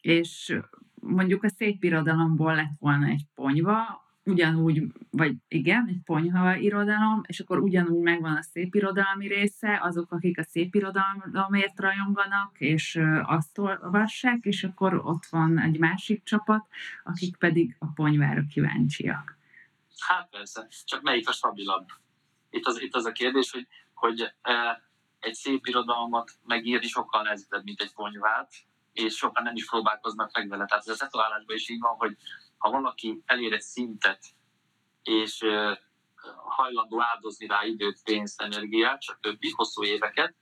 és 0.00 0.60
mondjuk 1.00 1.42
a 1.42 1.48
szép 1.48 1.84
irodalomból 1.84 2.54
lett 2.54 2.76
volna 2.78 3.06
egy 3.06 3.24
ponyva, 3.34 4.06
ugyanúgy, 4.28 4.82
vagy 5.10 5.34
igen, 5.48 5.86
egy 5.88 6.00
ponyha 6.04 6.56
irodalom, 6.56 7.22
és 7.26 7.40
akkor 7.40 7.58
ugyanúgy 7.58 8.02
megvan 8.02 8.36
a 8.36 8.42
szép 8.42 8.74
irodalmi 8.74 9.26
része, 9.26 9.78
azok, 9.82 10.12
akik 10.12 10.38
a 10.38 10.42
szép 10.42 10.74
irodalomért 10.74 11.80
rajonganak, 11.80 12.60
és 12.60 13.00
azt 13.22 13.58
olvassák, 13.58 14.44
és 14.44 14.64
akkor 14.64 14.94
ott 14.94 15.26
van 15.30 15.58
egy 15.58 15.78
másik 15.78 16.22
csapat, 16.22 16.66
akik 17.04 17.36
pedig 17.36 17.76
a 17.78 17.86
ponyvára 17.86 18.42
kíváncsiak. 18.50 19.36
Hát 19.98 20.28
persze, 20.30 20.66
csak 20.84 21.02
melyik 21.02 21.28
a 21.28 21.32
stabilabb? 21.32 21.86
Itt 22.50 22.66
az, 22.66 22.80
itt 22.80 22.94
az 22.94 23.04
a 23.04 23.12
kérdés, 23.12 23.50
hogy, 23.50 23.66
hogy 23.94 24.32
egy 25.20 25.34
szép 25.34 25.66
irodalmat 25.66 26.30
megírni 26.46 26.86
sokkal 26.86 27.22
nehezebb, 27.22 27.64
mint 27.64 27.80
egy 27.80 27.92
ponyvát, 27.92 28.52
és 28.98 29.16
sokan 29.16 29.42
nem 29.42 29.54
is 29.54 29.68
próbálkoznak 29.68 30.32
meg 30.32 30.48
vele. 30.48 30.66
Tehát 30.66 30.88
ez 30.88 30.94
a 30.94 31.04
tetoválásban 31.04 31.56
is 31.56 31.68
így 31.68 31.80
van, 31.80 31.96
hogy 31.96 32.16
ha 32.58 32.70
valaki 32.70 33.22
elér 33.26 33.52
egy 33.52 33.60
szintet, 33.60 34.24
és 35.02 35.44
hajlandó 36.44 37.02
áldozni 37.02 37.46
rá 37.46 37.64
időt, 37.64 38.02
pénzt, 38.02 38.40
energiát, 38.40 39.00
csak 39.00 39.20
többi 39.20 39.50
hosszú 39.50 39.84
éveket, 39.84 40.34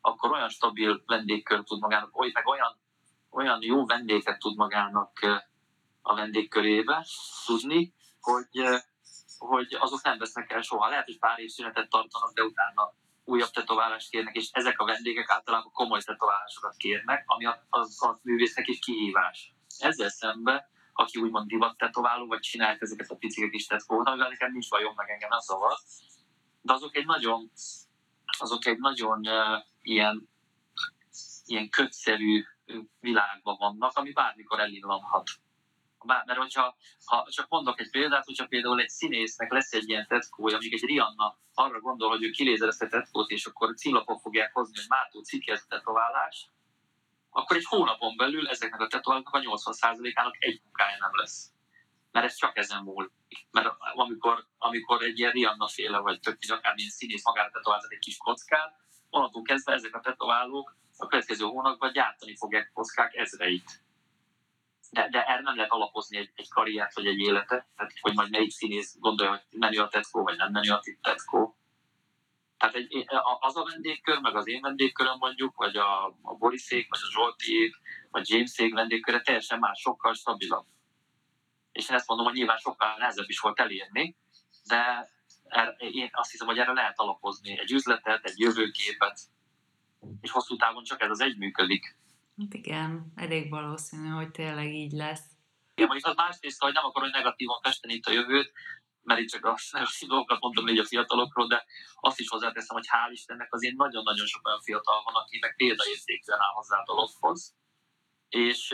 akkor 0.00 0.30
olyan 0.30 0.48
stabil 0.48 1.02
vendégkör 1.06 1.62
tud 1.64 1.80
magának, 1.80 2.32
meg 2.32 2.46
olyan, 2.46 2.76
olyan 3.30 3.62
jó 3.62 3.86
vendéget 3.86 4.38
tud 4.38 4.56
magának 4.56 5.12
a 6.02 6.14
vendégkörébe 6.14 7.06
tudni, 7.46 7.94
hogy, 8.20 8.48
hogy 9.38 9.74
azok 9.80 10.02
nem 10.02 10.18
vesznek 10.18 10.52
el 10.52 10.62
soha. 10.62 10.88
Lehet, 10.88 11.04
hogy 11.04 11.18
pár 11.18 11.38
év 11.38 11.48
szünetet 11.48 11.90
tartanak, 11.90 12.32
de 12.32 12.42
utána 12.42 12.94
újabb 13.24 13.50
tetoválást 13.50 14.10
kérnek, 14.10 14.34
és 14.34 14.48
ezek 14.52 14.78
a 14.78 14.84
vendégek 14.84 15.30
általában 15.30 15.72
komoly 15.72 16.02
tetoválásokat 16.02 16.76
kérnek, 16.76 17.22
ami 17.26 17.46
az, 17.46 17.56
az, 17.68 17.96
az 18.00 18.20
művésznek 18.22 18.68
is 18.68 18.78
kihívás. 18.78 19.54
Ezzel 19.78 20.08
szemben 20.08 20.70
aki 20.92 21.20
úgymond 21.20 21.46
divat 21.46 21.76
tetováló, 21.76 22.26
vagy 22.26 22.40
csinált 22.40 22.82
ezeket 22.82 23.10
a 23.10 23.16
picike 23.16 23.48
kis 23.48 23.66
tetkót, 23.66 24.06
amivel 24.06 24.28
nekem 24.28 24.52
nincs 24.52 24.68
bajom, 24.68 24.92
meg 24.96 25.10
engem 25.10 25.30
az 25.30 25.44
zavar. 25.44 25.76
De 26.60 26.72
azok 26.72 26.96
egy 26.96 27.06
nagyon, 27.06 27.50
azok 28.38 28.66
egy 28.66 28.78
nagyon 28.78 29.18
uh, 29.18 29.62
ilyen, 29.82 30.28
ilyen 31.44 31.68
kötszerű 31.68 32.44
világban 33.00 33.56
vannak, 33.58 33.96
ami 33.96 34.12
bármikor 34.12 34.60
elillanhat. 34.60 35.30
Mert 36.04 36.38
hogyha 36.38 36.76
ha 37.04 37.26
csak 37.30 37.48
mondok 37.48 37.80
egy 37.80 37.90
példát, 37.90 38.24
hogyha 38.24 38.46
például 38.46 38.80
egy 38.80 38.88
színésznek 38.88 39.52
lesz 39.52 39.72
egy 39.72 39.88
ilyen 39.88 40.06
tetkója, 40.06 40.56
amíg 40.56 40.72
egy 40.72 40.84
Rihanna 40.84 41.38
arra 41.54 41.80
gondol, 41.80 42.08
hogy 42.08 42.22
ő 42.22 42.30
kilézer 42.30 42.68
a 42.68 42.86
tetkót, 42.88 43.30
és 43.30 43.46
akkor 43.46 43.74
címlapok 43.74 44.20
fogják 44.20 44.52
hozni, 44.52 44.76
hogy 44.76 44.88
Mátó 44.88 45.22
cikkes 45.22 45.66
tetoválás, 45.68 46.48
akkor 47.30 47.56
egy 47.56 47.66
hónapon 47.68 48.16
belül 48.16 48.48
ezeknek 48.48 48.80
a 48.80 48.86
tetoválóknak 48.86 49.34
a 49.34 49.40
80%-ának 49.40 50.36
egy 50.38 50.60
munkája 50.64 50.96
nem 51.00 51.10
lesz. 51.12 51.50
Mert 52.10 52.26
ez 52.26 52.34
csak 52.34 52.56
ezen 52.56 52.82
múl. 52.82 53.12
Mert 53.50 53.68
amikor, 53.94 54.46
amikor 54.58 55.02
egy 55.02 55.18
ilyen 55.18 55.32
Rihanna 55.32 55.68
féle, 55.68 55.98
vagy 55.98 56.20
tök 56.20 56.36
is 56.40 56.48
akármilyen 56.48 56.90
színész 56.90 57.24
magára 57.24 57.50
tetováltat 57.50 57.90
egy 57.90 57.98
kis 57.98 58.16
kockát, 58.16 58.74
onnantól 59.10 59.42
kezdve 59.42 59.72
ezek 59.72 59.94
a 59.94 60.00
tetoválók 60.00 60.76
a 60.96 61.06
következő 61.06 61.44
hónapban 61.44 61.92
gyártani 61.92 62.36
fogják 62.36 62.70
kockák 62.74 63.14
ezreit. 63.14 63.81
De, 64.92 65.08
de 65.08 65.24
erre 65.24 65.40
nem 65.40 65.56
lehet 65.56 65.70
alapozni 65.70 66.16
egy, 66.16 66.30
egy 66.34 66.48
karriert 66.48 66.94
vagy 66.94 67.06
egy 67.06 67.18
életet, 67.18 67.66
tehát 67.76 67.92
hogy 68.00 68.14
majd 68.14 68.30
melyik 68.30 68.50
színész 68.50 68.96
gondolja, 68.98 69.30
hogy 69.32 69.58
menő 69.58 69.80
a 69.80 69.88
tetkó, 69.88 70.22
vagy 70.22 70.36
nem 70.36 70.52
menő 70.52 70.72
a 70.72 70.82
tetkó. 71.02 71.56
Tehát 72.56 72.74
egy, 72.74 73.06
az 73.40 73.56
a 73.56 73.64
vendégkör, 73.64 74.18
meg 74.18 74.36
az 74.36 74.48
én 74.48 74.60
vendégköröm 74.60 75.16
mondjuk, 75.18 75.56
vagy 75.56 75.76
a, 75.76 76.06
a 76.22 76.34
Boriszék, 76.38 76.88
vagy 76.90 77.00
a 77.02 77.10
Zsolti, 77.10 77.74
vagy 78.10 78.28
Jamesék 78.28 78.74
vendégköre 78.74 79.20
teljesen 79.20 79.58
más, 79.58 79.80
sokkal 79.80 80.14
stabilabb. 80.14 80.66
És 81.72 81.88
én 81.88 81.96
ezt 81.96 82.08
mondom, 82.08 82.26
hogy 82.26 82.34
nyilván 82.34 82.56
sokkal 82.56 82.96
nehezebb 82.98 83.28
is 83.28 83.40
volt 83.40 83.60
elérni, 83.60 84.16
de 84.66 85.10
er, 85.48 85.76
én 85.78 86.10
azt 86.12 86.30
hiszem, 86.30 86.46
hogy 86.46 86.58
erre 86.58 86.72
lehet 86.72 86.98
alapozni 86.98 87.58
egy 87.58 87.72
üzletet, 87.72 88.24
egy 88.24 88.38
jövőképet, 88.38 89.20
és 90.20 90.30
hosszú 90.30 90.56
távon 90.56 90.84
csak 90.84 91.00
ez 91.00 91.10
az 91.10 91.20
egy 91.20 91.36
működik. 91.36 91.96
Hát 92.42 92.54
igen, 92.54 93.12
elég 93.14 93.50
valószínű, 93.50 94.08
hogy 94.08 94.30
tényleg 94.30 94.74
így 94.74 94.92
lesz. 94.92 95.24
Igen, 95.74 95.88
mondjuk 95.88 96.06
az 96.06 96.16
másrészt, 96.16 96.62
hogy 96.62 96.72
nem 96.72 96.84
akarom 96.84 97.10
negatívan 97.10 97.60
festeni 97.62 97.94
itt 97.94 98.06
a 98.06 98.12
jövőt, 98.12 98.52
mert 99.02 99.20
itt 99.20 99.28
csak 99.28 99.44
azt 99.44 99.72
negatív 99.72 100.08
dolgokat 100.08 100.40
mondom 100.40 100.68
így 100.68 100.78
a 100.78 100.84
fiatalokról, 100.84 101.46
de 101.46 101.64
azt 102.00 102.20
is 102.20 102.28
hozzáteszem, 102.28 102.76
hogy 102.76 102.86
hál' 102.92 103.12
Istennek 103.12 103.54
azért 103.54 103.76
nagyon-nagyon 103.76 104.26
sok 104.26 104.46
olyan 104.46 104.60
fiatal 104.60 105.02
van, 105.04 105.14
aki 105.14 105.38
meg 105.38 105.56
példaértékűen 105.56 106.40
áll 106.40 106.54
hozzá 106.54 106.78
a 106.78 106.84
dologhoz, 106.84 107.54
és 108.28 108.66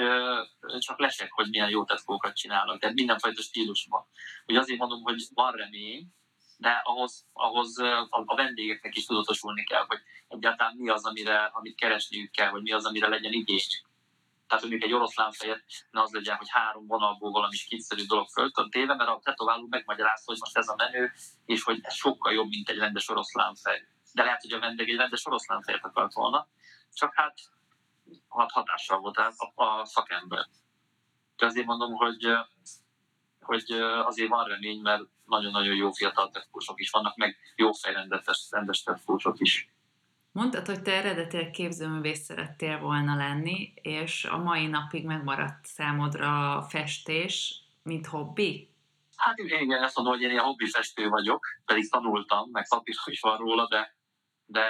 csak 0.78 0.98
lesek, 0.98 1.32
hogy 1.32 1.48
milyen 1.48 1.70
jó 1.70 1.84
tetkókat 1.84 2.36
csinálnak, 2.36 2.80
tehát 2.80 2.94
mindenfajta 2.94 3.42
stílusban. 3.42 4.06
Ugye 4.46 4.58
azért 4.58 4.78
mondom, 4.78 5.02
hogy 5.02 5.22
van 5.34 5.52
remény, 5.52 6.06
de 6.58 6.70
ahhoz, 6.84 7.26
ahhoz 7.32 7.78
a, 7.78 8.08
a 8.10 8.34
vendégeknek 8.34 8.96
is 8.96 9.04
tudatosulni 9.04 9.64
kell, 9.64 9.84
hogy 9.86 9.98
egyáltalán 10.28 10.76
mi 10.76 10.88
az, 10.88 11.04
amire, 11.04 11.44
amit 11.44 11.76
keresniük 11.76 12.30
kell, 12.30 12.50
vagy 12.50 12.62
mi 12.62 12.72
az, 12.72 12.84
amire 12.84 13.08
legyen 13.08 13.32
igény. 13.32 13.60
Tehát, 14.46 14.64
hogy 14.64 14.72
egy 14.72 14.92
oroszlán 14.92 15.32
fejet 15.32 15.64
ne 15.90 16.00
az 16.00 16.12
legyen, 16.12 16.36
hogy 16.36 16.48
három 16.50 16.86
vonalból 16.86 17.30
valami 17.30 17.56
skicszerű 17.56 18.06
dolog 18.06 18.28
föltön 18.28 18.70
téve, 18.70 18.94
mert 18.94 19.10
a 19.10 19.20
tetováló 19.22 19.66
megmagyarázta, 19.70 20.30
hogy 20.32 20.40
most 20.40 20.56
ez 20.56 20.68
a 20.68 20.74
menő, 20.76 21.12
és 21.44 21.62
hogy 21.62 21.78
ez 21.82 21.94
sokkal 21.94 22.32
jobb, 22.32 22.48
mint 22.48 22.68
egy 22.68 22.78
rendes 22.78 23.08
oroszlán 23.08 23.54
fej. 23.54 23.88
De 24.12 24.22
lehet, 24.22 24.42
hogy 24.42 24.52
a 24.52 24.58
vendég 24.58 24.88
egy 24.88 24.96
rendes 24.96 25.26
oroszlán 25.26 25.62
fejet 25.62 25.84
akart 25.84 26.12
volna, 26.12 26.48
csak 26.92 27.14
hát 27.14 27.34
hat 28.28 28.50
hatással 28.50 28.98
volt 28.98 29.16
a, 29.16 29.32
a 29.54 29.84
szakember. 29.84 30.46
De 31.36 31.46
azért 31.46 31.66
mondom, 31.66 31.92
hogy, 31.92 32.26
hogy 33.40 33.70
azért 33.80 34.28
van 34.28 34.48
remény, 34.48 34.80
mert 34.80 35.02
nagyon-nagyon 35.28 35.76
jó 35.76 35.92
fiatal 35.92 36.30
tefkósok 36.30 36.80
is 36.80 36.90
vannak, 36.90 37.16
meg 37.16 37.36
jó 37.56 37.72
fejrendetes, 37.72 38.46
rendes 38.50 38.82
tefkósok 38.82 39.40
is. 39.40 39.72
Mondtad, 40.32 40.66
hogy 40.66 40.82
te 40.82 40.92
eredetileg 40.92 41.50
képzőművész 41.50 42.24
szerettél 42.24 42.78
volna 42.78 43.16
lenni, 43.16 43.72
és 43.74 44.24
a 44.24 44.38
mai 44.38 44.66
napig 44.66 45.04
megmaradt 45.04 45.66
számodra 45.66 46.56
a 46.56 46.62
festés, 46.62 47.62
mint 47.82 48.06
hobbi? 48.06 48.70
Hát 49.16 49.38
igen, 49.38 49.82
ezt 49.82 49.96
mondom, 49.96 50.14
hogy 50.14 50.22
én 50.22 50.30
ilyen 50.30 50.44
hobbi 50.44 50.66
festő 50.66 51.08
vagyok, 51.08 51.46
pedig 51.64 51.90
tanultam, 51.90 52.50
meg 52.50 52.68
papír 52.68 52.94
is 53.04 53.20
van 53.20 53.36
róla, 53.36 53.68
de, 53.68 53.96
de 54.46 54.64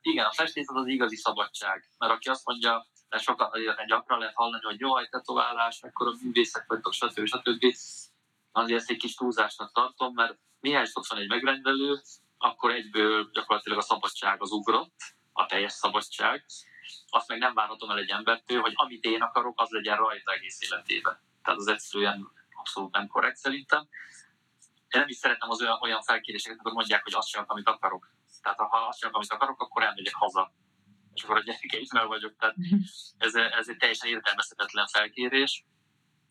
igen, 0.00 0.24
a 0.24 0.32
festés 0.32 0.64
az 0.66 0.76
az 0.76 0.86
igazi 0.86 1.16
szabadság. 1.16 1.90
Mert 1.98 2.12
aki 2.12 2.28
azt 2.28 2.46
mondja, 2.46 2.86
mert 3.08 3.22
sokan 3.22 3.50
gyakran 3.86 4.18
lehet 4.18 4.34
hallani, 4.34 4.62
hogy 4.64 4.80
jó, 4.80 4.96
egy 4.96 5.08
tetoválás, 5.08 5.82
akkor 5.82 6.06
a 6.06 6.12
művészek 6.22 6.64
vagytok, 6.68 6.92
stb. 6.92 7.26
stb. 7.26 7.74
Azért 8.56 8.80
ezt 8.80 8.90
egy 8.90 8.96
kis 8.96 9.14
túlzásnak 9.14 9.72
tartom, 9.72 10.14
mert 10.14 10.38
ott 10.92 11.06
van 11.06 11.18
egy 11.18 11.28
megrendelő, 11.28 12.00
akkor 12.38 12.70
egyből 12.70 13.30
gyakorlatilag 13.32 13.78
a 13.78 13.82
szabadság 13.82 14.42
az 14.42 14.50
ugrott, 14.50 15.00
a 15.32 15.46
teljes 15.46 15.72
szabadság. 15.72 16.44
Azt 17.08 17.28
meg 17.28 17.38
nem 17.38 17.54
várhatom 17.54 17.90
el 17.90 17.98
egy 17.98 18.08
embertől, 18.08 18.60
hogy 18.60 18.72
amit 18.74 19.04
én 19.04 19.22
akarok, 19.22 19.60
az 19.60 19.68
legyen 19.70 19.96
rajta 19.96 20.32
egész 20.32 20.62
életében. 20.62 21.18
Tehát 21.42 21.60
az 21.60 21.66
egyszerűen 21.66 22.30
abszolút 22.50 22.94
nem 22.94 23.06
korrekt 23.06 23.36
szerintem. 23.36 23.88
Én 24.88 25.00
nem 25.00 25.08
is 25.08 25.16
szeretem 25.16 25.50
az 25.50 25.60
olyan, 25.60 25.78
olyan 25.80 26.02
felkéréseket, 26.02 26.56
amikor 26.58 26.72
mondják, 26.72 27.02
hogy 27.02 27.14
azt 27.14 27.28
csinálok, 27.28 27.50
amit 27.50 27.68
akarok. 27.68 28.10
Tehát 28.42 28.58
ha 28.58 28.86
azt 28.86 28.98
csinálok, 28.98 29.18
amit 29.18 29.32
akarok, 29.32 29.60
akkor 29.60 29.82
elmegyek 29.82 30.14
haza. 30.14 30.52
És 31.14 31.22
akkor 31.22 31.36
a 31.36 31.42
gyerekeimmel 31.42 32.06
vagyok. 32.06 32.36
Tehát 32.36 32.56
mhm. 32.56 32.74
ez, 33.18 33.34
ez 33.34 33.68
egy 33.68 33.76
teljesen 33.76 34.08
értelmezhetetlen 34.08 34.86
felkérés 34.86 35.64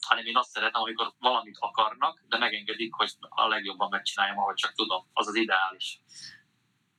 hanem 0.04 0.26
én 0.26 0.38
azt 0.38 0.50
szeretem, 0.50 0.82
amikor 0.82 1.14
valamit 1.20 1.58
akarnak, 1.60 2.24
de 2.28 2.38
megengedik, 2.38 2.94
hogy 2.94 3.14
a 3.20 3.48
legjobban 3.48 3.90
megcsináljam, 3.90 4.38
ahogy 4.38 4.56
csak 4.56 4.74
tudom. 4.74 5.10
Az 5.14 5.28
az 5.28 5.36
ideális. 5.36 6.00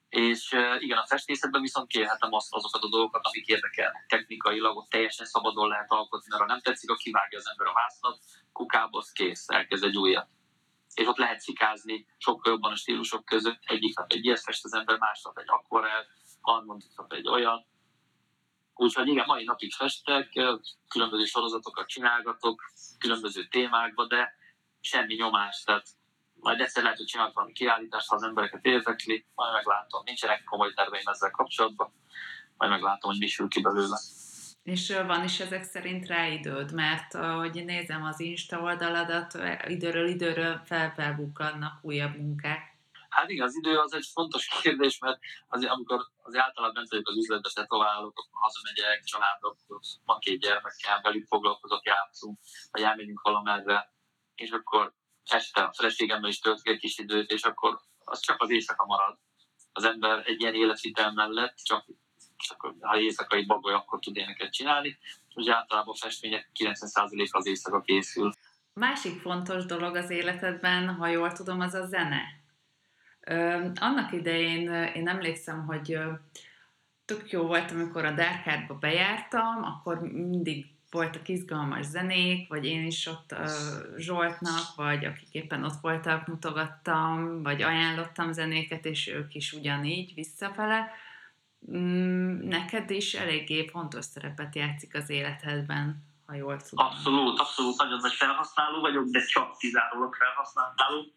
És 0.09 0.53
igen, 0.79 0.99
a 0.99 1.07
festészetben 1.07 1.61
viszont 1.61 1.89
kérhetem 1.89 2.33
azt, 2.33 2.55
azokat 2.55 2.83
a 2.83 2.89
dolgokat, 2.89 3.27
amik 3.27 3.47
érdekelnek. 3.47 4.07
Technikailag 4.07 4.77
ott 4.77 4.89
teljesen 4.89 5.27
szabadon 5.27 5.69
lehet 5.69 5.91
alkotni, 5.91 6.27
mert 6.31 6.43
ha 6.43 6.49
nem 6.49 6.61
tetszik, 6.61 6.91
akkor 6.91 7.03
kivágja 7.03 7.39
az 7.39 7.49
ember 7.51 7.67
a 7.67 7.73
vászlat, 7.73 8.19
kukába, 8.53 8.99
az 8.99 9.13
kész, 9.13 9.49
elkezd 9.49 9.85
egy 9.85 9.97
újat. 9.97 10.29
És 10.95 11.07
ott 11.07 11.17
lehet 11.17 11.41
szikázni 11.41 12.07
sokkal 12.19 12.53
jobban 12.53 12.73
a 12.73 12.77
stílusok 12.77 13.25
között. 13.25 13.61
Egyik 13.65 13.97
nap 13.97 14.13
egy 14.13 14.25
ilyet 14.25 14.41
fest 14.41 14.65
az 14.65 14.75
ember, 14.75 14.99
másnap 14.99 15.39
egy 15.39 15.49
akvarel, 15.49 16.07
harmadik 16.41 16.97
nap 16.97 17.13
egy 17.13 17.29
olyan. 17.29 17.67
Úgyhogy 18.75 19.09
igen, 19.09 19.25
mai 19.27 19.45
napig 19.45 19.73
festek, 19.73 20.33
különböző 20.89 21.25
sorozatokat 21.25 21.89
csinálgatok, 21.89 22.63
különböző 22.99 23.45
témákba, 23.45 24.07
de 24.07 24.35
semmi 24.81 25.15
nyomás, 25.15 25.63
tehát 25.63 25.87
majd 26.35 26.61
egyszer 26.61 26.83
lehet, 26.83 26.99
hogy 26.99 27.07
csinálok 27.07 27.35
valami 27.35 27.53
kiállítást, 27.53 28.09
ha 28.09 28.15
az 28.15 28.23
embereket 28.23 28.65
érdekli, 28.65 29.27
majd 29.35 29.53
meglátom. 29.53 30.03
Nincsenek 30.05 30.45
komoly 30.45 30.73
terveim 30.73 31.07
ezzel 31.07 31.31
kapcsolatban, 31.31 31.93
majd 32.57 32.71
meglátom, 32.71 33.11
hogy 33.11 33.21
mi 33.21 33.27
sül 33.27 33.49
ki 33.49 33.61
belőle. 33.61 33.99
És 34.63 34.97
van 35.07 35.25
is 35.25 35.41
ezek 35.41 35.65
szerint 35.65 36.07
rá 36.07 36.27
időd, 36.27 36.73
mert 36.73 37.15
ahogy 37.15 37.65
nézem 37.65 38.05
az 38.05 38.21
Insta 38.21 38.61
oldaladat, 38.61 39.39
időről 39.67 40.09
időről 40.09 40.61
felfelbukkannak 40.65 41.85
újabb 41.85 42.17
munkák. 42.17 42.74
Hát 43.15 43.31
igen, 43.31 43.47
az 43.47 43.57
idő 43.57 43.79
az 43.79 43.95
egy 43.95 44.07
fontos 44.13 44.49
kérdés, 44.63 44.99
mert 44.99 45.19
azért, 45.49 45.73
amikor 45.73 46.07
az 46.23 46.37
általában 46.37 46.75
bent 46.75 46.89
vagyok 46.91 47.09
az 47.09 47.17
üzletbe, 47.17 47.51
tetoválok, 47.55 48.19
akkor 48.19 48.41
hazamegyek, 48.41 49.05
családok, 49.05 49.57
van 50.05 50.19
két 50.19 50.41
gyermekkel, 50.41 51.01
velük 51.03 51.27
foglalkozok, 51.27 51.85
játszunk, 51.85 52.39
vagy 52.71 52.83
elmegyünk 52.83 53.21
valamerre, 53.21 53.93
és 54.35 54.51
akkor 54.51 54.93
este 55.25 55.63
a 55.63 55.73
feleségemmel 55.73 56.31
is 56.31 56.39
töltök 56.39 56.67
egy 56.67 56.79
kis 56.79 56.99
időt, 56.99 57.31
és 57.31 57.43
akkor 57.43 57.81
az 58.05 58.21
csak 58.21 58.43
az 58.43 58.51
éjszaka 58.51 58.87
marad. 58.87 59.19
Az 59.73 59.85
ember 59.85 60.23
egy 60.27 60.41
ilyen 60.41 60.55
életvitel 60.55 61.13
mellett 61.13 61.57
csak, 61.57 61.85
csak 62.37 62.75
ha 62.81 63.01
éjszakai 63.01 63.45
bagoly, 63.45 63.73
akkor 63.73 63.99
tud 63.99 64.17
éneket 64.17 64.53
csinálni. 64.53 64.99
Ugye 65.35 65.55
általában 65.55 65.95
a 65.95 65.99
festmények 65.99 66.51
90% 66.55 67.31
az 67.31 67.47
éjszaka 67.47 67.81
készül. 67.81 68.33
Másik 68.73 69.21
fontos 69.21 69.65
dolog 69.65 69.97
az 69.97 70.11
életedben, 70.11 70.95
ha 70.95 71.07
jól 71.07 71.33
tudom, 71.33 71.61
az 71.61 71.75
a 71.75 71.87
zene 71.87 72.43
annak 73.81 74.13
idején 74.13 74.73
én 74.73 75.09
emlékszem, 75.09 75.67
hogy 75.67 75.99
tök 77.05 77.31
jó 77.31 77.47
volt, 77.47 77.71
amikor 77.71 78.05
a 78.05 78.15
Darkardba 78.15 78.75
bejártam, 78.75 79.63
akkor 79.63 80.01
mindig 80.13 80.67
voltak 80.91 81.29
izgalmas 81.29 81.87
zenék, 81.87 82.49
vagy 82.49 82.65
én 82.65 82.87
is 82.87 83.07
ott 83.07 83.33
uh, 83.33 83.99
Zsoltnak, 83.99 84.75
vagy 84.77 85.05
akik 85.05 85.29
éppen 85.33 85.65
ott 85.65 85.81
voltak, 85.81 86.27
mutogattam, 86.27 87.43
vagy 87.43 87.63
ajánlottam 87.63 88.33
zenéket, 88.33 88.85
és 88.85 89.09
ők 89.09 89.35
is 89.35 89.53
ugyanígy 89.53 90.15
visszafele. 90.15 90.91
Mm, 91.73 92.49
neked 92.49 92.91
is 92.91 93.15
eléggé 93.15 93.67
fontos 93.67 94.05
szerepet 94.05 94.55
játszik 94.55 94.95
az 94.95 95.11
életedben, 95.11 96.05
ha 96.27 96.35
jól 96.35 96.61
tudom. 96.61 96.87
Abszolút, 96.87 97.39
abszolút, 97.39 97.79
nagyon 97.79 97.99
nagy 98.01 98.15
felhasználó 98.15 98.81
vagyok, 98.81 99.05
de 99.05 99.25
csak 99.25 99.57
kizárólag 99.59 100.15
felhasználó 100.15 101.13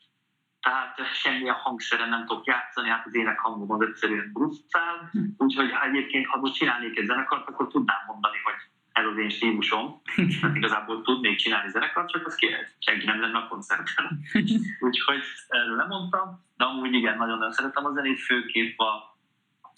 tehát 0.68 1.14
semmilyen 1.14 1.56
hangszeren 1.56 2.10
nem 2.10 2.26
tudok 2.26 2.46
játszani, 2.46 2.90
hát 2.90 3.06
az 3.06 3.16
ének 3.16 3.40
hangom 3.40 3.72
az 3.72 3.82
egyszerűen 3.82 4.30
brusztál, 4.34 5.10
hm. 5.12 5.20
úgyhogy 5.38 5.70
egyébként, 5.88 6.26
ha 6.26 6.40
most 6.40 6.54
csinálnék 6.54 6.98
egy 6.98 7.06
zenekart, 7.06 7.48
akkor 7.48 7.68
tudnám 7.68 8.04
mondani, 8.08 8.38
hogy 8.44 8.54
ez 8.92 9.06
az 9.06 9.18
én 9.18 9.30
stílusom, 9.30 10.02
hát 10.42 10.56
igazából 10.56 11.02
tudnék 11.02 11.38
csinálni 11.38 11.70
zenekart, 11.70 12.10
csak 12.10 12.26
az 12.26 12.36
kér, 12.36 12.68
senki 12.80 13.06
nem 13.06 13.22
lenne 13.22 13.38
a 13.38 13.48
koncerten. 13.48 14.20
Úgyhogy 14.88 15.22
erről 15.48 15.76
lemondtam, 15.76 16.46
de 16.58 16.64
amúgy 16.66 16.94
igen, 16.94 17.18
nagyon-nagyon 17.18 17.54
szeretem 17.54 17.86
a 17.86 17.92
zenét, 17.92 18.20
főképp 18.20 18.80
a, 18.80 19.18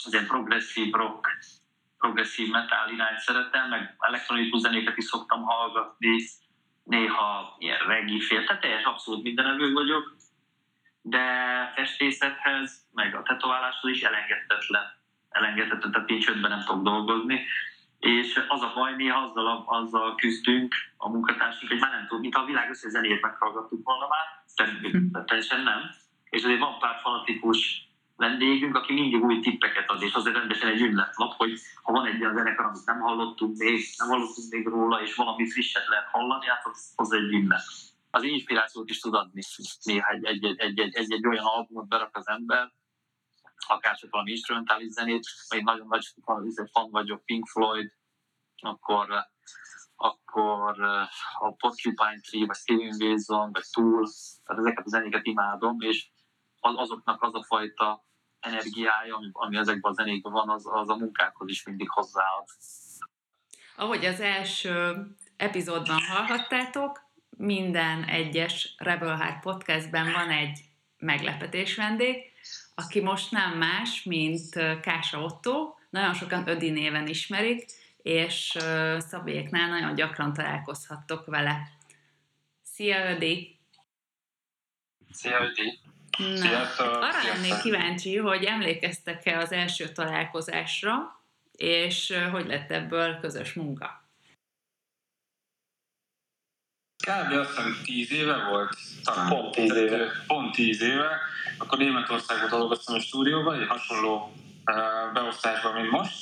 az 0.06 0.14
ilyen 0.14 0.28
progresszív 0.28 0.94
rock, 0.94 1.28
progresszív 1.98 2.50
metal 2.52 2.90
irányt 2.94 3.20
szeretem, 3.20 3.70
meg 3.70 3.96
elektronikus 4.00 4.60
zenéket 4.60 4.98
is 4.98 5.06
szoktam 5.06 5.42
hallgatni, 5.42 6.18
néha 6.84 7.56
ilyen 7.60 7.80
reggae 7.88 8.22
fél, 8.22 8.46
tehát 8.46 8.62
teljes 8.62 8.84
abszolút 8.84 9.24
mindenevő 9.24 9.74
vagyok, 9.74 10.16
de 11.02 11.26
festészethez, 11.76 12.88
meg 12.94 13.16
a 13.16 13.24
tetováláshoz 13.24 13.92
is 13.92 14.02
elengedhetetlen. 14.02 14.84
Elengedhetetlen, 15.30 15.92
tehát 15.92 16.10
én 16.10 16.20
csöndben 16.20 16.50
nem 16.50 16.64
tudok 16.66 16.84
dolgozni. 16.84 17.46
És 18.00 18.42
az 18.48 18.62
a 18.62 18.72
baj, 18.76 18.96
néha 18.96 19.20
azzal, 19.20 19.64
azzal 19.68 20.16
küzdünk 20.16 20.76
a 20.98 21.10
munkatársunk, 21.10 21.72
hogy 21.72 21.80
már 21.80 21.92
nem 21.92 22.08
tud, 22.08 22.20
mint 22.20 22.36
a 22.36 22.46
világ 22.46 22.70
összes 22.70 22.92
zenét 22.92 23.22
meghallgattuk 23.22 23.84
volna 23.84 24.08
már, 24.08 24.26
természetesen 24.56 25.64
nem. 25.64 25.82
És 26.30 26.44
azért 26.44 26.60
van 26.60 26.80
pár 26.80 27.00
fanatikus 27.02 27.90
vendégünk, 28.16 28.76
aki 28.76 28.94
mindig 28.94 29.24
új 29.24 29.40
tippeket 29.40 29.90
ad, 29.90 30.02
és 30.02 30.14
azért 30.14 30.36
rendesen 30.36 30.70
egy 30.70 30.82
ünnepnap, 30.82 31.34
hogy 31.38 31.60
ha 31.84 31.92
van 31.92 32.06
egy 32.06 32.22
olyan 32.22 32.34
zenekar, 32.34 32.66
amit 32.66 32.86
nem 32.86 33.00
hallottunk 33.00 33.58
még, 33.58 33.86
nem 33.98 34.08
hallottunk 34.08 34.52
még 34.52 34.68
róla, 34.68 35.02
és 35.02 35.16
valami 35.16 35.50
frisset 35.50 35.88
lehet 35.88 36.08
hallani, 36.12 36.46
hát 36.46 36.66
az, 36.66 36.94
az 36.96 37.14
egy 37.14 37.34
ünnep 37.34 37.62
az 38.12 38.24
inspirációt 38.24 38.90
is 38.90 39.00
tud 39.00 39.14
adni 39.14 39.42
néha 39.84 40.10
egy, 40.12 40.26
egy, 40.26 40.46
egy, 40.46 40.80
egy, 40.80 40.96
egy, 40.96 41.12
egy 41.12 41.28
olyan 41.28 41.46
albumot 41.46 41.88
berak 41.88 42.18
az 42.18 42.28
ember, 42.28 42.74
akár 43.68 43.98
csak 43.98 44.12
valami 44.12 44.32
instrumentális 44.32 44.92
zenét, 44.92 45.26
vagy 45.48 45.64
nagyon 45.64 45.88
nagy 45.88 46.06
fan 46.72 46.90
vagyok, 46.92 47.26
Pink 47.26 47.48
Floyd, 47.48 47.92
akkor, 48.56 49.10
akkor 49.96 50.82
a 51.40 51.54
Porcupine 51.58 52.20
Tree, 52.22 52.46
vagy 52.46 52.56
Steven 52.56 52.96
Wilson, 53.00 53.52
vagy 53.52 53.64
Tool, 53.72 54.08
tehát 54.44 54.62
ezeket 54.62 54.86
a 54.86 54.90
zenéket 54.90 55.26
imádom, 55.26 55.82
és 55.82 56.08
az, 56.60 56.74
azoknak 56.78 57.24
az 57.24 57.34
a 57.34 57.44
fajta 57.44 58.06
energiája, 58.40 59.16
ami, 59.16 59.30
ami 59.32 59.58
ezekben 59.58 59.92
a 59.92 59.94
zenékben 59.94 60.32
van, 60.32 60.50
az, 60.50 60.66
az 60.72 60.90
a 60.90 60.96
munkákhoz 60.96 61.50
is 61.50 61.66
mindig 61.66 61.90
hozzáad. 61.90 62.46
Ahogy 63.76 64.06
az 64.06 64.20
első 64.20 65.06
epizódban 65.38 66.00
hallhattátok, 66.02 67.09
minden 67.40 68.04
egyes 68.04 68.74
Rebel 68.78 69.16
Heart 69.16 69.40
podcastben 69.40 70.12
van 70.12 70.30
egy 70.30 70.60
meglepetés 70.98 71.76
vendég, 71.76 72.16
aki 72.76 73.02
most 73.02 73.32
nem 73.32 73.58
más, 73.58 74.04
mint 74.04 74.50
Kása 74.82 75.22
Otto, 75.22 75.74
nagyon 75.90 76.14
sokan 76.14 76.48
Ödi 76.48 76.70
néven 76.70 77.08
ismerik, 77.08 77.66
és 78.02 78.58
Szabéknál 78.98 79.70
nagyon 79.70 79.96
gyakran 79.96 80.34
találkozhattok 80.34 81.26
vele. 81.26 81.70
Szia 82.64 83.10
Ödi! 83.10 83.60
Szia 85.12 85.42
Ödi! 85.42 85.80
Na, 86.18 86.62
arra 86.78 87.24
lennék 87.34 87.62
kíváncsi, 87.62 88.18
hogy 88.18 88.44
emlékeztek-e 88.44 89.38
az 89.38 89.52
első 89.52 89.92
találkozásra, 89.92 91.22
és 91.52 92.14
hogy 92.32 92.46
lett 92.46 92.72
ebből 92.72 93.20
közös 93.20 93.54
munka? 93.54 93.99
Kb. 97.10 97.32
azt 97.32 97.50
hiszem 97.50 97.78
tíz 97.84 98.12
éve 98.12 98.38
volt, 98.50 98.78
talán. 99.04 99.28
Pont 99.28 99.52
tíz 99.52 99.76
éve. 99.76 100.12
Pont 100.28 100.52
tíz 100.52 100.82
éve. 100.82 101.20
Akkor 101.58 101.78
Németországban 101.78 102.60
dolgoztam 102.60 102.96
a 102.96 103.00
stúdióban, 103.00 103.62
egy 103.62 103.68
hasonló 103.68 104.34
uh, 104.66 105.14
beosztásban, 105.14 105.74
mint 105.74 105.92
most, 105.92 106.16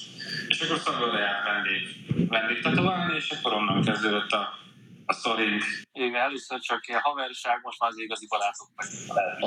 és 0.48 0.62
akkor 0.62 0.80
Szabolda 0.80 1.20
járt 1.20 1.46
vendég, 1.46 1.82
vendégtetoválni, 2.30 3.16
és 3.16 3.30
akkor 3.30 3.54
onnan 3.54 3.84
kezdődött 3.84 4.32
a, 4.32 4.60
a 5.06 5.14
szorink. 5.14 5.64
Igen, 5.94 6.22
először 6.22 6.60
csak 6.60 6.88
ilyen 6.88 7.02
haverság, 7.04 7.60
most 7.64 7.80
már 7.80 7.90
az 7.90 8.00
igazi 8.00 8.28
barátok 8.28 8.68
meg. 8.76 8.88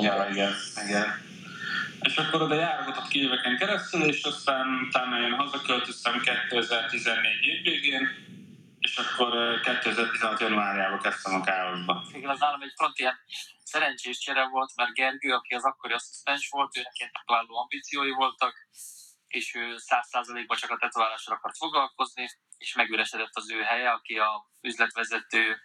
Ja, 0.03 0.27
igen, 0.31 0.53
igen. 0.87 1.05
És 2.01 2.17
akkor 2.17 2.41
oda 2.41 2.55
járogatott 2.55 3.07
ki 3.07 3.21
éveken 3.21 3.57
keresztül, 3.57 4.03
és 4.03 4.23
aztán 4.23 4.67
utána 4.87 5.21
én 5.21 5.33
hazaköltöztem 5.33 6.19
2014 6.19 7.45
év 7.45 7.63
végén, 7.63 8.09
és 8.81 8.97
akkor 8.97 9.59
2016 9.59 10.39
januárjában 10.39 10.99
kezdtem 10.99 11.33
a 11.33 11.41
káoszba. 11.41 12.03
Igen, 12.13 12.29
az 12.29 12.39
nálam 12.39 12.61
egy 12.61 12.73
pont 12.75 12.99
ilyen 12.99 13.19
szerencsés 13.63 14.17
csere 14.17 14.47
volt, 14.47 14.75
mert 14.75 14.93
Gergő, 14.93 15.33
aki 15.33 15.53
az 15.53 15.63
akkori 15.63 15.93
asszisztens 15.93 16.49
volt, 16.49 16.77
őnek 16.77 16.99
ilyen 16.99 17.11
találó 17.25 17.57
ambíciói 17.57 18.11
voltak, 18.11 18.53
és 19.27 19.55
ő 19.55 19.77
száz 19.77 20.07
százalékban 20.07 20.57
csak 20.57 20.69
a 20.69 20.77
tetoválással 20.77 21.35
akart 21.35 21.57
foglalkozni, 21.57 22.29
és 22.57 22.73
megüresedett 22.73 23.35
az 23.35 23.51
ő 23.51 23.61
helye, 23.61 23.91
aki 23.91 24.17
a 24.17 24.49
üzletvezető 24.61 25.61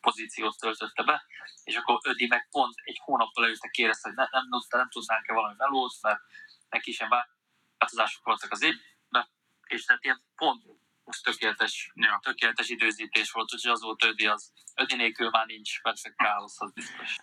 pozíciót 0.00 0.58
töltötte 0.58 1.02
be, 1.02 1.24
és 1.64 1.76
akkor 1.76 1.98
Ödi 2.02 2.26
meg 2.26 2.48
pont 2.50 2.74
egy 2.84 3.00
hónappal 3.02 3.44
előtte 3.44 3.68
kérdezte, 3.68 4.08
hogy 4.08 4.16
ne, 4.16 4.26
nem, 4.30 4.46
nem, 4.48 4.60
nem 4.68 4.88
tudnánk-e 4.88 5.32
valami 5.32 5.54
melót, 5.56 5.92
mert 6.02 6.20
neki 6.68 6.92
sem 6.92 7.08
változások 7.08 8.24
voltak 8.24 8.52
az 8.52 8.62
évben, 8.62 9.28
és 9.66 9.84
tehát 9.84 10.04
ilyen 10.04 10.24
pont 10.34 10.64
most 11.08 11.24
tökéletes, 11.24 11.92
ja. 11.94 12.20
tökéletes 12.22 12.68
időzítés 12.68 13.30
volt, 13.32 13.54
úgyhogy 13.54 13.72
az 13.72 13.82
volt 13.82 14.04
Ödi, 14.04 14.26
az 14.26 14.52
Ödi 14.74 14.96
nélkül 14.96 15.28
már 15.30 15.46
nincs 15.46 15.82
persze 15.82 16.14
káosz, 16.16 16.60
az 16.60 16.72
biztos. 16.72 17.16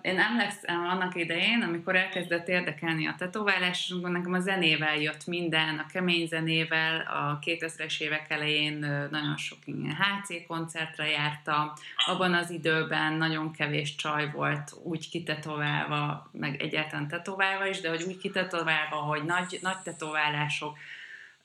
Én 0.00 0.18
emlékszem 0.18 0.80
annak 0.80 1.14
idején, 1.14 1.62
amikor 1.62 1.96
elkezdett 1.96 2.48
érdekelni 2.48 3.06
a 3.06 3.14
tetoválás, 3.18 3.94
nekem 4.02 4.32
a 4.32 4.40
zenével 4.40 4.96
jött 4.96 5.26
minden, 5.26 5.78
a 5.78 5.86
kemény 5.86 6.26
zenével, 6.26 7.00
a 7.00 7.38
2000-es 7.38 8.00
évek 8.00 8.30
elején 8.30 8.78
nagyon 9.10 9.36
sok 9.36 9.58
ilyen 9.64 9.96
HC 9.96 10.46
koncertre 10.46 11.08
jártam, 11.08 11.72
abban 12.06 12.34
az 12.34 12.50
időben 12.50 13.12
nagyon 13.12 13.52
kevés 13.52 13.94
csaj 13.94 14.30
volt 14.30 14.72
úgy 14.82 15.08
kitetoválva, 15.08 16.30
meg 16.32 16.62
egyáltalán 16.62 17.08
tetoválva 17.08 17.66
is, 17.66 17.80
de 17.80 17.88
hogy 17.88 18.02
úgy 18.02 18.18
kitetoválva, 18.18 18.96
hogy 18.96 19.24
nagy, 19.24 19.58
nagy 19.62 19.78
tetoválások, 19.78 20.78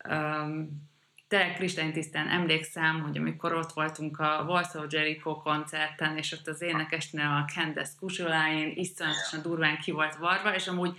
um, 0.09 0.85
tényleg 1.27 1.53
kristálytisztán 1.53 2.27
emlékszem, 2.27 3.01
hogy 3.01 3.17
amikor 3.17 3.53
ott 3.53 3.71
voltunk 3.71 4.19
a 4.19 4.45
Warsaw 4.47 4.85
Jericho 4.89 5.35
koncerten, 5.35 6.17
és 6.17 6.31
ott 6.31 6.47
az 6.47 6.61
énekesnél 6.61 7.25
a 7.25 7.51
Candace 7.53 7.91
Kusuláin 7.99 8.73
iszonyatosan 8.75 9.41
durván 9.41 9.77
ki 9.77 9.91
volt 9.91 10.15
varva, 10.15 10.55
és 10.55 10.67
amúgy 10.67 10.97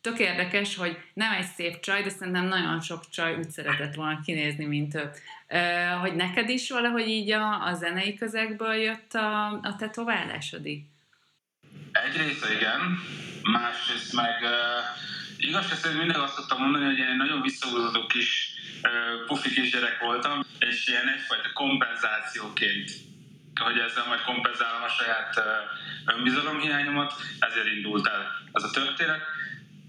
tök 0.00 0.18
érdekes, 0.18 0.76
hogy 0.76 0.98
nem 1.14 1.32
egy 1.32 1.46
szép 1.46 1.80
csaj, 1.80 2.02
de 2.02 2.08
szerintem 2.08 2.44
nagyon 2.44 2.80
sok 2.80 3.08
csaj 3.10 3.36
úgy 3.36 3.50
szeretett 3.50 3.94
volna 3.94 4.20
kinézni, 4.20 4.64
mint 4.64 4.94
ő. 4.94 5.10
Hogy 6.00 6.14
neked 6.14 6.48
is 6.48 6.70
valahogy 6.70 7.08
így 7.08 7.30
a, 7.30 7.66
a 7.66 7.74
zenei 7.74 8.14
közegből 8.14 8.74
jött 8.74 9.14
a, 9.14 9.46
a 9.46 9.76
tetoválásodi? 9.78 10.86
Egyrészt 11.92 12.50
igen, 12.50 12.80
másrészt 13.42 14.12
meg 14.12 14.42
uh, 14.42 14.50
igaz, 15.36 15.82
hogy 15.82 15.96
mindig 15.96 16.16
azt 16.16 16.34
szoktam 16.34 16.58
mondani, 16.60 16.84
hogy 16.84 16.98
én 16.98 17.16
nagyon 17.16 17.42
visszahúzódó 17.42 18.06
kis 18.06 18.53
pufi 19.26 19.50
kisgyerek 19.50 19.98
voltam, 20.00 20.44
és 20.58 20.86
ilyen 20.86 21.08
egyfajta 21.08 21.52
kompenzációként 21.52 22.90
hogy 23.60 23.78
ezzel 23.78 24.06
majd 24.06 24.20
kompenzálom 24.20 24.82
a 24.82 24.88
saját 24.88 25.42
önbizalomhiányomat, 26.04 27.12
ezért 27.38 27.66
indult 27.66 28.06
el 28.06 28.22
ez 28.52 28.62
a 28.62 28.70
történet. 28.70 29.22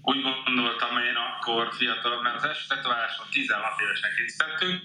Úgy 0.02 0.22
gondoltam 0.44 0.98
én 0.98 1.16
akkor 1.16 1.74
fiatal, 1.74 2.22
mert 2.22 2.36
az 2.36 2.44
első 2.44 2.64
tetováláson 2.68 3.26
16 3.30 3.80
évesen 3.80 4.10
készítettük, 4.16 4.82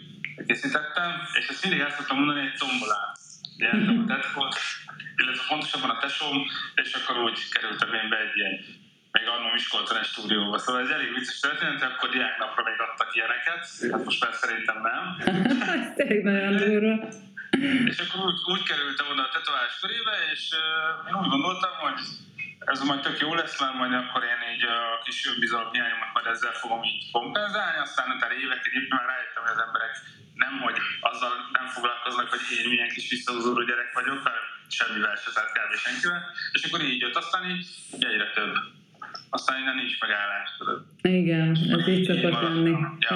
készítettem, 0.48 1.28
és 1.34 1.48
ezt 1.48 1.64
mindig 1.64 1.82
el 1.82 1.92
szoktam 1.92 2.18
mondani, 2.18 2.40
egy 2.40 2.58
tombolán. 2.58 3.10
Jártam 3.58 4.00
a 4.00 4.06
tetkot, 4.06 4.56
illetve 5.16 5.44
pontosabban 5.48 5.90
a 5.90 5.98
tesóm, 5.98 6.48
és 6.76 6.94
akkor 6.94 7.18
úgy 7.18 7.40
kerültem 7.50 7.94
én 7.94 8.10
be 8.10 8.18
egy 8.18 8.36
ilyen 8.36 8.66
még 9.12 9.28
annól 9.28 9.52
Miskolcon 9.52 9.98
egy 9.98 10.12
stúdióba. 10.12 10.58
Szóval 10.58 10.82
ez 10.82 10.90
elég 10.90 11.14
vicces 11.14 11.40
történet, 11.40 11.82
akkor 11.84 12.10
diáknapra 12.10 12.64
még 12.64 12.80
adtak 12.88 13.16
ilyeneket, 13.16 13.64
hát 13.92 14.06
most 14.06 14.24
már 14.24 14.34
szerintem 14.34 14.78
nem. 14.90 15.04
Tényleg 15.98 16.24
nagyon 16.24 16.56
durva. 16.58 16.94
És 17.92 17.98
akkor 18.04 18.20
úgy, 18.30 18.40
úgy 18.54 18.64
kerültem 18.70 19.08
oda 19.12 19.22
a 19.22 19.34
tetoválás 19.34 19.76
körébe, 19.82 20.16
és 20.34 20.44
uh, 20.62 21.08
én 21.08 21.16
úgy 21.22 21.32
gondoltam, 21.36 21.74
hogy 21.86 22.00
ez 22.72 22.80
majd 22.90 23.02
tök 23.02 23.20
jó 23.20 23.34
lesz, 23.42 23.60
mert 23.60 23.74
majd 23.74 23.94
akkor 23.94 24.24
én 24.24 24.42
így 24.54 24.64
a 24.78 24.80
kis 25.06 25.28
önbizalom 25.32 25.72
hiányomat 25.72 26.14
majd 26.14 26.26
ezzel 26.26 26.56
fogom 26.64 26.84
így 26.84 27.12
kompenzálni, 27.12 27.78
aztán 27.78 28.12
utána 28.16 28.34
évekig 28.44 28.74
így 28.80 28.90
már 28.94 29.06
rájöttem, 29.12 29.44
hogy 29.44 29.56
az 29.56 29.66
emberek 29.68 29.94
nem, 30.44 30.54
hogy 30.66 30.78
azzal 31.12 31.34
nem 31.52 31.68
foglalkoznak, 31.76 32.30
hogy 32.30 32.44
én 32.60 32.70
milyen 32.70 32.94
kis 32.96 33.10
visszahúzódó 33.10 33.62
gyerek 33.64 33.92
vagyok, 33.94 34.20
hanem 34.28 34.46
semmivel 34.80 35.16
se, 35.16 35.32
tehát 35.34 35.52
kb. 35.58 35.72
senkivel. 35.86 36.22
És 36.52 36.64
akkor 36.64 36.82
így 36.82 37.02
jött, 37.02 37.16
aztán 37.16 37.44
így 37.50 37.66
egyre 38.00 38.28
több 38.38 38.54
aztán 39.34 39.60
innen 39.60 39.76
nincs 39.76 40.00
megállás, 40.00 40.50
tudod. 40.58 40.80
Igen, 41.02 41.50
ez 41.70 41.88
így 41.88 42.06
szokott 42.06 42.42
lenni. 42.42 42.70
Ja. 43.00 43.16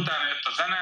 Utána 0.00 0.26
jött 0.32 0.46
a 0.50 0.54
zene, 0.60 0.80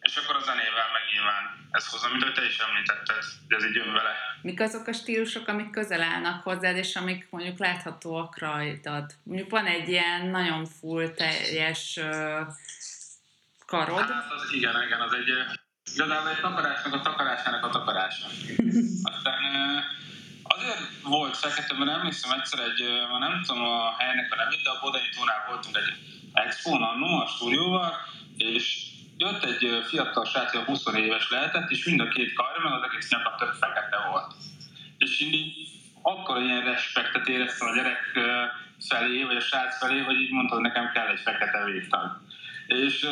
és 0.00 0.16
akkor 0.16 0.36
a 0.36 0.40
zenével 0.40 0.88
meg 0.96 1.04
nyilván 1.12 1.44
ez 1.70 1.86
hozza, 1.86 2.08
mint 2.08 2.22
hogy 2.22 2.32
te 2.32 2.44
is 2.44 2.58
említetted, 2.58 3.22
ez 3.48 3.64
így 3.64 3.74
jön 3.74 3.92
vele. 3.92 4.14
Mik 4.42 4.60
azok 4.60 4.86
a 4.86 4.92
stílusok, 4.92 5.48
amik 5.48 5.70
közel 5.70 6.02
állnak 6.02 6.42
hozzád, 6.42 6.76
és 6.76 6.96
amik 6.96 7.26
mondjuk 7.30 7.58
láthatóak 7.58 8.38
rajtad? 8.38 9.14
Mondjuk 9.22 9.50
van 9.50 9.66
egy 9.66 9.88
ilyen 9.88 10.26
nagyon 10.26 10.64
full 10.64 11.08
teljes 11.08 12.00
karod. 13.66 14.10
Hát 14.10 14.32
az 14.32 14.52
igen, 14.52 14.82
igen, 14.86 15.00
az 15.00 15.12
egy 15.12 15.28
igazából 15.94 16.30
egy 16.30 16.40
takarásnak 16.40 16.94
a 16.94 17.00
takarásának 17.00 17.64
a 17.64 17.68
takarása. 17.68 18.26
Aztán 19.10 19.42
azért 20.58 21.02
volt 21.02 21.36
fekete, 21.36 21.74
mert 21.78 21.90
emlékszem 21.90 22.38
egyszer 22.38 22.58
egy, 22.58 22.80
nem 23.18 23.42
tudom 23.46 23.64
a 23.64 23.94
helynek 23.98 24.32
a 24.32 24.36
nevét, 24.36 24.62
de 24.62 24.70
a 24.70 24.80
Bodai 24.80 25.08
tónál 25.16 25.44
voltunk 25.48 25.76
egy 25.76 25.92
expo 26.32 26.70
annó 26.70 27.20
a 27.20 27.26
stúdióval, 27.26 27.92
és 28.36 28.86
jött 29.16 29.44
egy 29.44 29.84
fiatal 29.88 30.24
srác, 30.24 30.54
a 30.54 30.64
20 30.64 30.82
éves 30.94 31.30
lehetett, 31.30 31.70
és 31.70 31.84
mind 31.84 32.00
a 32.00 32.08
két 32.08 32.32
karja, 32.32 32.62
meg 32.62 32.72
az 32.72 32.88
egész 32.90 33.10
nyaka 33.10 33.34
tök 33.38 33.52
fekete 33.52 33.98
volt. 34.10 34.34
És 34.98 35.20
így 35.20 35.52
akkor 36.02 36.40
ilyen 36.40 36.64
respektet 36.64 37.28
éreztem 37.28 37.68
a 37.68 37.74
gyerek 37.74 38.18
felé, 38.88 39.22
vagy 39.22 39.36
a 39.36 39.40
srác 39.40 39.78
felé, 39.78 39.98
hogy 39.98 40.20
így 40.20 40.30
mondta, 40.30 40.54
hogy 40.54 40.62
nekem 40.62 40.90
kell 40.92 41.06
egy 41.06 41.20
fekete 41.20 41.64
végtag. 41.64 42.20
És 42.66 43.06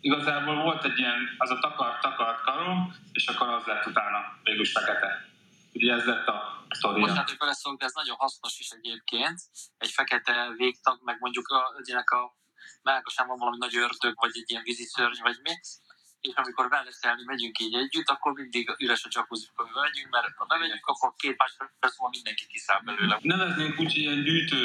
igazából 0.00 0.54
volt 0.54 0.84
egy 0.84 0.98
ilyen, 0.98 1.34
az 1.38 1.50
a 1.50 1.58
takart-takart 1.58 2.40
karom, 2.40 2.96
és 3.12 3.26
akkor 3.26 3.48
az 3.48 3.64
lett 3.66 3.86
utána 3.86 4.18
végül 4.42 4.64
fekete. 4.64 5.33
Ugye 5.74 5.92
ez 5.92 6.04
lett 6.04 6.26
a 6.26 6.66
sztoria. 6.70 7.00
Bocsánat, 7.00 7.28
hogy 7.28 7.38
beleszólunk, 7.38 7.80
de 7.80 7.86
ez 7.86 7.94
nagyon 7.94 8.16
hasznos 8.16 8.58
is 8.58 8.70
egyébként. 8.70 9.40
Egy 9.78 9.90
fekete 9.90 10.52
végtag, 10.56 10.98
meg 11.02 11.16
mondjuk 11.20 11.48
a, 11.48 11.58
a 12.06 12.36
melkasán 12.82 13.26
van 13.26 13.38
valami 13.38 13.56
nagy 13.56 13.76
ördög, 13.76 14.14
vagy 14.20 14.30
egy 14.34 14.50
ilyen 14.50 14.62
vízi 14.62 14.84
szörny, 14.84 15.22
vagy 15.22 15.38
mi, 15.42 15.52
és 16.28 16.34
amikor 16.34 16.66
wellnesselni 16.70 17.22
megyünk 17.24 17.58
így 17.58 17.74
együtt, 17.74 18.08
akkor 18.08 18.32
mindig 18.32 18.74
üres 18.78 19.04
a 19.04 19.08
jacuzzi, 19.10 19.46
amikor 19.54 19.82
megyünk, 19.82 20.10
mert 20.10 20.26
ha 20.36 20.44
bemegyünk, 20.44 20.86
akkor 20.86 21.12
két 21.16 21.36
másodperc 21.38 21.98
múlva 21.98 22.14
mindenki 22.18 22.44
kiszáll 22.52 22.80
belőle. 22.84 23.18
Neveznénk 23.22 23.80
úgy, 23.80 23.92
hogy 23.92 24.02
ilyen 24.06 24.22
gyűjtő 24.22 24.62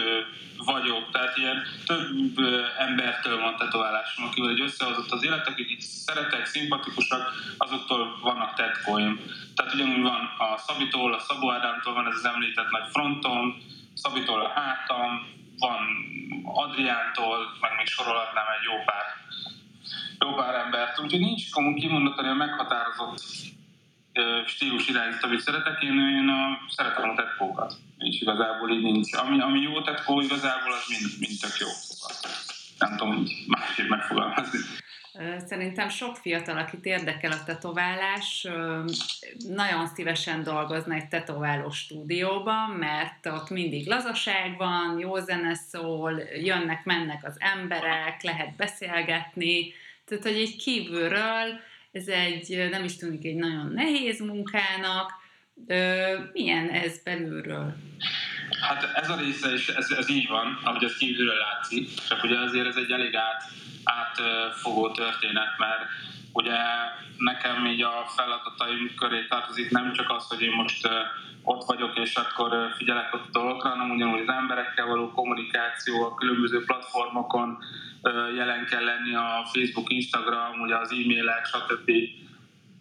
vagyok, 0.57 1.11
tehát 1.11 1.37
ilyen 1.37 1.59
több 1.85 2.37
embertől 2.77 3.37
van 3.39 3.55
tetoválásom, 3.55 4.25
akivel 4.25 4.49
egy 4.49 4.61
összehozott 4.61 5.11
az 5.11 5.23
élet, 5.23 5.47
akik 5.47 5.69
így 5.69 5.81
szeretek, 5.81 6.45
szimpatikusak, 6.45 7.23
azoktól 7.57 8.19
vannak 8.21 8.53
tetkóim. 8.53 9.13
Tehát 9.55 9.73
ugyanúgy 9.73 10.01
van 10.01 10.21
a 10.37 10.57
Szabitól, 10.57 11.13
a 11.13 11.19
Szabó 11.19 11.51
Ádámtól 11.51 11.93
van 11.93 12.07
ez 12.07 12.15
az 12.15 12.25
említett 12.25 12.69
nagy 12.69 12.89
frontom, 12.91 13.43
Szabitól 13.93 14.41
a 14.41 14.49
hátam, 14.49 15.37
van 15.57 15.79
Adriántól, 16.43 17.57
meg 17.61 17.71
még 17.77 17.87
sorolhatnám 17.87 18.45
egy 18.57 18.63
jó 18.63 18.83
pár, 18.85 19.05
jó 20.19 20.41
embert. 20.65 20.99
Úgyhogy 20.99 21.19
nincs 21.19 21.43
kimondottan 21.75 22.25
olyan 22.25 22.37
meghatározott 22.37 23.23
stílus 24.45 24.87
irányzat, 24.87 25.23
amit 25.23 25.39
szeretek. 25.39 25.81
Én, 25.81 25.99
én 25.99 26.27
a, 26.27 26.71
szeretem 26.75 27.09
a 27.09 27.15
tetkókat. 27.15 27.73
És 27.97 28.21
igazából 28.21 28.71
így 28.71 28.83
nincs. 28.83 29.13
Ami, 29.13 29.41
ami 29.41 29.59
jó 29.59 29.81
tetkó, 29.81 30.21
igazából 30.21 30.73
az 30.73 30.85
mind, 30.87 31.19
mind 31.19 31.39
tök 31.39 31.57
jó. 31.59 31.67
Nem 32.77 32.97
tudom 32.97 33.17
így 33.17 33.33
másképp 33.47 33.89
megfogalmazni. 33.89 34.59
Szerintem 35.47 35.89
sok 35.89 36.15
fiatal, 36.15 36.57
akit 36.57 36.85
érdekel 36.85 37.31
a 37.31 37.43
tetoválás, 37.43 38.47
nagyon 39.47 39.87
szívesen 39.87 40.43
dolgozna 40.43 40.93
egy 40.93 41.07
tetováló 41.07 41.69
stúdióban, 41.69 42.69
mert 42.69 43.25
ott 43.25 43.49
mindig 43.49 43.87
lazaság 43.87 44.57
van, 44.57 44.99
jó 44.99 45.15
zene 45.17 45.55
szól, 45.55 46.21
jönnek, 46.41 46.85
mennek 46.85 47.25
az 47.25 47.35
emberek, 47.37 48.21
lehet 48.21 48.55
beszélgetni, 48.55 49.73
tehát 50.09 50.23
hogy 50.23 50.41
egy 50.41 50.55
kívülről 50.55 51.59
ez 51.91 52.07
egy, 52.07 52.69
nem 52.69 52.83
is 52.83 52.95
tűnik 52.95 53.25
egy 53.25 53.35
nagyon 53.35 53.71
nehéz 53.73 54.19
munkának, 54.19 55.11
milyen 56.33 56.69
ez 56.69 57.03
belülről? 57.03 57.75
Hát 58.61 58.91
ez 58.95 59.09
a 59.09 59.15
része 59.15 59.53
is, 59.53 59.67
ez, 59.67 59.91
ez 59.91 60.09
így 60.09 60.27
van, 60.27 60.59
ahogy 60.63 60.83
ez 60.83 60.97
kívülről 60.97 61.37
látszik, 61.37 61.89
csak 62.07 62.23
ugye 62.23 62.39
azért 62.39 62.67
ez 62.67 62.75
egy 62.75 62.91
elég 62.91 63.15
át, 63.15 63.43
átfogó 63.83 64.91
történet, 64.91 65.57
mert 65.57 65.81
ugye 66.33 66.57
nekem 67.17 67.65
így 67.65 67.81
a 67.81 68.05
feladataim 68.15 68.95
köré 68.95 69.25
tartozik 69.25 69.71
nem 69.71 69.93
csak 69.93 70.09
az, 70.09 70.27
hogy 70.27 70.41
én 70.41 70.51
most 70.51 70.87
ott 71.43 71.63
vagyok, 71.63 71.97
és 71.97 72.15
akkor 72.15 72.73
figyelek 72.77 73.13
ott 73.13 73.27
a 73.27 73.31
dolgokra, 73.31 73.69
hanem 73.69 73.91
ugyanúgy 73.91 74.19
az 74.19 74.33
emberekkel 74.33 74.85
való 74.85 75.11
kommunikáció, 75.11 76.03
a 76.03 76.13
különböző 76.13 76.63
platformokon 76.63 77.57
jelen 78.35 78.65
kell 78.65 78.83
lenni, 78.83 79.15
a 79.15 79.45
Facebook, 79.53 79.89
Instagram, 79.89 80.61
ugye 80.61 80.77
az 80.77 80.91
e-mailek, 80.91 81.45
stb. 81.45 81.91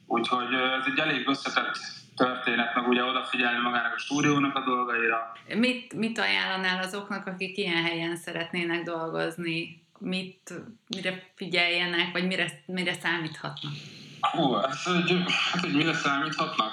Úgyhogy 0.07 0.55
ez 0.55 0.85
egy 0.87 0.99
elég 0.99 1.29
összetett 1.29 1.77
történet, 2.17 2.75
meg 2.75 2.89
ugye 2.89 3.05
odafigyelni 3.05 3.63
magának 3.63 3.95
a 3.95 3.99
stúdiónak 3.99 4.57
a 4.57 4.65
dolgaira. 4.65 5.33
Mit, 5.55 5.95
mit 5.95 6.19
ajánlanál 6.19 6.83
azoknak, 6.83 7.27
akik 7.27 7.57
ilyen 7.57 7.83
helyen 7.83 8.17
szeretnének 8.17 8.83
dolgozni? 8.83 9.83
Mit, 9.99 10.53
mire 10.87 11.23
figyeljenek, 11.35 12.13
vagy 12.13 12.27
mire, 12.27 12.63
mire 12.67 12.93
számíthatnak? 12.93 13.73
Hú, 14.21 14.57
ez 14.57 14.83
egy, 14.87 15.23
hát 15.53 15.61
hogy 15.61 15.75
mire 15.75 15.93
számíthatnak? 15.93 16.73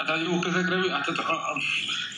Hát 0.00 0.10
a 0.10 0.16
jó 0.16 0.38
közegre, 0.38 0.92
hát 0.92 1.08
a, 1.08 1.32
a, 1.32 1.60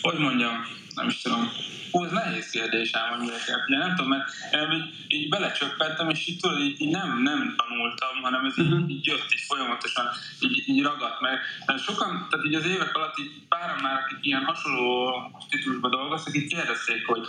hogy 0.02 0.18
mondjam, 0.18 0.66
nem 0.94 1.08
is 1.08 1.20
tudom. 1.20 1.52
Hú, 1.90 2.04
ez 2.04 2.10
nehéz 2.10 2.50
kérdés 2.50 2.92
ám, 2.92 3.18
hogy 3.18 3.28
figyelni. 3.28 3.76
Nem 3.76 3.94
tudom, 3.96 4.08
mert 4.08 4.28
így, 4.72 4.94
így 5.08 5.28
belecsöppentem, 5.28 6.10
és 6.10 6.26
így 6.26 6.40
tudod, 6.40 6.60
így, 6.60 6.80
így 6.80 6.90
nem, 6.90 7.22
nem 7.22 7.54
tanultam, 7.56 8.22
hanem 8.22 8.44
ez 8.44 8.58
így, 8.58 8.90
így 8.90 9.06
jött, 9.06 9.32
így 9.32 9.44
folyamatosan, 9.46 10.06
így, 10.40 10.68
így 10.68 10.82
ragadt 10.82 11.20
meg. 11.20 11.38
Mert 11.66 11.82
sokan, 11.82 12.26
tehát 12.30 12.46
így 12.46 12.54
az 12.54 12.66
évek 12.66 12.96
alatt 12.96 13.18
így 13.18 13.30
páran 13.48 13.80
már, 13.82 13.98
akik 13.98 14.18
ilyen 14.20 14.44
hasonló 14.44 15.12
titulusban 15.50 15.90
dolgoztak, 15.90 16.36
így 16.36 16.54
kérdezték, 16.54 17.06
hogy, 17.06 17.28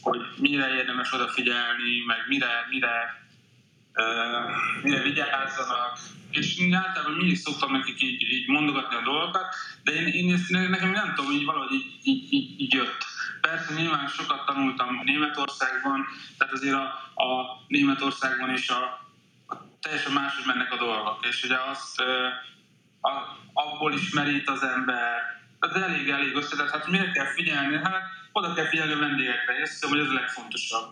hogy 0.00 0.20
mire 0.36 0.74
érdemes 0.74 1.12
odafigyelni, 1.12 2.04
meg 2.06 2.18
mire, 2.28 2.66
mire 2.70 3.22
uh, 3.94 4.82
mire 4.82 5.02
vigyázzanak, 5.02 5.98
és 6.36 6.58
én 6.58 6.74
általában 6.74 7.16
mindig 7.16 7.36
szoktam 7.36 7.72
nekik 7.72 8.02
így, 8.02 8.22
így 8.22 8.48
mondogatni 8.48 8.96
a 8.96 9.02
dolgokat, 9.02 9.54
de 9.84 9.92
én, 9.92 10.06
én 10.06 10.32
ezt 10.34 10.48
ne- 10.48 10.68
nekem 10.68 10.90
nem 10.90 11.12
tudom, 11.14 11.30
így 11.30 11.44
valahogy 11.44 11.72
így, 11.72 11.98
így, 12.02 12.32
így, 12.32 12.60
így 12.60 12.72
jött. 12.72 13.04
Persze 13.40 13.74
nyilván 13.74 14.06
sokat 14.06 14.46
tanultam 14.46 15.00
Németországban, 15.04 16.06
tehát 16.38 16.52
azért 16.52 16.74
a, 16.74 16.84
a 17.22 17.60
Németországban 17.68 18.52
is 18.52 18.68
a, 18.68 18.82
a 19.46 19.54
teljesen 19.80 20.12
máshogy 20.12 20.46
mennek 20.46 20.72
a 20.72 20.76
dolgok, 20.76 21.26
és 21.26 21.44
ugye 21.44 21.56
azt 21.70 22.00
a, 23.00 23.10
abból 23.52 23.92
is 23.92 24.10
merít 24.10 24.48
az 24.48 24.62
ember, 24.62 25.40
ez 25.60 25.82
elég, 25.82 26.08
elég 26.08 26.34
összetett. 26.34 26.70
Hát 26.70 26.86
mire 26.86 27.10
kell 27.10 27.26
figyelni? 27.26 27.76
Hát 27.76 28.02
oda 28.32 28.52
kell 28.52 28.66
figyelni 28.66 28.92
a 28.92 28.98
vendégekre, 28.98 29.54
és 29.56 29.62
azt 29.62 29.72
hiszem, 29.72 29.90
hogy 29.90 29.98
ez 29.98 30.08
a 30.08 30.12
legfontosabb. 30.12 30.88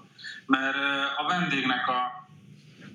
Mert 0.47 0.77
a 1.17 1.25
vendégnek 1.27 1.89
a, 1.89 2.20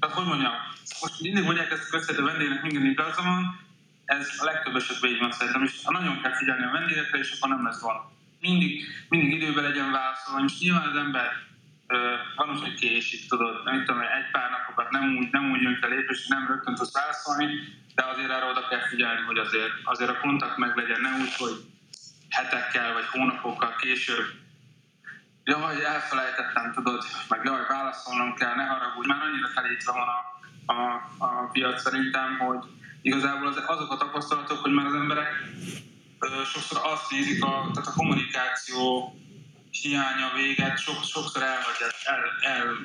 tehát 0.06 0.20
hogy 0.20 0.34
mondjam, 0.34 0.56
most 1.02 1.22
mindig 1.22 1.44
mondják 1.44 1.72
ezt 1.72 1.88
a 1.88 1.92
közszedő 1.98 2.24
vendégnek 2.24 2.62
minden 2.62 2.86
igaza 2.86 3.22
van, 3.22 3.60
ez 4.06 4.28
a 4.38 4.46
legtöbb 4.46 4.76
esetben 4.76 5.12
így 5.12 5.20
van 5.20 5.32
szerintem, 5.32 5.64
és 5.64 5.82
nagyon 5.82 6.22
kell 6.22 6.36
figyelni 6.36 6.64
a 6.64 6.72
vendégekre, 6.72 7.18
és 7.18 7.32
akkor 7.32 7.50
nem 7.50 7.66
lesz 7.66 7.82
van. 7.82 7.98
Mindig, 8.40 8.86
mindig 9.10 9.32
időben 9.32 9.64
legyen 9.64 9.92
válaszolva, 9.92 10.46
és 10.46 10.60
nyilván 10.60 10.88
az 10.90 10.96
ember 10.96 11.32
ö, 11.88 11.98
van 12.36 12.50
úgy, 12.50 12.62
hogy 12.62 12.74
késik, 12.74 13.30
tudod, 13.30 13.64
nem 13.64 13.86
tudom, 13.86 14.02
egy 14.02 14.32
pár 14.32 14.50
napokat 14.50 14.92
nem 14.92 15.18
úgy, 15.18 15.28
nem 15.32 15.52
úgy 15.52 15.62
jön 15.62 15.78
fel 15.82 15.90
lépés, 15.90 16.20
és 16.20 16.28
nem 16.28 16.48
rögtön 16.48 16.76
tudsz 16.76 16.94
válaszolni, 16.94 17.46
de 17.96 18.04
azért 18.04 18.32
arra 18.32 18.50
oda 18.50 18.68
kell 18.68 18.88
figyelni, 18.88 19.22
hogy 19.22 19.38
azért, 19.38 19.74
azért 19.84 20.10
a 20.10 20.20
kontakt 20.20 20.58
meg 20.58 20.76
legyen, 20.76 21.02
ne 21.02 21.12
úgy, 21.22 21.34
hogy 21.38 21.56
hetekkel 22.30 22.94
vagy 22.94 23.08
hónapokkal 23.12 23.76
később 23.76 24.26
jaj, 25.46 25.84
elfelejtettem, 25.86 26.74
tudod, 26.74 27.04
meg 27.30 27.42
jaj, 27.44 27.66
válaszolnom 27.70 28.34
kell, 28.34 28.56
ne 28.56 28.64
haragudj. 28.64 29.08
Már 29.08 29.22
annyira 29.22 29.50
telítve 29.56 29.92
van 29.92 30.08
a, 30.08 30.20
a, 30.74 30.80
a 31.18 31.50
piac 31.52 31.82
szerintem, 31.82 32.38
hogy 32.38 32.64
igazából 33.02 33.48
az, 33.48 33.64
azok 33.66 33.92
a 33.92 33.98
tapasztalatok, 33.98 34.58
hogy 34.58 34.72
már 34.72 34.86
az 34.86 34.94
emberek 34.94 35.30
ö, 36.20 36.44
sokszor 36.46 36.82
azt 36.84 37.12
nézik, 37.12 37.44
a, 37.44 37.70
tehát 37.74 37.90
a 37.90 37.94
kommunikáció 37.96 39.16
hiánya 39.72 40.30
véget, 40.36 40.80
sok, 40.80 41.04
sokszor 41.04 41.44
elhagyják, 41.44 41.94
el, 42.04 42.24
el 42.42 42.76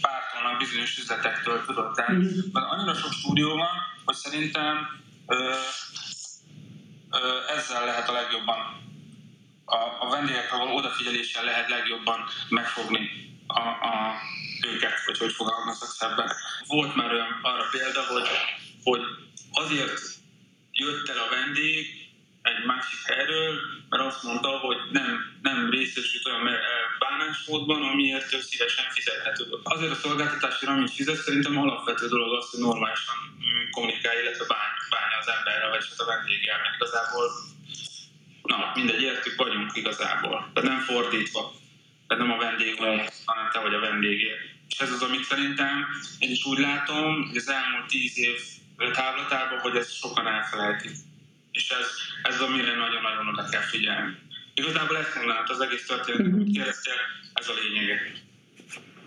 pártolnak 0.00 0.58
bizonyos 0.58 0.98
üzletektől, 0.98 1.64
tudod. 1.64 1.94
Tehát 1.94 2.10
Mhm. 2.12 2.38
mert 2.52 2.66
annyira 2.70 2.94
sok 2.94 3.12
stúdió 3.12 3.56
van, 3.56 3.76
hogy 4.04 4.14
szerintem 4.14 5.00
ö, 5.26 5.50
ö, 7.10 7.18
ezzel 7.56 7.84
lehet 7.84 8.08
a 8.08 8.12
legjobban 8.12 8.56
a, 9.64 9.76
a 10.00 10.08
vendégekre 10.10 10.56
való 10.56 10.76
odafigyeléssel 10.76 11.44
lehet 11.44 11.68
legjobban 11.68 12.24
megfogni 12.48 13.10
a, 13.46 13.60
a 13.60 14.14
őket, 14.66 15.04
vagy 15.06 15.18
hogy 15.18 15.32
fogalmazok 15.32 15.88
szebben. 15.88 16.32
Volt 16.66 16.94
már 16.94 17.12
olyan 17.12 17.38
arra 17.42 17.64
példa, 17.70 18.02
hogy, 18.06 18.28
hogy 18.82 19.02
azért 19.52 20.00
jött 20.70 21.08
el 21.08 21.18
a 21.18 21.28
vendég 21.30 22.02
egy 22.42 22.64
másik 22.64 22.98
helyről, 23.04 23.60
mert 23.88 24.02
azt 24.02 24.22
mondta, 24.22 24.48
hogy 24.48 24.76
nem, 24.90 25.38
nem 25.42 25.70
részesült 25.70 26.26
olyan 26.26 26.48
eh, 26.48 26.58
bánásmódban, 26.98 27.82
amiért 27.82 28.32
ő 28.34 28.40
szívesen 28.40 28.84
fizetne 28.90 29.32
tudod. 29.32 29.60
Azért 29.62 29.92
a 29.92 29.94
szolgáltatásra, 29.94 30.72
amit 30.72 30.90
fizet, 30.90 31.16
szerintem 31.16 31.58
alapvető 31.58 32.08
dolog 32.08 32.32
az, 32.38 32.50
hogy 32.50 32.60
normálisan 32.60 33.16
mm, 33.16 33.70
kommunikálj, 33.70 34.22
illetve 34.22 34.44
bánj, 34.54 34.76
bánja 34.90 35.18
az 35.18 35.28
emberrel, 35.36 35.70
vagy 35.70 35.86
hát 35.88 36.00
a 36.00 36.10
vendéggel, 36.12 36.58
mert 36.62 36.74
igazából 36.74 37.24
na, 38.42 38.72
mindegy, 38.74 39.02
értük 39.02 39.36
vagyunk 39.36 39.76
igazából. 39.76 40.50
Tehát 40.52 40.68
nem 40.68 40.78
fordítva. 40.78 41.52
Tehát 42.06 42.26
nem 42.26 42.32
a 42.32 42.42
vendég 42.42 42.78
vagy, 42.78 43.10
hanem 43.24 43.50
te 43.52 43.60
vagy 43.60 43.74
a 43.74 43.80
vendégért. 43.80 44.40
És 44.68 44.78
ez 44.78 44.92
az, 44.92 45.02
amit 45.02 45.24
szerintem 45.24 45.86
én 46.18 46.30
is 46.30 46.44
úgy 46.44 46.58
látom, 46.58 47.26
hogy 47.26 47.36
az 47.36 47.48
elmúlt 47.48 47.86
tíz 47.86 48.18
év 48.18 48.40
távlatában, 48.92 49.58
hogy 49.58 49.76
ezt 49.76 49.96
sokan 49.96 50.26
elfelejtik. 50.26 50.90
És 51.52 51.70
ez, 51.70 51.86
ez 52.22 52.34
az, 52.34 52.40
amire 52.40 52.74
nagyon-nagyon 52.74 53.28
oda 53.28 53.48
kell 53.48 53.60
figyelni. 53.60 54.16
Igazából 54.54 54.96
ezt 54.96 55.14
mondanám, 55.14 55.44
az 55.46 55.60
egész 55.60 55.86
történet, 55.86 56.32
amit 56.32 56.52
kérdeztél, 56.56 56.94
ez 57.34 57.48
a 57.48 57.52
lényege. 57.62 58.00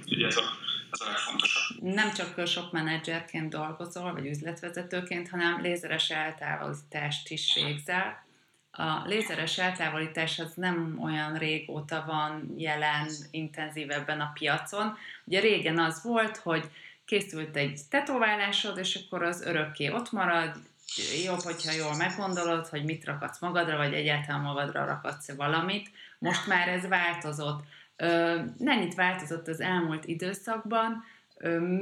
Ugye 0.06 0.28
ez 0.28 0.38
a, 0.38 0.58
ez 0.92 1.02
a 1.02 1.06
legfontosabb. 1.06 1.82
Nem 1.82 2.14
csak 2.14 2.48
sok 2.48 2.72
menedzserként 2.72 3.50
dolgozol, 3.50 4.14
vagy 4.14 4.26
üzletvezetőként, 4.26 5.30
hanem 5.30 5.62
lézeres 5.62 6.10
eltávolítást 6.10 7.30
is 7.30 7.54
végzel. 7.56 8.25
A 8.78 9.06
lézeres 9.06 9.58
eltávolítás 9.58 10.40
az 10.40 10.52
nem 10.56 11.00
olyan 11.04 11.38
régóta 11.38 12.04
van 12.08 12.54
jelen 12.58 13.10
intenzívebben 13.32 14.22
a 14.22 14.32
piacon. 14.34 14.98
Ugye 15.24 15.40
régen 15.40 15.80
az 15.80 16.04
volt, 16.04 16.38
hogy 16.38 16.70
készült 17.06 17.56
egy 17.56 17.80
tetoválásod, 17.90 18.78
és 18.78 18.96
akkor 18.96 19.24
az 19.24 19.42
örökké 19.42 19.90
ott 19.90 20.12
marad, 20.12 20.56
jobb, 21.26 21.40
hogyha 21.40 21.72
jól 21.72 21.96
meggondolod, 21.96 22.68
hogy 22.68 22.84
mit 22.84 23.06
rakatsz 23.06 23.40
magadra, 23.40 23.78
vagy 23.78 23.94
egyáltalán 23.94 24.42
magadra 24.42 24.86
rakatsz 24.86 25.32
valamit. 25.36 25.90
Most 26.20 26.48
már 26.48 26.68
ez 26.68 26.88
változott. 26.88 27.64
Ö, 27.96 28.42
mennyit 28.58 28.96
változott 28.96 29.48
az 29.48 29.62
elmúlt 29.62 30.06
időszakban, 30.06 31.04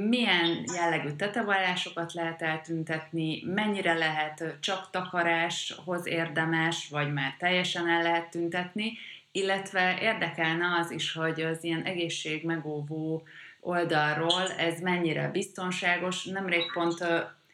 milyen 0.08 0.64
jellegű 0.74 1.10
tetevallásokat 1.10 2.12
lehet 2.12 2.42
eltüntetni, 2.42 3.42
mennyire 3.44 3.94
lehet 3.94 4.56
csak 4.60 4.90
takaráshoz 4.90 6.06
érdemes, 6.06 6.88
vagy 6.88 7.12
már 7.12 7.34
teljesen 7.38 7.88
el 7.88 8.02
lehet 8.02 8.30
tüntetni, 8.30 8.92
illetve 9.32 9.98
érdekelne 10.00 10.78
az 10.80 10.90
is, 10.90 11.12
hogy 11.12 11.40
az 11.40 11.64
ilyen 11.64 11.82
egészségmegóvó 11.82 13.22
oldalról 13.60 14.50
ez 14.58 14.80
mennyire 14.80 15.28
biztonságos. 15.28 16.24
Nemrég 16.24 16.72
pont 16.72 17.06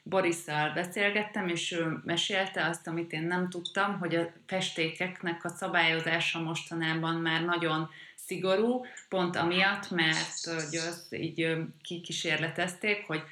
Borisszal 0.03 0.73
beszélgettem, 0.73 1.49
és 1.49 1.73
ő 1.73 2.01
mesélte 2.05 2.67
azt, 2.67 2.87
amit 2.87 3.13
én 3.13 3.23
nem 3.23 3.49
tudtam, 3.49 3.99
hogy 3.99 4.15
a 4.15 4.33
festékeknek 4.47 5.45
a 5.45 5.49
szabályozása 5.49 6.41
mostanában 6.41 7.15
már 7.15 7.45
nagyon 7.45 7.91
szigorú, 8.31 8.85
pont 9.09 9.37
amiatt, 9.37 9.91
mert 9.91 10.45
hogy 10.45 10.77
azt 10.77 11.15
így 11.15 11.57
kikísérletezték, 11.83 13.07
hogy 13.07 13.23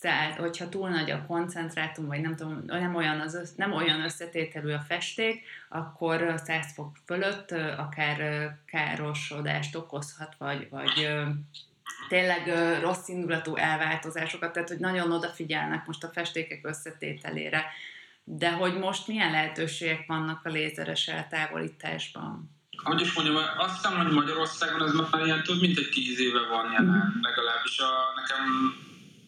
száll, 0.00 0.30
hogyha 0.30 0.68
túl 0.68 0.88
nagy 0.88 1.10
a 1.10 1.26
koncentrátum, 1.26 2.06
vagy 2.06 2.20
nem 2.20 2.36
tudom, 2.36 2.62
nem 2.66 2.94
olyan, 2.94 3.20
az, 3.20 3.52
nem 3.56 3.72
olyan 3.72 4.00
összetételű 4.00 4.72
a 4.72 4.84
festék, 4.88 5.44
akkor 5.68 6.34
100 6.44 6.72
fok 6.74 6.96
fölött 7.04 7.50
akár 7.76 8.50
károsodást 8.66 9.76
okozhat, 9.76 10.34
vagy, 10.38 10.68
vagy 10.70 11.08
tényleg 12.08 12.46
rossz 12.80 13.08
indulatú 13.08 13.56
elváltozásokat, 13.56 14.52
tehát 14.52 14.68
hogy 14.68 14.78
nagyon 14.78 15.12
odafigyelnek 15.12 15.86
most 15.86 16.04
a 16.04 16.08
festékek 16.08 16.66
összetételére. 16.66 17.64
De 18.24 18.52
hogy 18.52 18.78
most 18.78 19.06
milyen 19.06 19.30
lehetőségek 19.30 20.06
vannak 20.06 20.44
a 20.44 20.48
lézeres 20.48 21.08
eltávolításban? 21.08 22.57
Hogy 22.82 23.00
is 23.00 23.12
mondjam, 23.12 23.36
azt 23.56 23.74
hiszem, 23.74 23.96
hogy 23.96 24.12
Magyarországon 24.12 24.82
ez 24.82 24.92
már 24.92 25.24
ilyen 25.24 25.42
több 25.42 25.60
mint 25.60 25.78
egy 25.78 25.88
tíz 25.88 26.20
éve 26.20 26.46
van 26.46 26.72
jelen, 26.72 27.14
mm. 27.16 27.22
legalábbis 27.22 27.78
a, 27.78 27.90
nekem 28.16 28.74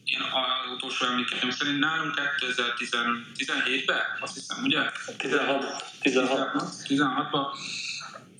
én 0.04 0.20
az 0.20 0.72
utolsó 0.74 1.06
emlékeim 1.06 1.50
szerint 1.50 1.78
nálunk 1.78 2.14
2017-ben, 2.40 4.02
azt 4.20 4.34
hiszem, 4.34 4.64
ugye? 4.64 4.90
16. 5.16 5.84
16. 6.00 6.50
16-ban 6.88 7.44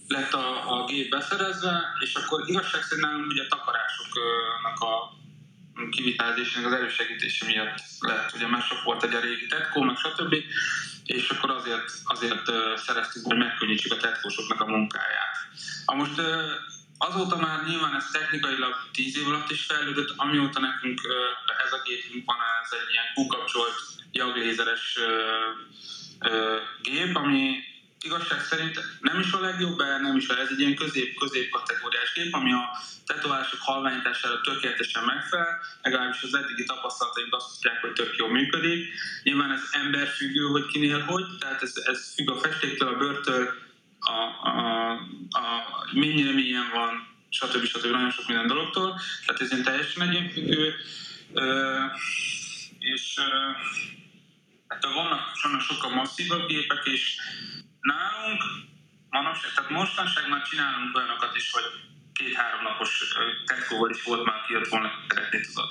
lett 0.09 0.33
a, 0.33 0.75
a 0.75 0.85
gép 0.85 1.11
beszerezve, 1.11 1.83
és 2.01 2.15
akkor 2.15 2.43
igazság 2.47 2.83
szerint 2.83 3.07
nálunk 3.07 3.31
ugye 3.31 3.47
takarásoknak 3.47 4.81
a 4.81 5.20
kivitelezésének 5.91 6.67
az 6.67 6.79
elősegítése 6.79 7.47
miatt 7.47 7.79
lett, 7.99 8.33
ugye 8.35 8.47
már 8.47 8.63
sok 8.63 8.83
volt 8.83 9.05
egy 9.05 9.15
a 9.15 9.21
régi 9.21 9.47
tetkó, 9.47 9.83
meg 9.83 9.97
stb. 9.97 10.35
És 11.05 11.29
akkor 11.29 11.51
azért, 11.51 11.91
azért 12.05 12.45
szereztük, 12.77 13.25
hogy 13.25 13.37
megkönnyítsük 13.37 13.93
a 13.93 13.97
tetkósoknak 13.97 14.61
a 14.61 14.67
munkáját. 14.67 15.37
A 15.85 15.95
most 15.95 16.21
azóta 16.99 17.37
már 17.37 17.65
nyilván 17.67 17.95
ez 17.95 18.11
technikailag 18.13 18.75
10 18.93 19.19
év 19.19 19.27
alatt 19.27 19.51
is 19.51 19.65
fejlődött, 19.65 20.13
amióta 20.17 20.61
nekünk 20.61 21.01
ez 21.67 21.73
a 21.73 21.83
gépünk 21.85 22.25
van, 22.27 22.37
ez 22.63 22.79
egy 22.81 22.93
ilyen 22.93 23.13
kukapcsolt 23.15 23.75
jaglézeres 24.13 24.99
gép, 26.83 27.17
ami 27.17 27.57
igazság 28.03 28.41
szerint 28.41 28.81
nem 29.01 29.21
is 29.21 29.33
a 29.33 29.41
legjobb, 29.41 29.79
de 29.79 29.99
nem 29.99 30.17
is 30.17 30.29
a, 30.29 30.39
ez 30.39 30.49
egy 30.51 30.61
ilyen 30.61 30.75
közép-közép 30.75 31.51
kategóriás 31.51 32.13
gép, 32.15 32.35
ami 32.35 32.53
a 32.53 32.71
tetoválások 33.07 33.61
halványítására 33.61 34.41
tökéletesen 34.41 35.05
megfelel, 35.05 35.61
legalábbis 35.83 36.23
az 36.23 36.35
eddigi 36.35 36.65
tapasztalataink 36.65 37.35
azt 37.35 37.47
mondják, 37.53 37.81
hogy 37.81 37.93
tök 37.93 38.17
jól 38.17 38.31
működik. 38.31 38.89
Nyilván 39.23 39.51
ez 39.51 39.63
emberfüggő, 39.71 40.43
hogy 40.43 40.67
kinél 40.67 41.01
hogy, 41.01 41.25
tehát 41.39 41.63
ez, 41.63 41.73
ez 41.85 42.15
függ 42.15 42.31
a 42.31 42.39
festéktől, 42.39 42.89
a 42.89 42.97
bőrtől, 42.97 43.55
a, 44.01 44.49
a, 44.49 44.91
a, 45.31 45.45
mennyire 45.93 46.33
milyen 46.33 46.71
van, 46.73 47.09
stb. 47.29 47.65
stb. 47.65 47.91
nagyon 47.91 48.11
sok 48.11 48.27
minden 48.27 48.47
dologtól, 48.47 49.01
tehát 49.27 49.41
ez 49.41 49.51
ilyen 49.51 49.63
teljesen 49.63 50.09
egyénfüggő, 50.09 50.75
és 52.79 53.19
hát 54.69 54.85
vannak 54.85 55.37
sajnos 55.37 55.65
sokkal 55.65 55.91
masszívabb 55.91 56.49
gépek, 56.49 56.85
és 56.85 57.17
Nálunk 57.81 58.43
manapság, 59.11 59.53
tehát 59.53 59.71
mostanság 59.71 60.29
már 60.29 60.43
csinálunk 60.43 60.97
olyanokat 60.97 61.37
is, 61.37 61.51
hogy 61.51 61.65
két-három 62.13 62.63
napos 62.63 63.15
tetkóval 63.47 63.91
is 63.91 64.03
volt 64.03 64.25
már, 64.25 64.41
ki 64.47 64.53
jött 64.53 64.69
volna, 64.69 64.91
szeretné 65.09 65.41
tudod. 65.41 65.71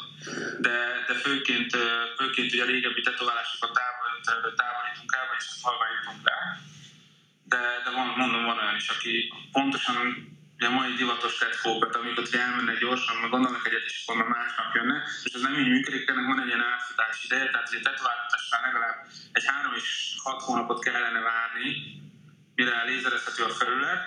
De, 0.60 1.03
de 1.07 1.14
főként, 1.14 1.72
főként 2.18 2.53
ugye 2.53 2.64
a 2.64 2.66
régebbi 2.66 3.01
tetoválásokat 3.01 3.72
távolít, 3.80 4.55
távolítunk 4.55 5.12
el, 5.18 5.28
vagyis 5.28 5.47
halványítunk 5.62 6.22
rá. 6.30 6.39
De, 7.43 7.62
de 7.84 7.89
van, 7.91 8.07
mondom, 8.18 8.45
van 8.45 8.57
olyan 8.57 8.76
is, 8.76 8.89
aki 8.89 9.34
pontosan 9.51 9.97
ugye 10.60 10.70
mai 10.70 10.93
divatos 10.93 11.38
tetkókat, 11.38 11.95
amikor 11.95 12.24
ugye 12.28 12.39
elmenne 12.41 12.74
gyorsan, 12.74 13.16
meg 13.18 13.30
gondolnak 13.30 13.68
egyet, 13.68 13.86
és 13.86 14.03
akkor 14.03 14.16
már 14.22 14.38
másnap 14.38 14.76
jönne, 14.76 15.03
és 15.24 15.34
ez 15.34 15.41
nem 15.41 15.60
így 15.60 15.68
működik, 15.68 16.10
ennek 16.10 16.26
van 16.26 16.41
egy 16.41 16.47
ilyen 16.47 16.68
átfutás 16.72 17.24
ideje, 17.24 17.49
tehát 17.49 17.70
ugye 17.70 17.82
tetováltatásnál 17.82 18.62
legalább 18.62 18.97
egy 19.32 19.45
három 19.45 19.74
és 19.74 20.16
hat 20.24 20.41
hónapot 20.41 20.84
kellene 20.84 21.20
várni, 21.20 21.70
mire 22.55 22.84
lézerezhető 22.84 23.43
a 23.43 23.49
felület, 23.49 24.01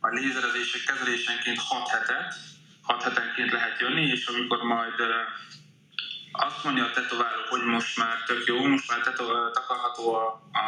a 0.00 0.08
lézerezések 0.08 0.82
kezelésenként 0.84 1.58
6 1.58 1.88
hetet, 1.88 2.34
6 2.82 3.02
hetenként 3.02 3.52
lehet 3.52 3.80
jönni, 3.80 4.04
és 4.06 4.26
amikor 4.26 4.62
majd 4.62 4.98
azt 6.32 6.64
mondja 6.64 6.84
a 6.84 6.90
tetováló, 6.90 7.42
hogy 7.48 7.64
most 7.64 7.96
már 7.96 8.22
tök 8.26 8.46
jó, 8.46 8.66
most 8.66 8.88
már 8.90 9.00
tetov, 9.00 9.50
takarható 9.52 10.14
a, 10.14 10.26
a, 10.52 10.64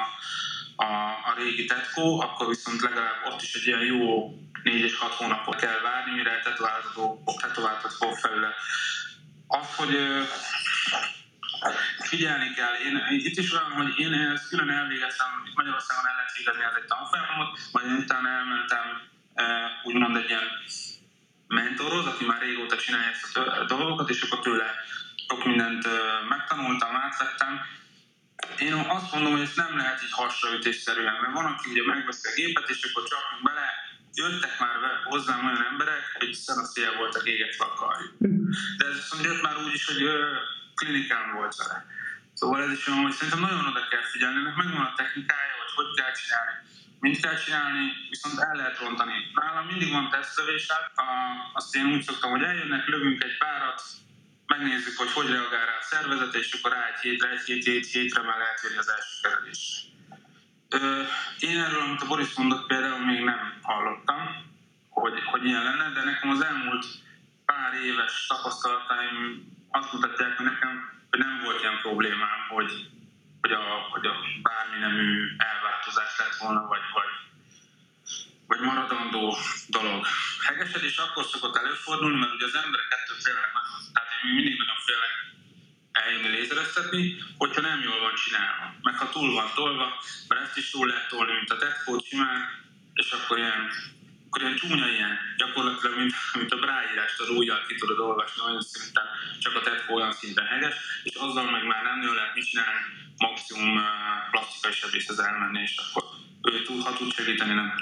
a, 0.80 0.92
a 1.28 1.34
régi 1.36 1.64
tetkó, 1.64 2.20
akkor 2.20 2.48
viszont 2.48 2.80
legalább 2.80 3.26
ott 3.26 3.42
is 3.42 3.54
egy 3.54 3.66
ilyen 3.66 3.84
jó 3.84 4.34
4 4.62 4.80
és 4.80 4.96
6 4.96 5.12
hónapot 5.12 5.56
kell 5.56 5.80
várni, 5.80 6.12
mire 6.14 6.40
tetoválható, 6.44 7.22
tetoválható 7.40 8.12
felület. 8.12 8.54
Az, 9.46 9.74
hogy 9.76 9.94
figyelni 11.98 12.52
kell. 12.54 12.74
Én, 12.74 13.18
itt 13.18 13.38
is 13.38 13.52
olyan, 13.52 13.72
hogy 13.72 13.98
én 13.98 14.12
ezt 14.12 14.48
külön 14.48 14.70
elvégeztem, 14.70 15.26
Magyarországon 15.54 16.06
el 16.06 16.14
lehet 16.14 16.36
végezni 16.36 16.62
ez 16.62 16.80
egy 16.80 16.88
tanfolyamot, 16.88 17.58
majd 17.72 17.86
én 17.86 17.92
utána 17.92 18.28
elmentem 18.28 18.86
úgymond 19.82 20.16
egy 20.16 20.28
ilyen 20.28 20.48
mentorhoz, 21.46 22.06
aki 22.06 22.24
már 22.24 22.40
régóta 22.40 22.76
csinálja 22.76 23.08
ezt 23.08 23.36
a 23.36 23.64
dolgokat, 23.64 24.10
és 24.10 24.22
akkor 24.22 24.40
tőle 24.40 24.74
sok 25.28 25.44
mindent 25.44 25.86
megtanultam, 26.28 26.96
átvettem. 26.96 27.60
Én 28.58 28.72
azt 28.72 29.12
mondom, 29.12 29.32
hogy 29.32 29.40
ezt 29.40 29.56
nem 29.56 29.76
lehet 29.76 30.02
így 30.02 30.12
hasraütésszerűen, 30.12 31.16
mert 31.20 31.32
van, 31.32 31.44
aki 31.44 31.70
ugye 31.70 31.84
megveszi 31.84 32.28
a 32.28 32.34
gépet, 32.34 32.68
és 32.68 32.82
akkor 32.82 33.08
csak 33.08 33.24
bele, 33.42 33.68
jöttek 34.14 34.58
már 34.58 34.76
hozzám 35.04 35.46
olyan 35.46 35.66
emberek, 35.70 36.04
hogy 36.18 36.32
szél 36.72 36.96
volt 36.96 37.14
a 37.14 37.20
égetve 37.24 37.64
a 37.64 37.74
karjuk. 37.74 38.14
De 38.78 38.86
ez 38.86 38.94
viszont 38.94 39.24
jött 39.24 39.42
már 39.42 39.56
úgy 39.56 39.74
is, 39.74 39.86
hogy 39.86 40.02
klinikán 40.74 41.34
volt 41.34 41.54
vele. 41.56 41.86
Szóval 42.34 42.62
ez 42.62 42.70
is 42.70 42.86
olyan, 42.86 43.02
hogy 43.02 43.12
szerintem 43.12 43.40
nagyon 43.40 43.66
oda 43.66 43.88
kell 43.90 44.06
figyelni, 44.12 44.36
ennek 44.36 44.56
megvan 44.56 44.84
a 44.84 44.94
technikája, 44.96 45.54
hogy 45.60 45.72
hogy 45.74 45.94
kell 45.98 46.12
csinálni. 46.20 46.54
Mint 47.00 47.20
kell 47.20 47.38
csinálni, 47.44 47.82
viszont 48.10 48.38
el 48.38 48.56
lehet 48.56 48.78
rontani. 48.78 49.14
Nálam 49.34 49.66
mindig 49.66 49.90
van 49.92 50.10
tesztelés, 50.10 50.66
azt 51.52 51.74
én 51.76 51.86
úgy 51.86 52.02
szoktam, 52.02 52.30
hogy 52.30 52.42
eljönnek, 52.42 52.86
lövünk 52.86 53.22
egy 53.22 53.36
párat, 53.38 53.82
megnézzük, 54.56 54.96
hogy 54.98 55.12
hogy 55.12 55.28
reagál 55.30 55.66
rá 55.66 55.76
a 55.80 55.88
szervezet, 55.92 56.34
és 56.34 56.52
akkor 56.52 56.70
rá 56.72 56.86
egy 56.92 57.00
hétre, 57.00 57.28
egy 57.28 57.44
hét, 57.44 57.64
hét, 57.64 57.86
hétre 57.86 58.22
már 58.22 58.38
lehet 58.38 58.60
jönni 58.62 58.76
az 58.76 58.90
első 58.96 59.14
kezelés. 59.22 59.62
Én 61.38 61.60
erről, 61.60 61.82
amit 61.82 62.02
a 62.02 62.06
Boris 62.06 62.32
mondott 62.34 62.66
például 62.66 63.04
még 63.04 63.20
nem 63.24 63.58
hallottam, 63.62 64.20
hogy, 64.88 65.22
hogy 65.24 65.44
ilyen 65.44 65.62
lenne, 65.62 65.90
de 65.92 66.02
nekem 66.04 66.30
az 66.30 66.44
elmúlt 66.44 66.86
pár 67.44 67.74
éves 67.74 68.26
tapasztalataim 68.28 69.18
azt 69.70 69.92
mutatják 69.92 70.38
nekem, 70.38 70.72
hogy 71.10 71.18
nem 71.18 71.40
volt 71.44 71.60
ilyen 71.60 71.78
problémám, 71.82 72.40
hogy, 72.48 72.72
hogy, 73.40 73.52
a, 73.52 73.62
hogy 73.92 74.06
a 74.06 74.14
bármi 74.42 74.78
nemű 74.78 75.36
elváltozás 75.36 76.18
lett 76.18 76.36
volna, 76.36 76.66
vagy, 76.66 76.84
vagy, 76.92 77.10
vagy 78.46 78.60
maradandó 78.60 79.36
dolog. 79.68 80.06
Hegesedés 80.46 80.96
akkor 80.96 81.24
szokott 81.24 81.56
előfordulni, 81.56 82.18
mert 82.18 82.34
ugye 82.34 82.44
az 82.44 82.54
emberek 82.64 82.90
ettől 82.90 83.16
félnek 83.24 83.50
tehát 83.92 84.09
mindig 84.22 84.56
nagyon 84.58 84.80
félek 84.86 85.14
eljönni 85.92 86.28
lézereztetni, 86.28 87.16
hogyha 87.36 87.60
nem 87.60 87.80
jól 87.80 88.00
van 88.00 88.14
csinálva. 88.14 88.74
Meg 88.82 88.96
ha 88.96 89.08
túl 89.08 89.32
van 89.32 89.50
tolva, 89.54 90.02
mert 90.28 90.40
ezt 90.40 90.56
is 90.56 90.70
túl 90.70 90.86
lehet 90.86 91.08
tolni, 91.08 91.32
mint 91.32 91.50
a 91.50 91.56
tetkót 91.56 92.06
simán, 92.06 92.48
és 92.94 93.10
akkor 93.10 93.38
ilyen 93.38 93.70
akkor 94.30 94.42
ilyen 94.42 94.56
csúnya 94.56 94.88
ilyen, 94.88 95.18
gyakorlatilag, 95.36 95.96
mint, 95.96 96.14
mint 96.38 96.52
a 96.52 96.56
bráírást 96.56 97.20
az 97.20 97.28
ujjal 97.28 97.64
ki 97.66 97.74
tudod 97.74 97.98
olvasni, 97.98 98.42
olyan 98.46 98.60
szinten 98.60 99.04
csak 99.38 99.54
a 99.54 99.60
tetkó 99.60 99.94
olyan 99.94 100.12
szinten 100.12 100.46
heges, 100.46 100.74
és 101.02 101.14
azzal 101.14 101.50
meg 101.50 101.64
már 101.66 101.82
nem 101.82 101.98
nő 101.98 102.14
lehet 102.14 102.34
mit 102.34 102.48
csinálni, 102.48 102.80
maximum 103.16 103.80
plastikai 104.30 104.72
sebészhez 104.72 105.18
elmenni, 105.18 105.60
és 105.60 105.76
akkor 105.76 106.04
ő 106.42 106.62
tud, 106.62 106.82
ha 106.82 106.92
tud 106.92 107.12
segíteni, 107.12 107.52
nem, 107.54 107.72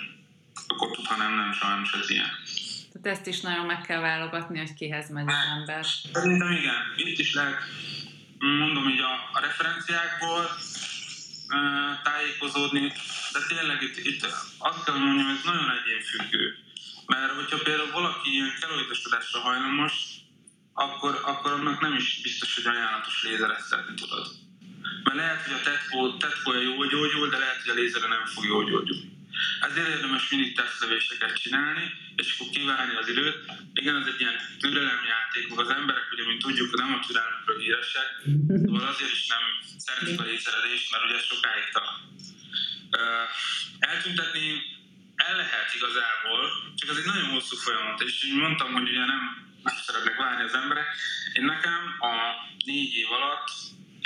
akkor 0.67 0.91
tud, 0.91 1.07
ha 1.07 1.17
nem, 1.17 1.35
nem, 1.35 1.53
sajnos 1.53 1.93
ez 1.93 2.11
ilyen. 2.11 2.31
Tehát 3.03 3.19
ezt 3.19 3.27
is 3.27 3.41
nagyon 3.41 3.67
meg 3.67 3.81
kell 3.81 4.01
válogatni, 4.01 4.59
hogy 4.59 4.75
kihez 4.75 5.11
megy 5.11 5.29
az 5.29 5.59
ember. 5.59 5.85
Szerintem 6.13 6.51
igen, 6.51 6.75
itt 6.97 7.19
is 7.19 7.35
lehet, 7.35 7.63
mondom 8.39 8.89
így 8.89 9.01
a, 9.01 9.37
a 9.37 9.41
referenciákból, 9.41 10.51
tájékozódni, 12.03 12.93
de 13.33 13.39
tényleg 13.49 13.83
itt, 13.83 13.97
itt 13.97 14.27
azt 14.59 14.85
kell 14.85 14.99
mondjam, 14.99 15.27
hogy 15.27 15.37
ez 15.37 15.45
nagyon 15.45 15.71
egyénfüggő. 15.79 16.57
Mert 17.07 17.33
hogyha 17.33 17.59
például 17.63 17.91
valaki 17.91 18.31
ilyen 18.31 18.53
keloidosodásra 18.61 19.41
hajlamos, 19.41 19.93
akkor, 20.73 21.21
akkor 21.25 21.53
annak 21.53 21.81
nem 21.81 21.95
is 21.95 22.21
biztos, 22.23 22.55
hogy 22.55 22.67
ajánlatos 22.67 23.23
lézereztetni 23.23 23.95
tudod. 23.95 24.27
Mert 25.03 25.17
lehet, 25.17 25.43
hogy 25.43 25.53
a 25.53 25.63
tetkó, 25.63 26.17
tetkója 26.17 26.61
jól 26.61 26.87
gyógyul, 26.87 27.29
de 27.29 27.39
lehet, 27.39 27.61
hogy 27.63 27.71
a 27.71 27.81
lézere 27.81 28.07
nem 28.07 28.25
fog 28.25 28.45
jól 28.45 28.65
gyógyulni. 28.65 29.18
Ezért 29.61 29.89
érdemes 29.89 30.29
mindig 30.29 30.57
tesztlövéseket 30.57 31.41
csinálni, 31.43 31.93
és 32.17 32.35
akkor 32.35 32.53
kívánni 32.53 32.95
az 32.95 33.09
időt. 33.09 33.39
Igen, 33.73 33.97
ez 33.97 34.07
egy 34.07 34.21
ilyen 34.21 34.37
türelemjáték, 34.59 35.47
az 35.57 35.71
emberek, 35.71 36.13
ugye, 36.13 36.25
mint 36.27 36.43
tudjuk, 36.43 36.77
nem 36.77 36.95
a 36.95 37.07
türelmükről 37.07 37.59
híresek, 37.59 38.09
szóval 38.65 38.87
azért 38.87 39.13
is 39.13 39.27
nem 39.27 39.45
szeretik 39.77 40.21
a 40.21 40.25
lézerezést, 40.25 40.91
mert 40.91 41.05
ugye 41.05 41.19
sokáig 41.19 41.69
tart. 41.73 41.99
Eltüntetni 43.79 44.63
el 45.17 45.37
lehet 45.37 45.75
igazából, 45.75 46.41
csak 46.77 46.89
ez 46.91 46.97
egy 46.97 47.05
nagyon 47.05 47.31
hosszú 47.31 47.57
folyamat, 47.57 48.01
és 48.01 48.25
így 48.25 48.35
mondtam, 48.35 48.73
hogy 48.73 48.89
ugye 48.89 49.05
nem 49.05 49.47
szeretnek 49.87 50.17
várni 50.17 50.43
az 50.43 50.55
emberek. 50.55 50.87
Én 51.33 51.45
nekem 51.45 51.97
a 51.99 52.13
négy 52.65 52.95
év 52.95 53.11
alatt 53.13 53.49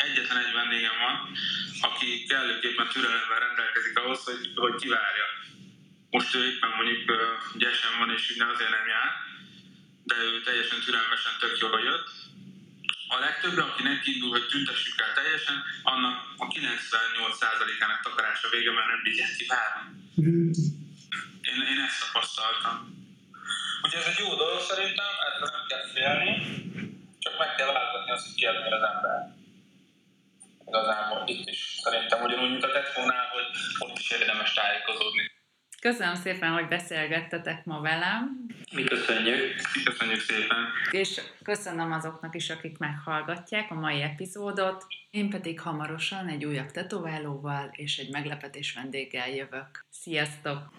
egyetlen 0.07 0.45
egy 0.45 0.53
vendégem 0.53 0.99
van, 1.07 1.15
aki 1.89 2.09
kellőképpen 2.31 2.89
türelemmel 2.89 3.41
rendelkezik 3.47 3.99
ahhoz, 3.99 4.21
hogy, 4.25 4.53
hogy 4.55 4.75
kivárja. 4.83 5.27
Most 6.11 6.35
ő 6.35 6.41
éppen 6.51 6.73
mondjuk 6.79 7.03
gyesen 7.63 7.95
van, 7.99 8.11
és 8.17 8.31
ugye 8.31 8.45
azért 8.45 8.75
nem 8.79 8.87
jár, 8.95 9.11
de 10.11 10.17
ő 10.27 10.41
teljesen 10.41 10.81
türelmesen 10.85 11.35
tök 11.41 11.59
jól 11.59 11.81
jött. 11.91 12.09
A 13.15 13.19
legtöbbre, 13.19 13.63
aki 13.63 13.83
indul, 14.13 14.31
hogy 14.31 14.47
tüntessük 14.47 15.01
el 15.01 15.13
teljesen, 15.15 15.57
annak 15.83 16.17
a 16.37 16.47
98%-ának 16.47 18.01
takarása 18.03 18.49
vége, 18.49 18.73
mert 18.73 18.87
nem 18.87 19.03
bírják 19.03 19.37
kivárni. 19.39 19.83
Én, 21.51 21.59
én 21.73 21.81
ezt 21.87 22.01
tapasztaltam. 22.05 22.77
Ugye 23.83 23.99
ez 23.99 24.07
egy 24.07 24.19
jó 24.25 24.35
dolog 24.35 24.61
szerintem, 24.61 25.13
ettől 25.27 25.49
nem 25.57 25.65
kell 25.69 25.85
félni, 25.95 26.31
csak 27.19 27.39
meg 27.39 27.55
kell 27.55 27.73
váltani 27.73 28.11
azt, 28.11 28.27
hogy 28.27 28.35
kiadni 28.35 28.73
az 28.73 28.83
ember 28.93 29.41
igazából 30.67 31.23
itt 31.27 31.49
is 31.49 31.79
szerintem 31.83 32.23
ugyanúgy, 32.23 32.51
mint 32.51 32.65
a 32.65 32.73
Tetfónál, 32.73 33.29
hogy 33.33 33.47
ott 33.79 33.99
is 33.99 34.11
érdemes 34.11 34.53
tájékozódni. 34.53 35.31
Köszönöm 35.81 36.15
szépen, 36.15 36.53
hogy 36.53 36.69
beszélgettetek 36.69 37.65
ma 37.65 37.81
velem. 37.81 38.47
Mi 38.75 38.85
köszönjük. 38.85 39.55
Köszönjük 39.85 40.21
szépen. 40.21 40.69
És 40.91 41.21
köszönöm 41.43 41.93
azoknak 41.93 42.35
is, 42.35 42.51
akik 42.51 42.79
meghallgatják 42.79 43.71
a 43.71 43.75
mai 43.75 44.03
epizódot. 44.03 44.87
Én 45.11 45.31
pedig 45.31 45.61
hamarosan 45.61 46.29
egy 46.29 46.45
újabb 46.45 46.71
tetoválóval 46.71 47.71
és 47.73 47.99
egy 47.99 48.11
meglepetés 48.11 48.73
vendéggel 48.73 49.29
jövök. 49.29 49.85
Sziasztok! 49.91 50.71